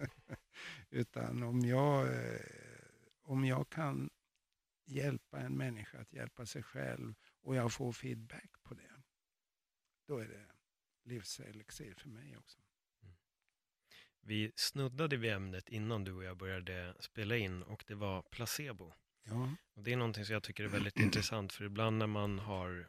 Utan 0.90 1.42
om 1.42 1.60
jag, 1.60 2.06
eh, 2.06 2.40
om 3.22 3.44
jag 3.44 3.70
kan 3.70 4.10
hjälpa 4.84 5.40
en 5.40 5.56
människa 5.56 5.98
att 5.98 6.12
hjälpa 6.12 6.46
sig 6.46 6.62
själv 6.62 7.14
och 7.42 7.56
jag 7.56 7.72
får 7.72 7.92
feedback 7.92 8.62
på 8.62 8.74
det, 8.74 9.02
då 10.06 10.18
är 10.18 10.28
det 10.28 10.46
livselixir 11.04 11.94
för 11.94 12.08
mig 12.08 12.36
också. 12.36 12.60
Vi 14.20 14.52
snuddade 14.56 15.16
vid 15.16 15.32
ämnet 15.32 15.68
innan 15.68 16.04
du 16.04 16.12
och 16.12 16.24
jag 16.24 16.36
började 16.36 16.96
spela 17.00 17.36
in 17.36 17.62
och 17.62 17.84
det 17.86 17.94
var 17.94 18.22
placebo. 18.22 18.92
Ja, 19.24 19.50
Och 19.74 19.82
det 19.82 19.92
är 19.92 19.96
någonting 19.96 20.24
som 20.24 20.32
jag 20.32 20.42
tycker 20.42 20.64
är 20.64 20.68
väldigt 20.68 20.98
intressant 21.00 21.52
för 21.52 21.64
ibland 21.64 21.98
när 21.98 22.06
man 22.06 22.38
har 22.38 22.88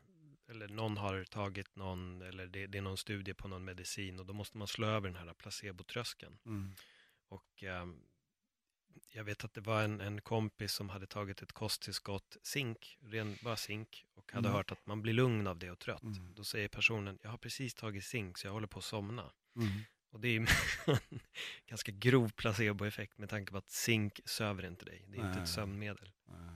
eller 0.49 0.67
någon 0.67 0.97
har 0.97 1.23
tagit 1.23 1.75
någon, 1.75 2.21
eller 2.21 2.47
det, 2.47 2.67
det 2.67 2.77
är 2.77 2.81
någon 2.81 2.97
studie 2.97 3.33
på 3.33 3.47
någon 3.47 3.63
medicin 3.65 4.19
och 4.19 4.25
då 4.25 4.33
måste 4.33 4.57
man 4.57 4.67
slå 4.67 4.87
över 4.87 5.09
den 5.09 5.27
här 5.27 5.33
placebotröskeln. 5.33 6.37
mm. 6.45 6.75
Och 7.29 7.63
ehm, 7.63 7.99
jag 9.09 9.23
vet 9.23 9.43
att 9.43 9.53
det 9.53 9.61
var 9.61 9.83
en, 9.83 10.01
en 10.01 10.21
kompis 10.21 10.71
som 10.73 10.89
hade 10.89 11.07
tagit 11.07 11.41
ett 11.41 11.51
kosttillskott, 11.51 12.37
zink, 12.43 12.97
ren, 13.01 13.37
bara 13.43 13.55
zink, 13.55 14.05
och 14.15 14.31
hade 14.31 14.47
Mm. 14.47 14.55
hört 14.57 14.71
att 14.71 14.85
man 14.85 15.01
blir 15.01 15.13
lugn 15.13 15.47
av 15.47 15.59
det 15.59 15.71
och 15.71 15.79
trött. 15.79 16.01
Mm. 16.03 16.33
Då 16.33 16.43
säger 16.43 16.67
personen, 16.67 17.19
jag 17.21 17.29
har 17.29 17.37
precis 17.37 17.73
tagit 17.73 18.03
zink 18.05 18.37
så 18.37 18.47
jag 18.47 18.51
håller 18.53 18.67
på 18.67 18.79
att 18.79 18.85
somna. 18.85 19.31
Mm. 19.55 19.67
Och 20.11 20.19
det 20.19 20.27
är 20.27 20.39
en 20.87 21.09
ganska 21.67 21.91
grov 21.91 22.29
placeboeffekt 22.35 23.17
med 23.17 23.29
tanke 23.29 23.51
på 23.51 23.57
att 23.57 23.69
zink 23.69 24.19
söver 24.25 24.65
inte 24.65 24.85
dig. 24.85 25.05
Det 25.07 25.17
är 25.17 25.21
inte 25.21 25.33
Nej. 25.33 25.43
ett 25.43 25.49
sömnmedel. 25.49 26.11
Eh, 26.33 26.53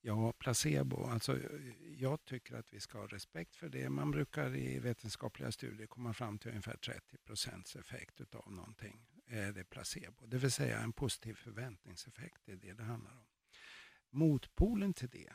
ja, 0.00 0.32
placebo. 0.32 1.04
Alltså, 1.04 1.38
jag 1.96 2.24
tycker 2.24 2.54
att 2.54 2.72
vi 2.72 2.80
ska 2.80 2.98
ha 2.98 3.06
respekt 3.06 3.56
för 3.56 3.68
det. 3.68 3.90
Man 3.90 4.10
brukar 4.10 4.56
i 4.56 4.78
vetenskapliga 4.78 5.52
studier 5.52 5.86
komma 5.86 6.12
fram 6.12 6.38
till 6.38 6.50
ungefär 6.50 6.76
30 6.76 7.18
procents 7.18 7.76
effekt 7.76 8.20
utav 8.20 8.52
någonting. 8.52 9.06
Eh, 9.26 9.48
är 9.48 9.52
det 9.52 9.64
placebo. 9.64 10.26
Det 10.26 10.38
vill 10.38 10.52
säga 10.52 10.78
en 10.78 10.92
positiv 10.92 11.34
förväntningseffekt. 11.34 12.40
Det 12.44 12.52
är 12.52 12.56
det 12.56 12.72
det 12.72 12.82
handlar 12.82 13.12
om. 13.12 13.26
Motpolen 14.10 14.94
till 14.94 15.08
det, 15.08 15.32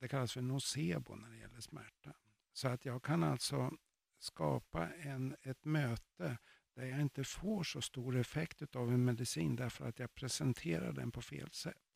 det 0.00 0.08
kallas 0.08 0.32
för 0.32 0.42
nocebo 0.42 1.14
när 1.14 1.30
det 1.30 1.36
gäller 1.36 1.60
smärta. 1.60 2.12
Så 2.52 2.68
att 2.68 2.84
jag 2.84 3.02
kan 3.02 3.22
alltså 3.22 3.70
skapa 4.18 4.92
en, 4.94 5.36
ett 5.42 5.64
möte 5.64 6.38
där 6.74 6.86
jag 6.86 7.00
inte 7.00 7.24
får 7.24 7.62
så 7.62 7.80
stor 7.80 8.16
effekt 8.16 8.62
utav 8.62 8.92
en 8.92 9.04
medicin 9.04 9.56
därför 9.56 9.88
att 9.88 9.98
jag 9.98 10.14
presenterar 10.14 10.92
den 10.92 11.12
på 11.12 11.22
fel 11.22 11.50
sätt. 11.50 11.89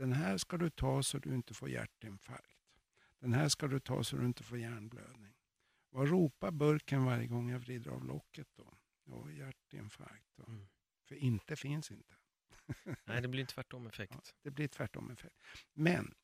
Den 0.00 0.12
här 0.12 0.38
ska 0.38 0.56
du 0.56 0.70
ta 0.70 1.02
så 1.02 1.18
du 1.18 1.34
inte 1.34 1.54
får 1.54 1.70
hjärtinfarkt. 1.70 2.58
Den 3.18 3.32
här 3.32 3.48
ska 3.48 3.68
du 3.68 3.80
ta 3.80 4.04
så 4.04 4.16
du 4.16 4.26
inte 4.26 4.42
får 4.42 4.58
hjärnblödning. 4.58 5.34
Vad 5.90 6.08
ropar 6.08 6.50
burken 6.50 7.04
varje 7.04 7.26
gång 7.26 7.50
jag 7.50 7.58
vrider 7.58 7.90
av 7.90 8.04
locket 8.04 8.48
då? 8.56 8.78
Jo, 9.04 9.30
hjärtinfarkt. 9.30 10.36
Då. 10.36 10.44
Mm. 10.44 10.68
För 11.04 11.14
inte 11.14 11.56
finns 11.56 11.90
inte. 11.90 12.14
Nej, 13.04 13.22
det 13.22 13.28
blir 13.28 13.40
en 13.40 13.46
tvärtom 13.46 13.86
effekt. 13.86 14.12
Ja, 14.14 14.32
det 14.42 14.50
blir 14.50 14.68
tvärtom 14.68 15.10
effekt. 15.10 15.36
Men 15.72 16.14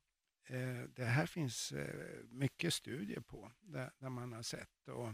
eh, 0.44 0.82
det 0.82 1.04
här 1.04 1.26
finns 1.26 1.72
eh, 1.72 2.24
mycket 2.24 2.74
studier 2.74 3.20
på 3.20 3.52
där, 3.60 3.92
där 3.98 4.10
man 4.10 4.32
har 4.32 4.42
sett. 4.42 4.88
Och, 4.88 5.08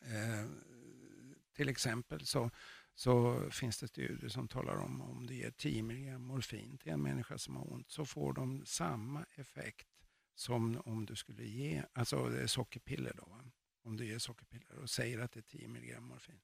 eh, 0.00 0.50
till 1.52 1.68
exempel 1.68 2.26
så, 2.26 2.50
så 2.94 3.42
finns 3.50 3.78
det 3.78 3.88
studier 3.88 4.28
som 4.28 4.48
talar 4.48 4.76
om 4.76 5.00
om 5.00 5.26
du 5.26 5.34
ger 5.34 5.50
10 5.50 5.82
mg 5.82 6.18
morfin 6.18 6.78
till 6.78 6.92
en 6.92 7.02
människa 7.02 7.38
som 7.38 7.56
har 7.56 7.72
ont 7.72 7.90
så 7.90 8.04
får 8.04 8.32
de 8.32 8.66
samma 8.66 9.24
effekt 9.34 9.88
som 10.34 10.82
om 10.84 11.06
du 11.06 11.16
skulle 11.16 11.44
ge, 11.44 11.82
alltså 11.92 12.28
det 12.28 12.42
är 12.42 12.46
sockerpiller 12.46 13.12
då, 13.16 13.40
om 13.82 13.96
du 13.96 14.06
ger 14.06 14.18
sockerpiller 14.18 14.78
och 14.78 14.90
säger 14.90 15.18
att 15.18 15.32
det 15.32 15.40
är 15.40 15.58
10 15.58 15.64
mg 15.64 16.00
morfin, 16.00 16.40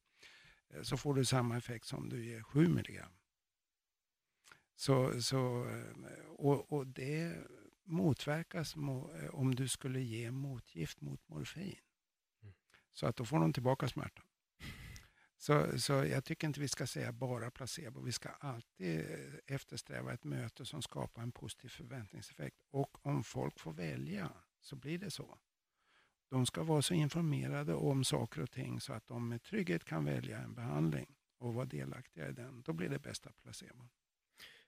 eh, 0.69 0.83
så 0.83 0.97
får 0.97 1.15
du 1.15 1.25
samma 1.25 1.57
effekt 1.57 1.87
som 1.87 1.99
om 1.99 2.09
du 2.09 2.25
ger 2.25 2.43
7 2.43 2.65
mg. 2.65 3.01
Så, 4.77 5.23
så, 5.23 5.69
eh, 5.69 6.27
och, 6.29 6.73
och 6.73 6.87
det 6.87 7.37
motverkas 7.85 8.77
mo, 8.77 9.15
eh, 9.15 9.35
om 9.35 9.55
du 9.55 9.69
skulle 9.69 10.01
ge 10.01 10.31
motgift 10.31 11.01
mot 11.01 11.29
morfin. 11.29 11.81
Mm. 12.43 12.55
Så 12.93 13.07
att 13.07 13.17
då 13.17 13.25
får 13.25 13.41
de 13.41 13.53
tillbaka 13.53 13.89
smärtan. 13.89 14.25
Så, 15.41 15.79
så 15.79 15.93
jag 15.93 16.25
tycker 16.25 16.47
inte 16.47 16.61
vi 16.61 16.69
ska 16.69 16.87
säga 16.87 17.13
bara 17.13 17.51
placebo. 17.51 18.01
Vi 18.01 18.13
ska 18.13 18.29
alltid 18.29 19.01
eh, 19.01 19.55
eftersträva 19.55 20.13
ett 20.13 20.25
möte 20.25 20.65
som 20.65 20.83
skapar 20.83 21.23
en 21.23 21.33
positiv 21.33 21.69
förväntningseffekt. 21.69 22.57
Och 22.71 23.07
om 23.07 23.25
folk 23.25 23.61
får 23.61 23.73
välja 23.73 24.31
så 24.61 24.77
blir 24.77 24.99
det 24.99 25.11
så. 25.11 25.39
De 26.31 26.47
ska 26.47 26.63
vara 26.63 26.83
så 26.83 26.95
informerade 26.95 27.75
om 27.75 28.05
saker 28.05 28.43
och 28.43 28.51
ting 28.51 28.81
så 28.81 28.93
att 28.93 29.07
de 29.07 29.29
med 29.29 29.43
trygghet 29.43 29.85
kan 29.85 30.05
välja 30.05 30.39
en 30.39 30.55
behandling 30.55 31.17
och 31.39 31.55
vara 31.55 31.65
delaktiga 31.65 32.29
i 32.29 32.33
den. 32.33 32.63
Då 32.63 32.73
blir 32.73 32.89
det 32.89 32.99
bästa 32.99 33.33
placebo. 33.43 33.89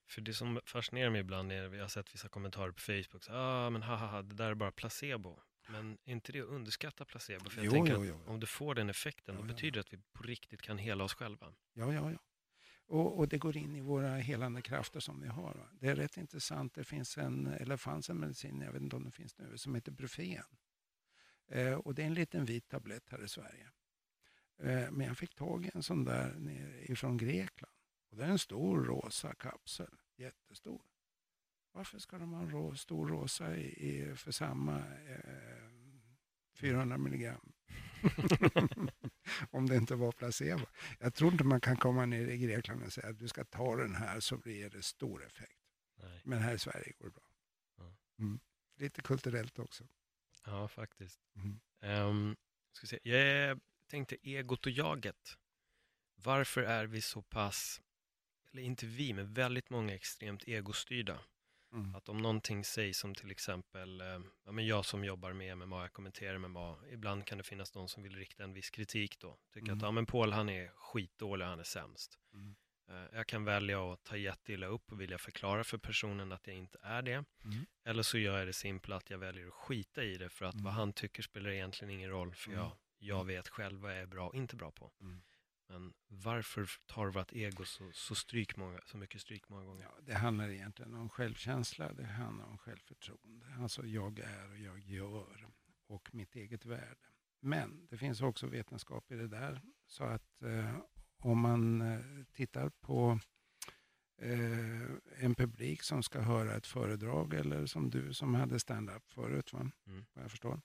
För 0.06 0.20
det 0.20 0.34
som 0.34 0.60
fascinerar 0.64 1.10
mig 1.10 1.20
ibland 1.20 1.52
är, 1.52 1.68
vi 1.68 1.78
har 1.78 1.88
sett 1.88 2.14
vissa 2.14 2.28
kommentarer 2.28 2.72
på 2.72 2.80
Facebook, 2.80 3.24
så, 3.24 3.32
ah 3.32 3.70
men 3.70 3.82
haha, 3.82 4.22
det 4.22 4.34
där 4.34 4.50
är 4.50 4.54
bara 4.54 4.72
placebo. 4.72 5.40
Men 5.68 5.98
är 6.04 6.12
inte 6.12 6.32
det 6.32 6.40
att 6.40 6.48
underskatta 6.48 7.04
placebo? 7.04 7.50
För 7.50 7.56
jag 7.56 7.64
Jo, 7.64 7.72
tänker 7.72 7.92
jo, 7.92 8.04
jo, 8.04 8.20
om 8.26 8.40
du 8.40 8.46
får 8.46 8.74
den 8.74 8.90
effekten, 8.90 9.34
Jo, 9.34 9.42
då 9.42 9.48
betyder 9.48 9.72
det 9.72 9.80
att 9.80 9.92
vi 9.92 9.98
på 10.12 10.22
riktigt 10.22 10.62
kan 10.62 10.78
hela 10.78 11.04
oss 11.04 11.14
själva. 11.14 11.52
Ja, 11.72 11.94
ja, 11.94 12.12
ja. 12.12 12.18
Och, 12.86 13.18
och 13.18 13.28
det 13.28 13.38
går 13.38 13.56
in 13.56 13.76
i 13.76 13.80
våra 13.80 14.16
helande 14.16 14.62
krafter 14.62 15.00
som 15.00 15.20
vi 15.20 15.28
har. 15.28 15.54
Va? 15.54 15.68
Det 15.72 15.88
är 15.88 15.96
rätt 15.96 16.16
intressant. 16.16 16.74
Det 16.74 16.84
finns 16.84 17.18
en, 17.18 17.46
eller 17.46 17.76
fanns 17.76 18.11
en 18.11 18.16
medicin, 18.16 18.61
jag 18.61 18.72
vet 18.72 18.82
inte 18.82 18.96
om 18.96 19.04
det 19.04 19.11
finns 19.11 19.38
nu, 19.38 19.58
som 19.58 19.74
heter 19.74 19.92
Brufen. 19.92 20.42
Eh, 21.48 21.74
och 21.74 21.94
det 21.94 22.02
är 22.02 22.06
en 22.06 22.14
liten 22.14 22.44
vit 22.44 22.68
tablett 22.68 23.08
här 23.08 23.24
i 23.24 23.28
Sverige. 23.28 23.70
Eh, 24.58 24.90
men 24.90 25.06
jag 25.06 25.18
fick 25.18 25.34
tag 25.34 25.66
i 25.66 25.70
en 25.74 25.82
sån 25.82 26.04
där 26.04 26.50
ifrån 26.90 27.16
Grekland. 27.16 27.74
Och 28.11 28.16
det 28.16 28.24
är 28.24 28.28
en 28.28 28.38
stor 28.38 28.84
rosa 28.84 29.34
kapsel, 29.34 29.94
jättestor. 30.16 30.82
Varför 31.72 31.98
ska 31.98 32.18
de 32.18 32.32
ha 32.32 32.42
en 32.42 32.50
rå, 32.50 32.74
stor 32.74 33.08
rosa 33.08 33.56
i, 33.56 33.88
i, 33.88 34.16
för 34.16 34.32
samma 34.32 34.78
eh, 34.78 35.70
400 36.54 36.98
milligram? 36.98 37.52
om 39.50 39.66
det 39.66 39.76
inte 39.76 39.94
var 39.94 40.12
placebo. 40.12 40.66
Jag 40.98 41.14
tror 41.14 41.32
inte 41.32 41.44
man 41.44 41.60
kan 41.60 41.76
komma 41.76 42.06
ner 42.06 42.26
i 42.26 42.38
Grekland 42.38 42.82
och 42.82 42.92
säga 42.92 43.08
att 43.08 43.18
du 43.18 43.28
ska 43.28 43.44
ta 43.44 43.76
den 43.76 43.94
här 43.94 44.20
så 44.20 44.36
blir 44.36 44.70
det 44.70 44.82
stor 44.82 45.26
effekt. 45.26 45.60
Nej. 45.96 46.22
Men 46.24 46.38
här 46.38 46.54
i 46.54 46.58
Sverige 46.58 46.92
går 46.98 47.04
det 47.04 47.12
bra. 47.12 47.30
Mm. 48.18 48.40
Lite 48.76 49.02
kulturellt 49.02 49.58
också. 49.58 49.84
Ja, 50.44 50.68
faktiskt. 50.68 51.20
Mm. 51.34 51.60
Um, 52.08 52.36
ska 52.72 52.86
se. 52.86 52.98
Jag 53.02 53.60
tänkte 53.86 54.16
egot 54.22 54.66
och 54.66 54.72
jaget. 54.72 55.38
Varför 56.14 56.62
är 56.62 56.86
vi 56.86 57.00
så 57.00 57.22
pass, 57.22 57.82
eller 58.50 58.62
inte 58.62 58.86
vi, 58.86 59.12
men 59.12 59.34
väldigt 59.34 59.70
många 59.70 59.94
extremt 59.94 60.48
egostyrda? 60.48 61.20
Mm. 61.72 61.94
Att 61.94 62.08
om 62.08 62.18
någonting 62.18 62.64
sägs 62.64 62.98
som 62.98 63.14
till 63.14 63.30
exempel, 63.30 64.00
eh, 64.00 64.20
ja, 64.44 64.52
men 64.52 64.66
jag 64.66 64.84
som 64.84 65.04
jobbar 65.04 65.32
med 65.32 65.58
MMA, 65.58 65.80
jag 65.82 65.92
kommenterar 65.92 66.38
MMA, 66.38 66.78
ibland 66.90 67.26
kan 67.26 67.38
det 67.38 67.44
finnas 67.44 67.74
någon 67.74 67.88
som 67.88 68.02
vill 68.02 68.16
rikta 68.16 68.44
en 68.44 68.52
viss 68.52 68.70
kritik 68.70 69.18
då. 69.18 69.38
Tycker 69.54 69.66
Mm. 69.66 69.76
att, 69.78 69.82
ja 69.82 69.90
men 69.90 70.06
Paul 70.06 70.32
han 70.32 70.48
är 70.48 70.68
skitdålig, 70.74 71.44
han 71.44 71.58
är 71.60 71.64
sämst. 71.64 72.18
Mm. 72.34 72.54
Eh, 72.88 73.16
jag 73.18 73.26
kan 73.26 73.44
välja 73.44 73.92
att 73.92 74.04
ta 74.04 74.16
jätteilla 74.16 74.66
upp 74.66 74.92
och 74.92 75.00
vilja 75.00 75.18
förklara 75.18 75.64
för 75.64 75.78
personen 75.78 76.32
att 76.32 76.46
jag 76.46 76.56
inte 76.56 76.78
är 76.82 77.02
det. 77.02 77.24
Mm. 77.44 77.66
Eller 77.84 78.02
så 78.02 78.18
gör 78.18 78.38
jag 78.38 78.46
det 78.46 78.52
simpla 78.52 78.96
att 78.96 79.10
jag 79.10 79.18
väljer 79.18 79.46
att 79.46 79.54
skita 79.54 80.04
i 80.04 80.16
det 80.16 80.28
för 80.28 80.44
att 80.44 80.54
Mm. 80.54 80.64
vad 80.64 80.72
han 80.74 80.92
tycker 80.92 81.22
spelar 81.22 81.50
egentligen 81.50 81.94
ingen 81.94 82.10
roll 82.10 82.34
för 82.34 82.50
Mm. 82.50 82.60
jag, 82.60 82.72
jag 82.98 83.24
vet 83.24 83.48
själv 83.48 83.80
vad 83.80 83.92
jag 83.92 83.98
är 83.98 84.06
bra 84.06 84.28
och 84.28 84.34
inte 84.34 84.56
bra 84.56 84.70
på. 84.70 84.92
Mm. 85.00 85.22
Men 85.70 85.92
varför 86.08 86.70
tar 86.86 87.06
vårt 87.06 87.32
ego 87.32 87.64
så, 87.64 87.90
så, 87.92 88.14
stryk 88.14 88.56
många, 88.56 88.80
så 88.86 88.96
mycket 88.96 89.20
stryk 89.20 89.48
många 89.48 89.64
gånger? 89.64 89.82
Ja, 89.82 89.98
det 90.02 90.14
handlar 90.14 90.48
egentligen 90.48 90.94
om 90.94 91.08
självkänsla, 91.08 91.92
det 91.92 92.04
handlar 92.04 92.46
om 92.46 92.58
självförtroende. 92.58 93.46
Alltså 93.60 93.86
jag 93.86 94.18
är 94.18 94.50
och 94.50 94.58
jag 94.58 94.78
gör 94.78 95.48
och 95.86 96.14
mitt 96.14 96.36
eget 96.36 96.64
värde. 96.64 97.08
Men 97.40 97.86
det 97.90 97.96
finns 97.96 98.20
också 98.20 98.46
vetenskap 98.46 99.12
i 99.12 99.14
det 99.14 99.28
där. 99.28 99.60
Så 99.86 100.04
att 100.04 100.42
eh, 100.42 100.76
om 101.18 101.40
man 101.40 101.80
eh, 101.80 102.24
tittar 102.32 102.68
på 102.68 103.20
eh, 104.22 105.24
en 105.24 105.34
publik 105.34 105.82
som 105.82 106.02
ska 106.02 106.20
höra 106.20 106.56
ett 106.56 106.66
föredrag 106.66 107.34
eller 107.34 107.66
som 107.66 107.90
du 107.90 108.14
som 108.14 108.34
hade 108.34 108.60
stand-up 108.60 109.10
förut, 109.10 109.52
va? 109.52 109.70
Mm. 109.86 110.06
vad 110.12 110.24
jag 110.24 110.30
förstår, 110.30 110.60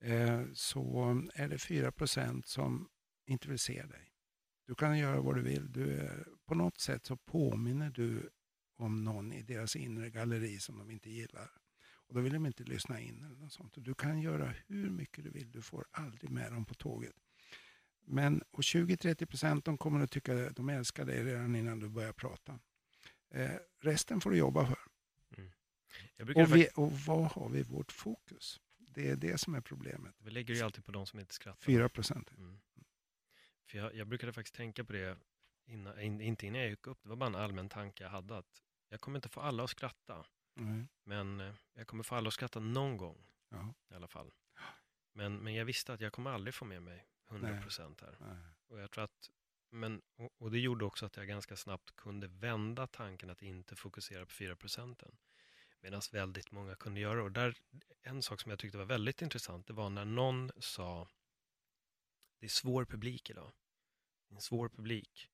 eh, 0.00 0.42
så 0.54 1.08
är 1.34 1.48
det 1.48 1.56
4% 1.56 2.42
som 2.46 2.88
inte 3.26 3.48
vill 3.48 3.58
se 3.58 3.82
dig. 3.82 4.09
Du 4.70 4.74
kan 4.74 4.98
göra 4.98 5.20
vad 5.20 5.34
du 5.34 5.42
vill. 5.42 5.72
Du 5.72 5.92
är, 5.92 6.26
på 6.46 6.54
något 6.54 6.80
sätt 6.80 7.06
så 7.06 7.16
påminner 7.16 7.90
du 7.90 8.30
om 8.76 9.04
någon 9.04 9.32
i 9.32 9.42
deras 9.42 9.76
inre 9.76 10.10
galleri 10.10 10.58
som 10.58 10.78
de 10.78 10.90
inte 10.90 11.10
gillar. 11.10 11.50
Och 11.92 12.14
då 12.14 12.20
vill 12.20 12.32
de 12.32 12.46
inte 12.46 12.64
lyssna 12.64 13.00
in 13.00 13.24
eller 13.24 13.36
något 13.36 13.52
sånt. 13.52 13.76
Och 13.76 13.82
du 13.82 13.94
kan 13.94 14.20
göra 14.20 14.54
hur 14.66 14.90
mycket 14.90 15.24
du 15.24 15.30
vill. 15.30 15.50
Du 15.50 15.62
får 15.62 15.86
aldrig 15.90 16.30
med 16.30 16.52
dem 16.52 16.64
på 16.64 16.74
tåget. 16.74 17.14
Men 18.06 18.42
och 18.50 18.60
20-30 18.60 19.26
procent 19.26 19.64
de 19.64 19.78
kommer 19.78 20.00
att 20.00 20.10
tycka 20.10 20.46
att 20.46 20.56
de 20.56 20.68
älskar 20.68 21.04
dig 21.04 21.24
redan 21.24 21.56
innan 21.56 21.80
du 21.80 21.88
börjar 21.88 22.12
prata. 22.12 22.58
Eh, 23.30 23.50
resten 23.80 24.20
får 24.20 24.30
du 24.30 24.36
jobba 24.36 24.66
för. 24.66 24.78
Brukar 26.16 26.42
Och, 26.42 26.56
vi, 26.56 26.68
och 26.74 26.92
vad 26.92 27.26
har 27.26 27.48
vi 27.48 27.62
vårt 27.62 27.92
fokus? 27.92 28.60
Det 28.78 29.10
är 29.10 29.16
det 29.16 29.38
som 29.38 29.54
är 29.54 29.60
problemet. 29.60 30.14
Vi 30.18 30.30
lägger 30.30 30.54
ju 30.54 30.62
alltid 30.62 30.84
på 30.84 30.92
de 30.92 31.06
som 31.06 31.20
inte 31.20 31.34
skrattar. 31.34 31.64
4 31.64 31.88
procent. 31.88 32.32
Mm. 32.38 32.60
För 33.70 33.78
jag, 33.78 33.94
jag 33.94 34.06
brukade 34.06 34.32
faktiskt 34.32 34.54
tänka 34.54 34.84
på 34.84 34.92
det, 34.92 35.18
innan, 35.66 36.00
in, 36.00 36.20
inte 36.20 36.46
innan 36.46 36.60
jag 36.60 36.70
gick 36.70 36.86
upp, 36.86 36.98
det 37.02 37.08
var 37.08 37.16
bara 37.16 37.26
en 37.26 37.34
allmän 37.34 37.68
tanke 37.68 38.02
jag 38.04 38.10
hade 38.10 38.38
att 38.38 38.62
jag 38.88 39.00
kommer 39.00 39.18
inte 39.18 39.28
få 39.28 39.40
alla 39.40 39.64
att 39.64 39.70
skratta, 39.70 40.24
Nej. 40.54 40.86
men 41.04 41.40
eh, 41.40 41.54
jag 41.74 41.86
kommer 41.86 42.02
få 42.04 42.14
alla 42.14 42.28
att 42.28 42.34
skratta 42.34 42.60
någon 42.60 42.96
gång 42.96 43.26
Ja. 43.48 43.74
i 43.90 43.94
alla 43.94 44.08
fall. 44.08 44.30
Men, 45.12 45.36
men 45.36 45.54
jag 45.54 45.64
visste 45.64 45.92
att 45.92 46.00
jag 46.00 46.12
kommer 46.12 46.30
aldrig 46.30 46.54
få 46.54 46.64
med 46.64 46.82
mig 46.82 47.06
100% 47.28 48.00
här. 48.02 48.16
Nej. 48.20 48.36
Och 48.68 48.80
jag 48.80 48.90
tror 48.90 49.04
att, 49.04 49.30
men, 49.70 50.02
och, 50.16 50.30
och 50.38 50.50
det 50.50 50.58
gjorde 50.58 50.84
också 50.84 51.06
att 51.06 51.16
jag 51.16 51.26
ganska 51.28 51.56
snabbt 51.56 51.96
kunde 51.96 52.26
vända 52.26 52.86
tanken 52.86 53.30
att 53.30 53.42
inte 53.42 53.76
fokusera 53.76 54.26
på 54.26 54.32
4%. 54.32 55.14
Medan 55.80 56.00
väldigt 56.12 56.50
många 56.50 56.74
kunde 56.74 57.00
göra. 57.00 57.22
Och 57.22 57.32
där, 57.32 57.54
en 58.02 58.22
sak 58.22 58.40
som 58.40 58.50
jag 58.50 58.58
tyckte 58.58 58.78
var 58.78 58.84
väldigt 58.84 59.22
intressant, 59.22 59.66
det 59.66 59.72
var 59.72 59.90
när 59.90 60.04
någon 60.04 60.50
sa, 60.58 61.08
det 62.40 62.46
är 62.46 62.48
svår 62.48 62.84
publik 62.84 63.30
idag. 63.30 63.52
Det 64.28 64.32
är 64.32 64.36
en 64.36 64.40
svår 64.42 64.68
publik. 64.68 65.30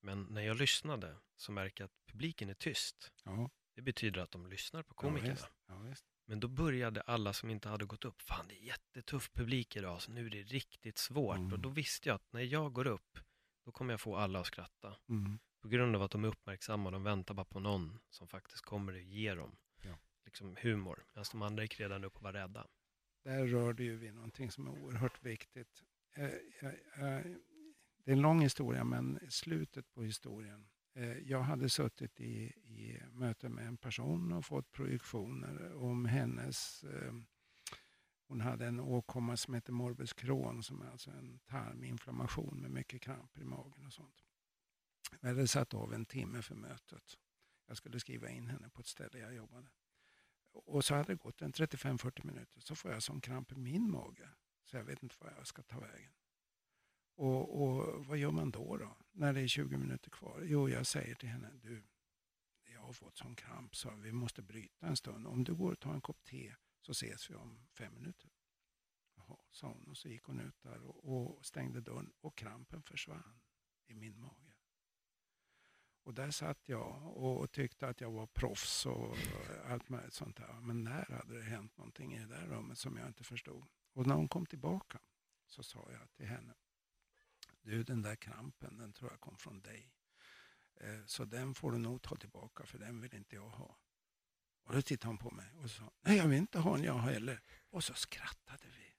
Men 0.00 0.22
när 0.22 0.42
jag 0.42 0.56
lyssnade 0.56 1.16
så 1.36 1.52
märker 1.52 1.84
jag 1.84 1.86
att 1.86 2.06
publiken 2.12 2.48
är 2.48 2.54
tyst. 2.54 3.12
Ja. 3.24 3.50
Det 3.74 3.82
betyder 3.82 4.20
att 4.20 4.30
de 4.30 4.46
lyssnar 4.46 4.82
på 4.82 4.90
Ja, 4.90 4.94
komikerna. 5.00 5.36
Ja, 5.66 5.78
visst. 5.78 6.06
Men 6.24 6.40
då 6.40 6.48
började 6.48 7.00
alla 7.00 7.32
som 7.32 7.50
inte 7.50 7.68
hade 7.68 7.84
gått 7.84 8.04
upp, 8.04 8.22
fan 8.22 8.48
det 8.48 8.54
är 8.54 8.64
jättetuff 8.64 9.32
publik 9.32 9.76
idag, 9.76 10.02
så 10.02 10.12
nu 10.12 10.26
är 10.26 10.30
det 10.30 10.42
riktigt 10.42 10.98
svårt. 10.98 11.36
Mm. 11.36 11.52
Och 11.52 11.58
då 11.58 11.68
visste 11.68 12.08
jag 12.08 12.14
att 12.16 12.32
när 12.32 12.40
jag 12.40 12.72
går 12.72 12.86
upp, 12.86 13.18
då 13.64 13.72
kommer 13.72 13.92
jag 13.92 14.00
få 14.00 14.16
alla 14.16 14.40
att 14.40 14.46
skratta. 14.46 14.96
Mm. 15.08 15.38
På 15.60 15.68
grund 15.68 15.96
av 15.96 16.02
att 16.02 16.10
de 16.10 16.24
är 16.24 16.28
uppmärksamma, 16.28 16.90
de 16.90 17.02
väntar 17.02 17.34
bara 17.34 17.44
på 17.44 17.60
någon 17.60 17.98
som 18.10 18.28
faktiskt 18.28 18.64
kommer 18.64 18.92
att 18.92 19.04
ge 19.04 19.34
dem 19.34 19.56
Ja. 19.82 19.98
liksom 20.24 20.56
humor. 20.60 21.04
Medan 21.08 21.24
de 21.32 21.42
andra 21.42 21.62
gick 21.62 21.80
redan 21.80 22.04
upp 22.04 22.16
och 22.16 22.22
var 22.22 22.32
rädda. 22.32 22.66
Där 23.24 23.46
rör 23.46 23.72
du 23.72 23.84
ju 23.84 23.96
vid 23.96 24.14
någonting 24.14 24.50
som 24.50 24.66
är 24.66 24.70
oerhört 24.70 25.22
viktigt. 25.22 25.84
Eh, 26.16 26.24
eh, 26.60 26.68
eh, 27.04 27.24
det 28.04 28.10
är 28.10 28.16
en 28.16 28.20
lång 28.20 28.40
historia, 28.40 28.84
men 28.84 29.20
slutet 29.28 29.92
på 29.92 30.02
historien. 30.02 30.68
Jag 31.22 31.42
hade 31.42 31.68
suttit 31.68 32.20
i, 32.20 32.44
i 32.64 33.00
möte 33.12 33.48
med 33.48 33.66
en 33.66 33.76
person 33.76 34.32
och 34.32 34.44
fått 34.44 34.72
projektioner 34.72 35.74
om 35.74 36.04
hennes... 36.04 36.84
Hon 38.28 38.40
hade 38.40 38.66
en 38.66 38.80
åkomma 38.80 39.36
som 39.36 39.54
heter 39.54 39.72
morbus 39.72 40.12
Crohn, 40.12 40.62
som 40.62 40.82
är 40.82 40.90
alltså 40.90 41.10
en 41.10 41.38
tarminflammation 41.38 42.60
med 42.60 42.70
mycket 42.70 43.02
kramper 43.02 43.40
i 43.40 43.44
magen 43.44 43.86
och 43.86 43.92
sånt. 43.92 44.24
Jag 45.20 45.28
hade 45.28 45.48
satt 45.48 45.74
av 45.74 45.94
en 45.94 46.04
timme 46.04 46.42
för 46.42 46.54
mötet. 46.54 47.18
Jag 47.66 47.76
skulle 47.76 48.00
skriva 48.00 48.28
in 48.28 48.46
henne 48.46 48.68
på 48.68 48.80
ett 48.80 48.86
ställe 48.86 49.18
jag 49.18 49.34
jobbade. 49.34 49.68
Och 50.52 50.84
så 50.84 50.94
hade 50.94 51.12
det 51.12 51.16
gått 51.16 51.42
en 51.42 51.52
35-40 51.52 52.26
minuter 52.26 52.60
så 52.60 52.74
får 52.74 52.90
jag 52.90 53.02
sån 53.02 53.20
kramp 53.20 53.52
i 53.52 53.56
min 53.56 53.90
mage. 53.90 54.28
Så 54.66 54.76
jag 54.76 54.84
vet 54.84 55.02
inte 55.02 55.16
vad 55.18 55.32
jag 55.38 55.46
ska 55.46 55.62
ta 55.62 55.80
vägen. 55.80 56.12
Och, 57.14 57.62
och 57.62 58.06
vad 58.06 58.18
gör 58.18 58.30
man 58.30 58.50
då, 58.50 58.76
då? 58.76 58.96
När 59.12 59.32
det 59.32 59.40
är 59.40 59.46
20 59.46 59.76
minuter 59.76 60.10
kvar? 60.10 60.42
Jo, 60.44 60.68
jag 60.68 60.86
säger 60.86 61.14
till 61.14 61.28
henne, 61.28 61.50
du, 61.62 61.86
jag 62.64 62.80
har 62.80 62.92
fått 62.92 63.16
sån 63.16 63.36
kramp 63.36 63.76
så 63.76 63.90
vi 63.90 64.12
måste 64.12 64.42
bryta 64.42 64.86
en 64.86 64.96
stund. 64.96 65.26
Om 65.26 65.44
du 65.44 65.54
går 65.54 65.72
och 65.72 65.80
tar 65.80 65.94
en 65.94 66.00
kopp 66.00 66.24
te 66.24 66.54
så 66.80 66.92
ses 66.92 67.30
vi 67.30 67.34
om 67.34 67.66
fem 67.72 67.94
minuter. 67.94 68.30
Jaha, 69.16 69.36
sa 69.50 69.66
hon 69.66 69.88
och 69.88 69.96
så 69.96 70.08
gick 70.08 70.22
hon 70.22 70.40
ut 70.40 70.62
där 70.62 70.82
och, 70.82 71.04
och 71.04 71.46
stängde 71.46 71.80
dörren 71.80 72.12
och 72.20 72.36
krampen 72.36 72.82
försvann 72.82 73.40
i 73.86 73.94
min 73.94 74.20
mage. 74.20 74.52
Och 76.02 76.14
där 76.14 76.30
satt 76.30 76.68
jag 76.68 77.16
och 77.16 77.52
tyckte 77.52 77.88
att 77.88 78.00
jag 78.00 78.10
var 78.10 78.26
proffs 78.26 78.86
och 78.86 79.16
allt 79.66 79.88
möjligt 79.88 80.12
sånt 80.12 80.36
där. 80.36 80.60
Men 80.60 80.84
när 80.84 81.04
hade 81.04 81.38
det 81.38 81.44
hänt 81.44 81.76
någonting 81.76 82.14
i 82.14 82.18
det 82.18 82.26
där 82.26 82.46
rummet 82.46 82.78
som 82.78 82.96
jag 82.96 83.06
inte 83.06 83.24
förstod? 83.24 83.66
Och 83.96 84.06
när 84.06 84.14
hon 84.14 84.28
kom 84.28 84.46
tillbaka 84.46 84.98
så 85.46 85.62
sa 85.62 85.88
jag 85.92 86.12
till 86.12 86.26
henne, 86.26 86.54
du 87.62 87.82
den 87.82 88.02
där 88.02 88.16
krampen 88.16 88.78
den 88.78 88.92
tror 88.92 89.10
jag 89.10 89.20
kom 89.20 89.36
från 89.36 89.60
dig. 89.60 89.92
Eh, 90.74 91.04
så 91.06 91.24
den 91.24 91.54
får 91.54 91.72
du 91.72 91.78
nog 91.78 92.02
ta 92.02 92.16
tillbaka 92.16 92.66
för 92.66 92.78
den 92.78 93.00
vill 93.00 93.14
inte 93.14 93.36
jag 93.36 93.48
ha. 93.48 93.76
Och 94.64 94.74
då 94.74 94.82
tittade 94.82 95.08
hon 95.08 95.18
på 95.18 95.30
mig 95.30 95.54
och 95.54 95.70
sa, 95.70 95.90
nej 96.00 96.16
jag 96.16 96.28
vill 96.28 96.38
inte 96.38 96.58
ha 96.58 96.74
den 96.74 96.84
jag 96.84 96.98
heller. 96.98 97.40
Och 97.70 97.84
så 97.84 97.94
skrattade 97.94 98.64
vi. 98.76 98.94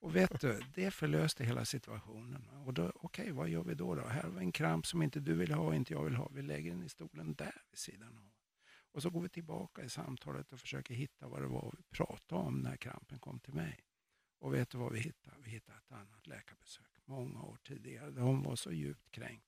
Och 0.00 0.16
vet 0.16 0.40
du, 0.40 0.60
det 0.74 0.90
förlöste 0.90 1.44
hela 1.44 1.64
situationen. 1.64 2.48
Och 2.48 2.74
då, 2.74 2.92
okej, 2.94 3.32
vad 3.32 3.48
gör 3.48 3.62
vi 3.62 3.74
då, 3.74 3.94
då? 3.94 4.06
Här 4.06 4.22
har 4.22 4.30
vi 4.30 4.38
en 4.38 4.52
kramp 4.52 4.86
som 4.86 5.02
inte 5.02 5.20
du 5.20 5.34
vill 5.34 5.52
ha 5.52 5.66
och 5.66 5.74
inte 5.74 5.92
jag 5.92 6.04
vill 6.04 6.16
ha. 6.16 6.28
Vi 6.32 6.42
lägger 6.42 6.70
den 6.70 6.82
i 6.82 6.88
stolen 6.88 7.34
där 7.34 7.62
vid 7.70 7.78
sidan 7.78 8.18
av. 8.18 8.32
Och 8.92 9.02
så 9.02 9.10
går 9.10 9.20
vi 9.20 9.28
tillbaka 9.28 9.82
i 9.82 9.88
samtalet 9.88 10.52
och 10.52 10.60
försöker 10.60 10.94
hitta 10.94 11.28
vad 11.28 11.42
det 11.42 11.48
var 11.48 11.74
vi 11.76 11.82
pratade 11.82 12.42
om 12.42 12.60
när 12.60 12.76
krampen 12.76 13.18
kom 13.18 13.40
till 13.40 13.54
mig. 13.54 13.87
Och 14.38 14.54
vet 14.54 14.70
du 14.70 14.78
vad 14.78 14.92
vi 14.92 15.00
hittade? 15.00 15.36
Vi 15.40 15.50
hittade 15.50 15.78
ett 15.78 15.92
annat 15.92 16.26
läkarbesök 16.26 16.88
många 17.08 17.42
år 17.42 17.58
tidigare. 17.64 18.10
Där 18.10 18.22
hon 18.22 18.42
var 18.42 18.56
så 18.56 18.72
djupt 18.72 19.10
kränkt. 19.10 19.46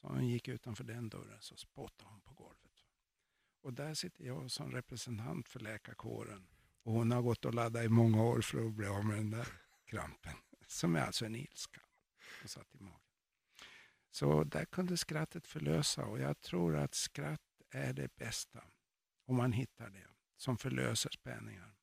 Så 0.00 0.08
hon 0.08 0.28
gick 0.28 0.48
utanför 0.48 0.84
den 0.84 1.08
dörren 1.08 1.40
så 1.40 1.56
spottade 1.56 2.10
hon 2.10 2.20
på 2.20 2.34
golvet. 2.34 2.72
Och 3.60 3.72
där 3.72 3.94
sitter 3.94 4.24
jag 4.24 4.50
som 4.50 4.72
representant 4.72 5.48
för 5.48 5.60
läkarkåren. 5.60 6.46
Och 6.82 6.92
hon 6.92 7.10
har 7.10 7.22
gått 7.22 7.44
och 7.44 7.54
laddat 7.54 7.84
i 7.84 7.88
många 7.88 8.22
år 8.22 8.40
för 8.40 8.66
att 8.66 8.72
bli 8.72 8.86
av 8.86 9.04
med 9.04 9.16
den 9.16 9.30
där 9.30 9.48
krampen. 9.84 10.34
Som 10.66 10.96
är 10.96 11.00
alltså 11.00 11.26
en 11.26 11.36
ilska. 11.36 11.80
Och 12.42 12.50
satt 12.50 12.74
i 12.74 12.78
magen. 12.78 12.98
Så 14.10 14.44
där 14.44 14.64
kunde 14.64 14.96
skrattet 14.96 15.46
förlösa 15.46 16.04
och 16.04 16.20
jag 16.20 16.40
tror 16.40 16.76
att 16.76 16.94
skratt 16.94 17.62
är 17.70 17.92
det 17.92 18.14
bästa. 18.16 18.64
Om 19.26 19.36
man 19.36 19.52
hittar 19.52 19.90
det. 19.90 20.06
Som 20.36 20.58
förlöser 20.58 21.10
spänningar. 21.10 21.74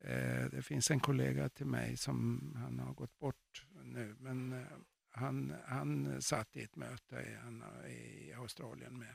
Eh, 0.00 0.50
det 0.50 0.62
finns 0.62 0.90
en 0.90 1.00
kollega 1.00 1.48
till 1.48 1.66
mig 1.66 1.96
som 1.96 2.52
han 2.56 2.78
har 2.78 2.94
gått 2.94 3.18
bort 3.18 3.66
nu. 3.82 4.16
Men 4.18 4.52
eh, 4.52 4.66
han, 5.10 5.54
han 5.66 6.22
satt 6.22 6.56
i 6.56 6.62
ett 6.62 6.76
möte 6.76 7.16
i, 7.16 7.34
han, 7.34 7.64
i 7.86 8.32
Australien 8.32 8.98
med, 8.98 9.14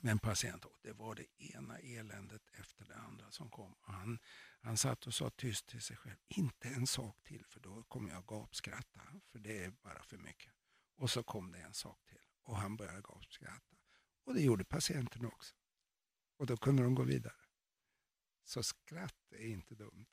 med 0.00 0.12
en 0.12 0.18
patient 0.18 0.64
och 0.64 0.78
det 0.82 0.92
var 0.92 1.14
det 1.14 1.26
ena 1.38 1.78
eländet 1.78 2.42
efter 2.52 2.84
det 2.84 2.96
andra 2.96 3.30
som 3.30 3.50
kom. 3.50 3.72
Och 3.72 3.92
han, 3.92 4.18
han 4.60 4.76
satt 4.76 5.06
och 5.06 5.14
sa 5.14 5.30
tyst 5.30 5.66
till 5.66 5.82
sig 5.82 5.96
själv, 5.96 6.16
inte 6.28 6.68
en 6.68 6.86
sak 6.86 7.22
till 7.22 7.44
för 7.46 7.60
då 7.60 7.82
kommer 7.82 8.10
jag 8.10 8.26
gapskratta 8.26 9.00
för 9.32 9.38
det 9.38 9.64
är 9.64 9.70
bara 9.70 10.02
för 10.02 10.16
mycket. 10.16 10.52
Och 10.96 11.10
så 11.10 11.22
kom 11.22 11.52
det 11.52 11.58
en 11.58 11.74
sak 11.74 12.04
till 12.06 12.18
och 12.42 12.56
han 12.56 12.76
började 12.76 13.00
gapskratta. 13.00 13.76
Och 14.24 14.34
det 14.34 14.40
gjorde 14.40 14.64
patienten 14.64 15.26
också. 15.26 15.54
Och 16.36 16.46
då 16.46 16.56
kunde 16.56 16.82
de 16.82 16.94
gå 16.94 17.02
vidare. 17.02 17.47
Så 18.48 18.62
skratt 18.62 19.32
är 19.32 19.46
inte 19.46 19.74
dumt. 19.74 20.06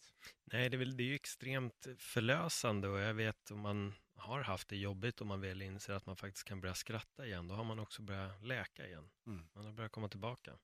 Nej, 0.43 0.69
det 0.69 0.75
är, 0.75 0.77
väl, 0.77 0.97
det 0.97 1.03
är 1.03 1.05
ju 1.05 1.15
extremt 1.15 1.87
förlösande 1.97 2.87
och 2.87 2.99
jag 2.99 3.13
vet 3.13 3.51
om 3.51 3.59
man 3.59 3.93
har 4.15 4.41
haft 4.41 4.67
det 4.67 4.77
jobbigt 4.77 5.21
och 5.21 5.27
man 5.27 5.41
väl 5.41 5.61
inser 5.61 5.93
att 5.93 6.05
man 6.05 6.15
faktiskt 6.15 6.47
kan 6.47 6.61
börja 6.61 6.73
skratta 6.73 7.25
igen, 7.25 7.47
då 7.47 7.55
har 7.55 7.63
man 7.63 7.79
också 7.79 8.01
börjat 8.01 8.43
läka 8.43 8.87
igen. 8.87 9.09
Mm. 9.27 9.47
Man 9.53 9.65
har 9.65 9.73
börjat 9.73 9.91
komma 9.91 10.09
tillbaka. 10.09 10.57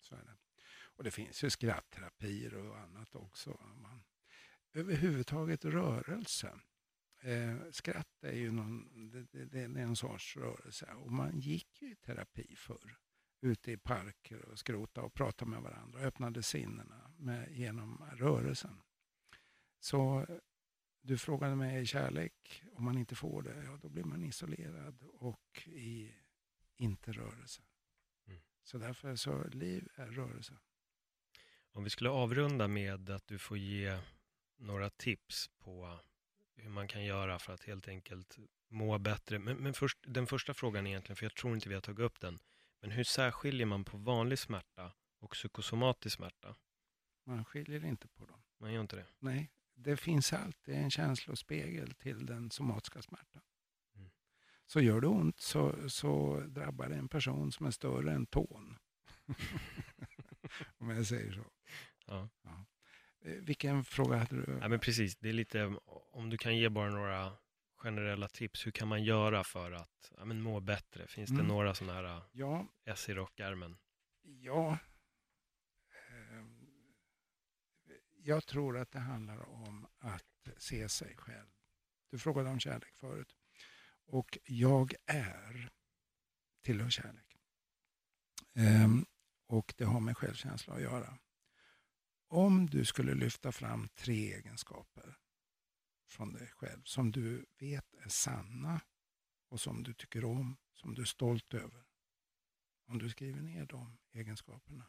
Så 0.00 0.14
är 0.14 0.24
det. 0.24 0.36
Och 0.82 1.04
det 1.04 1.10
finns 1.10 1.44
ju 1.44 1.50
skrattterapier 1.50 2.54
och 2.54 2.78
annat 2.78 3.14
också. 3.14 3.50
Man, 3.74 4.04
överhuvudtaget 4.72 5.64
rörelse. 5.64 6.60
Eh, 7.22 7.56
skratt 7.70 8.24
är 8.24 8.36
ju 8.36 8.52
någon, 8.52 9.10
det, 9.10 9.26
det, 9.32 9.44
det, 9.44 9.60
är 9.60 9.84
en 9.84 9.96
sorts 9.96 10.36
rörelse. 10.36 10.86
Och 10.86 11.12
man 11.12 11.40
gick 11.40 11.82
ju 11.82 11.92
i 11.92 11.96
terapi 11.96 12.56
förr. 12.56 12.98
Ute 13.40 13.72
i 13.72 13.76
parker 13.76 14.44
och 14.44 14.58
skrota 14.58 15.02
och 15.02 15.14
pratade 15.14 15.50
med 15.50 15.62
varandra 15.62 15.98
och 15.98 16.04
öppnade 16.04 16.42
sinnena 16.42 17.10
med, 17.16 17.52
genom 17.52 18.04
rörelsen. 18.12 18.82
Så 19.80 20.26
du 21.02 21.18
frågade 21.18 21.56
mig 21.56 21.82
i 21.82 21.86
kärlek, 21.86 22.62
om 22.74 22.84
man 22.84 22.98
inte 22.98 23.14
får 23.14 23.42
det, 23.42 23.62
ja 23.64 23.78
då 23.82 23.88
blir 23.88 24.04
man 24.04 24.24
isolerad 24.24 25.02
och 25.02 25.68
i 25.68 26.14
inte 26.76 27.12
rörelse. 27.12 27.62
Mm. 28.26 28.40
Så 28.62 28.78
därför 28.78 29.16
så 29.16 29.48
liv 29.48 29.88
är 29.94 30.06
rörelse. 30.06 30.58
Om 31.72 31.84
vi 31.84 31.90
skulle 31.90 32.10
avrunda 32.10 32.68
med 32.68 33.10
att 33.10 33.26
du 33.26 33.38
får 33.38 33.58
ge 33.58 33.98
några 34.56 34.90
tips 34.90 35.50
på 35.58 36.00
hur 36.54 36.70
man 36.70 36.88
kan 36.88 37.04
göra 37.04 37.38
för 37.38 37.52
att 37.52 37.64
helt 37.64 37.88
enkelt 37.88 38.38
må 38.68 38.98
bättre. 38.98 39.38
Men, 39.38 39.56
men 39.56 39.74
först, 39.74 39.98
den 40.02 40.26
första 40.26 40.54
frågan 40.54 40.86
egentligen, 40.86 41.16
för 41.16 41.24
jag 41.24 41.34
tror 41.34 41.54
inte 41.54 41.68
vi 41.68 41.74
har 41.74 41.82
tagit 41.82 42.00
upp 42.00 42.20
den. 42.20 42.38
Men 42.80 42.90
hur 42.90 43.04
särskiljer 43.04 43.66
man 43.66 43.84
på 43.84 43.96
vanlig 43.96 44.38
smärta 44.38 44.92
och 45.18 45.30
psykosomatisk 45.30 46.16
smärta? 46.16 46.56
Man 47.24 47.44
skiljer 47.44 47.84
inte 47.84 48.08
på 48.08 48.26
dem. 48.26 48.42
Man 48.58 48.72
gör 48.72 48.80
inte 48.80 48.96
det? 48.96 49.06
Nej, 49.18 49.50
det 49.74 49.96
finns 49.96 50.32
alltid 50.32 50.74
en 50.74 50.90
känslospegel 50.90 51.94
till 51.94 52.26
den 52.26 52.50
somatiska 52.50 53.02
smärtan. 53.02 53.42
Mm. 53.96 54.10
Så 54.66 54.80
gör 54.80 55.00
det 55.00 55.06
ont 55.06 55.40
så, 55.40 55.90
så 55.90 56.40
drabbar 56.48 56.88
det 56.88 56.96
en 56.96 57.08
person 57.08 57.52
som 57.52 57.66
är 57.66 57.70
större 57.70 58.12
än 58.12 58.26
tån. 58.26 58.78
Om 60.78 60.90
jag 60.90 61.06
säger 61.06 61.32
så. 61.32 61.44
Ja. 62.06 62.28
ja. 62.42 62.66
Eh, 63.24 63.32
vilken 63.32 63.84
fråga 63.84 64.16
hade 64.16 64.36
du? 64.36 64.58
Ja, 64.60 64.68
men 64.68 64.80
precis, 64.80 65.16
det 65.16 65.28
är 65.28 65.32
lite, 65.32 65.76
om 66.12 66.30
du 66.30 66.38
kan 66.38 66.56
ge 66.56 66.68
bara 66.68 66.90
några 66.90 67.32
generella 67.80 68.28
tips, 68.28 68.66
hur 68.66 68.70
kan 68.70 68.88
man 68.88 69.04
göra 69.04 69.44
för 69.44 69.72
att 69.72 70.12
ja, 70.16 70.24
men 70.24 70.42
må 70.42 70.60
bättre? 70.60 71.06
Finns 71.06 71.30
mm. 71.30 71.42
det 71.42 71.48
några 71.48 71.74
sådana 71.74 71.94
här 71.94 72.22
ja. 72.32 72.66
S 72.84 73.08
i 73.08 73.14
rockärmen? 73.14 73.76
Ja, 74.22 74.78
jag 78.22 78.46
tror 78.46 78.78
att 78.78 78.90
det 78.90 78.98
handlar 78.98 79.48
om 79.48 79.86
att 79.98 80.48
se 80.56 80.88
sig 80.88 81.16
själv. 81.16 81.48
Du 82.10 82.18
frågade 82.18 82.50
om 82.50 82.60
kärlek 82.60 82.94
förut. 82.94 83.36
Och 84.06 84.38
jag 84.44 84.94
är 85.06 85.70
tillhör 86.62 86.90
kärlek. 86.90 87.36
Ehm, 88.54 89.06
och 89.46 89.74
det 89.76 89.84
har 89.84 90.00
med 90.00 90.16
självkänsla 90.16 90.74
att 90.74 90.82
göra. 90.82 91.18
Om 92.28 92.66
du 92.70 92.84
skulle 92.84 93.14
lyfta 93.14 93.52
fram 93.52 93.88
tre 93.88 94.34
egenskaper 94.34 95.19
från 96.10 96.32
dig 96.32 96.46
själv 96.48 96.82
som 96.84 97.12
du 97.12 97.46
vet 97.58 97.94
är 97.94 98.08
sanna 98.08 98.80
och 99.48 99.60
som 99.60 99.82
du 99.82 99.94
tycker 99.94 100.24
om, 100.24 100.56
som 100.72 100.94
du 100.94 101.02
är 101.02 101.06
stolt 101.06 101.54
över. 101.54 101.84
Om 102.84 102.98
du 102.98 103.10
skriver 103.10 103.40
ner 103.40 103.66
de 103.66 103.98
egenskaperna 104.12 104.86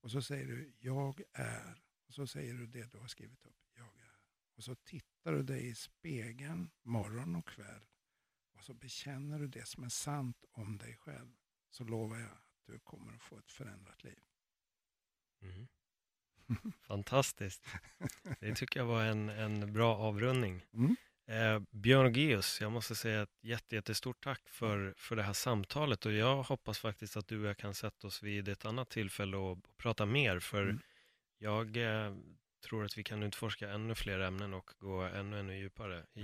och 0.00 0.10
så 0.10 0.22
säger 0.22 0.46
du 0.46 0.74
jag 0.78 1.22
är 1.32 1.82
och 2.06 2.14
så 2.14 2.26
säger 2.26 2.54
du 2.54 2.66
det 2.66 2.92
du 2.92 2.98
har 2.98 3.08
skrivit 3.08 3.46
upp. 3.46 3.56
Jag 3.74 3.98
är. 3.98 4.18
Och 4.54 4.64
så 4.64 4.74
tittar 4.74 5.32
du 5.32 5.42
dig 5.42 5.68
i 5.68 5.74
spegeln 5.74 6.70
morgon 6.82 7.36
och 7.36 7.46
kväll. 7.48 7.86
Och 8.52 8.64
så 8.64 8.74
bekänner 8.74 9.38
du 9.38 9.48
det 9.48 9.68
som 9.68 9.84
är 9.84 9.88
sant 9.88 10.44
om 10.52 10.78
dig 10.78 10.96
själv. 10.96 11.36
Så 11.70 11.84
lovar 11.84 12.18
jag 12.18 12.30
att 12.30 12.48
du 12.64 12.78
kommer 12.78 13.12
att 13.12 13.22
få 13.22 13.38
ett 13.38 13.50
förändrat 13.50 14.04
liv. 14.04 14.22
Mm. 15.40 15.68
Fantastiskt. 16.86 17.66
Det 18.40 18.54
tycker 18.54 18.80
jag 18.80 18.86
var 18.86 19.02
en, 19.02 19.28
en 19.28 19.72
bra 19.72 19.96
avrundning. 19.96 20.64
Mm. 20.74 20.96
Eh, 21.26 21.62
Björn 21.70 22.12
Geus, 22.12 22.60
jag 22.60 22.72
måste 22.72 22.94
säga 22.94 23.22
ett 23.22 23.38
jätte, 23.40 23.74
jättestort 23.74 24.24
tack 24.24 24.48
för, 24.48 24.94
för 24.96 25.16
det 25.16 25.22
här 25.22 25.32
samtalet 25.32 26.06
och 26.06 26.12
jag 26.12 26.42
hoppas 26.42 26.78
faktiskt 26.78 27.16
att 27.16 27.28
du 27.28 27.40
och 27.40 27.48
jag 27.48 27.56
kan 27.56 27.74
sätta 27.74 28.06
oss 28.06 28.22
vid 28.22 28.48
ett 28.48 28.64
annat 28.64 28.88
tillfälle 28.88 29.36
och, 29.36 29.50
och 29.52 29.58
prata 29.76 30.06
mer 30.06 30.40
för 30.40 30.62
mm. 30.62 30.78
Jag 31.38 31.76
eh, 31.76 32.14
tror 32.60 32.84
att 32.84 32.98
vi 32.98 33.04
kan 33.04 33.22
utforska 33.22 33.70
ännu 33.70 33.94
fler 33.94 34.20
ämnen 34.20 34.54
och 34.54 34.70
gå 34.78 35.00
ännu, 35.02 35.40
ännu 35.40 35.58
djupare 35.58 36.06
i, 36.14 36.20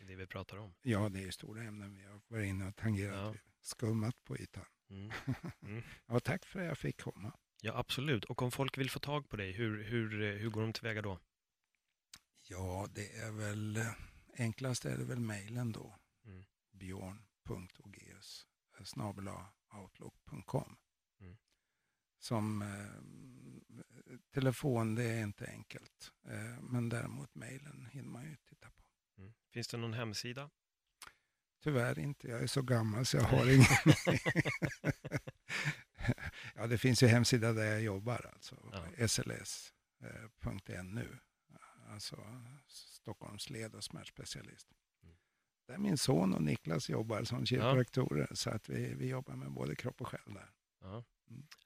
i 0.00 0.04
det 0.06 0.16
vi 0.16 0.26
pratar 0.26 0.56
om. 0.56 0.74
Ja, 0.82 1.08
det 1.08 1.22
är 1.22 1.30
stora 1.30 1.62
ämnen 1.62 1.94
vi 1.94 2.04
har 2.04 2.20
varit 2.28 2.46
inne 2.46 2.68
och 2.68 2.76
tangerat, 2.76 3.34
ja. 3.34 3.40
skummat 3.62 4.24
på 4.24 4.38
ytan. 4.38 4.64
Mm. 4.90 5.12
Mm. 5.62 5.82
ja, 6.06 6.20
tack 6.20 6.44
för 6.44 6.60
att 6.60 6.66
jag 6.66 6.78
fick 6.78 7.00
komma. 7.00 7.32
Ja, 7.64 7.76
absolut. 7.76 8.24
Och 8.24 8.42
om 8.42 8.50
folk 8.50 8.78
vill 8.78 8.90
få 8.90 8.98
tag 8.98 9.28
på 9.28 9.36
dig, 9.36 9.52
hur, 9.52 9.84
hur, 9.84 10.38
hur 10.38 10.50
går 10.50 10.60
de 10.60 10.72
tillväga 10.72 11.02
då? 11.02 11.18
Ja, 12.48 12.88
det 12.94 13.16
är 13.16 13.30
väl 13.30 13.84
enklast 14.38 14.84
är 14.84 14.98
det 14.98 15.04
väl 15.04 15.20
mejlen 15.20 15.72
då. 15.72 15.96
Mm. 16.24 16.44
bjorn.ogeus 16.72 18.46
outlook.com 19.72 20.76
mm. 21.20 21.36
Som 22.18 22.62
eh, 22.62 22.68
telefon, 24.34 24.94
det 24.94 25.04
är 25.04 25.22
inte 25.22 25.46
enkelt. 25.46 26.12
Eh, 26.28 26.62
men 26.62 26.88
däremot 26.88 27.34
mejlen 27.34 27.88
hinner 27.92 28.10
man 28.10 28.24
ju 28.24 28.36
titta 28.36 28.70
på. 28.70 28.82
Mm. 29.18 29.34
Finns 29.52 29.68
det 29.68 29.76
någon 29.76 29.94
hemsida? 29.94 30.50
Tyvärr 31.62 31.98
inte. 31.98 32.28
Jag 32.28 32.42
är 32.42 32.46
så 32.46 32.62
gammal 32.62 33.06
så 33.06 33.16
jag 33.16 33.24
har 33.24 33.54
ingen. 33.54 33.66
ja, 36.54 36.66
det 36.66 36.78
finns 36.78 37.02
ju 37.02 37.06
hemsida 37.06 37.52
där 37.52 37.64
jag 37.64 37.82
jobbar, 37.82 38.30
alltså 38.32 38.56
ja. 38.72 39.08
sls.nu. 39.08 41.18
Alltså 41.88 42.16
Stockholms 42.66 43.50
led 43.50 43.74
och 43.74 43.84
smärtspecialist. 43.84 44.68
Mm. 45.02 45.16
Där 45.66 45.78
min 45.78 45.98
son 45.98 46.34
och 46.34 46.42
Niklas 46.42 46.90
jobbar 46.90 47.24
som 47.24 47.46
kiropraktorer, 47.46 48.26
ja. 48.30 48.36
så 48.36 48.50
att 48.50 48.68
vi, 48.68 48.94
vi 48.94 49.08
jobbar 49.08 49.36
med 49.36 49.50
både 49.50 49.76
kropp 49.76 50.00
och 50.00 50.08
själ 50.08 50.34
där. 50.34 50.50
Ja. 50.80 51.04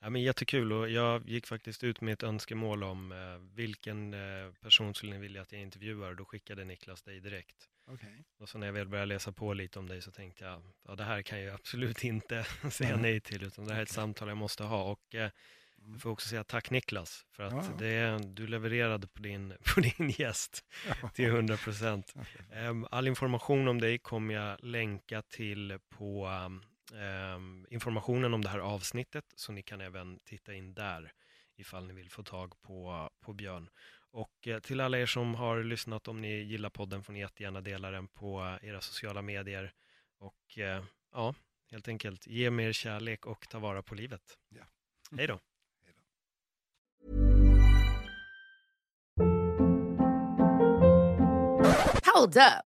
Ja, 0.01 0.11
men 0.11 0.23
jättekul 0.23 0.73
och 0.73 0.89
jag 0.89 1.29
gick 1.29 1.47
faktiskt 1.47 1.85
ut 1.85 2.01
med 2.01 2.13
ett 2.13 2.23
önskemål 2.23 2.85
om 2.85 3.13
eh, 3.13 3.57
vilken 3.57 4.15
eh, 4.15 4.53
person 4.61 4.95
skulle 4.95 5.13
ni 5.13 5.19
vilja 5.19 5.43
att 5.43 5.53
jag 5.53 5.61
intervjuar 5.61 6.15
då 6.15 6.25
skickade 6.25 6.65
Niklas 6.65 7.03
dig 7.03 7.21
direkt. 7.21 7.69
Okay. 7.89 8.25
Och 8.39 8.49
så 8.49 8.59
när 8.59 8.67
jag 8.67 8.75
väl 8.75 8.89
började 8.89 9.07
läsa 9.07 9.33
på 9.33 9.53
lite 9.53 9.79
om 9.79 9.89
dig 9.89 10.03
så 10.03 10.11
tänkte 10.11 10.45
jag, 10.45 10.63
ja 10.89 10.95
det 10.95 11.05
här 11.05 11.23
kan 11.23 11.41
jag 11.41 11.55
absolut 11.55 12.05
inte 12.05 12.45
säga 12.71 12.91
mm. 12.91 13.03
nej 13.03 13.21
till 13.21 13.45
utan 13.45 13.65
det 13.65 13.73
här 13.73 13.81
är 13.81 13.83
ett 13.83 13.91
samtal 13.91 14.29
jag 14.29 14.37
måste 14.37 14.65
ha 14.65 14.83
och 14.83 15.15
eh, 15.15 15.21
mm. 15.21 15.93
jag 15.93 16.01
får 16.01 16.11
också 16.11 16.29
säga 16.29 16.45
tack 16.45 16.71
Niklas 16.71 17.27
för 17.31 17.43
att 17.43 17.53
ja. 17.53 17.77
det, 17.79 18.19
du 18.35 18.47
levererade 18.47 19.07
på 19.07 19.23
din, 19.23 19.55
på 19.75 19.81
din 19.81 20.15
gäst 20.19 20.65
ja. 21.03 21.09
till 21.09 21.25
100 21.25 21.57
procent. 21.57 22.15
Okay. 22.17 22.85
All 22.91 23.09
information 23.09 23.69
om 23.69 23.81
dig 23.81 23.99
kommer 23.99 24.35
jag 24.35 24.65
länka 24.65 25.23
till 25.23 25.79
på 25.89 26.29
eh, 26.93 27.73
informationen 27.75 28.35
om 28.35 28.43
det 28.43 28.49
här 28.49 28.59
avsnittet, 28.59 29.25
så 29.35 29.53
ni 29.53 29.63
kan 29.63 29.81
även 29.81 30.19
titta 30.25 30.55
in 30.55 30.75
där 30.75 31.13
ifall 31.57 31.87
ni 31.87 31.93
vill 31.95 32.11
få 32.11 32.23
tag 32.23 32.61
på, 32.63 33.11
på 33.21 33.33
Björn. 33.33 33.69
Och 34.19 34.49
eh, 34.49 34.59
till 34.59 34.81
alla 34.81 34.99
er 34.99 35.07
som 35.07 35.35
har 35.35 35.63
lyssnat, 35.63 36.09
om 36.09 36.21
ni 36.21 36.43
gillar 36.43 36.71
podden 36.71 37.03
får 37.03 37.13
ni 37.13 37.21
jättegärna 37.21 37.61
dela 37.61 37.91
den 37.91 38.09
på 38.09 38.59
era 38.63 38.81
sociala 38.81 39.23
medier. 39.23 39.73
Och 40.19 40.59
eh, 40.59 40.85
ja, 41.13 41.35
helt 41.71 41.89
enkelt, 41.89 42.27
ge 42.27 42.51
mer 42.51 42.73
kärlek 42.73 43.27
och 43.27 43.49
ta 43.49 43.59
vara 43.59 43.83
på 43.83 43.95
livet. 43.95 44.39
Ja. 44.49 44.63
Hej 45.17 45.27
då! 45.27 45.41
Hold 52.15 52.37
up. 52.37 52.68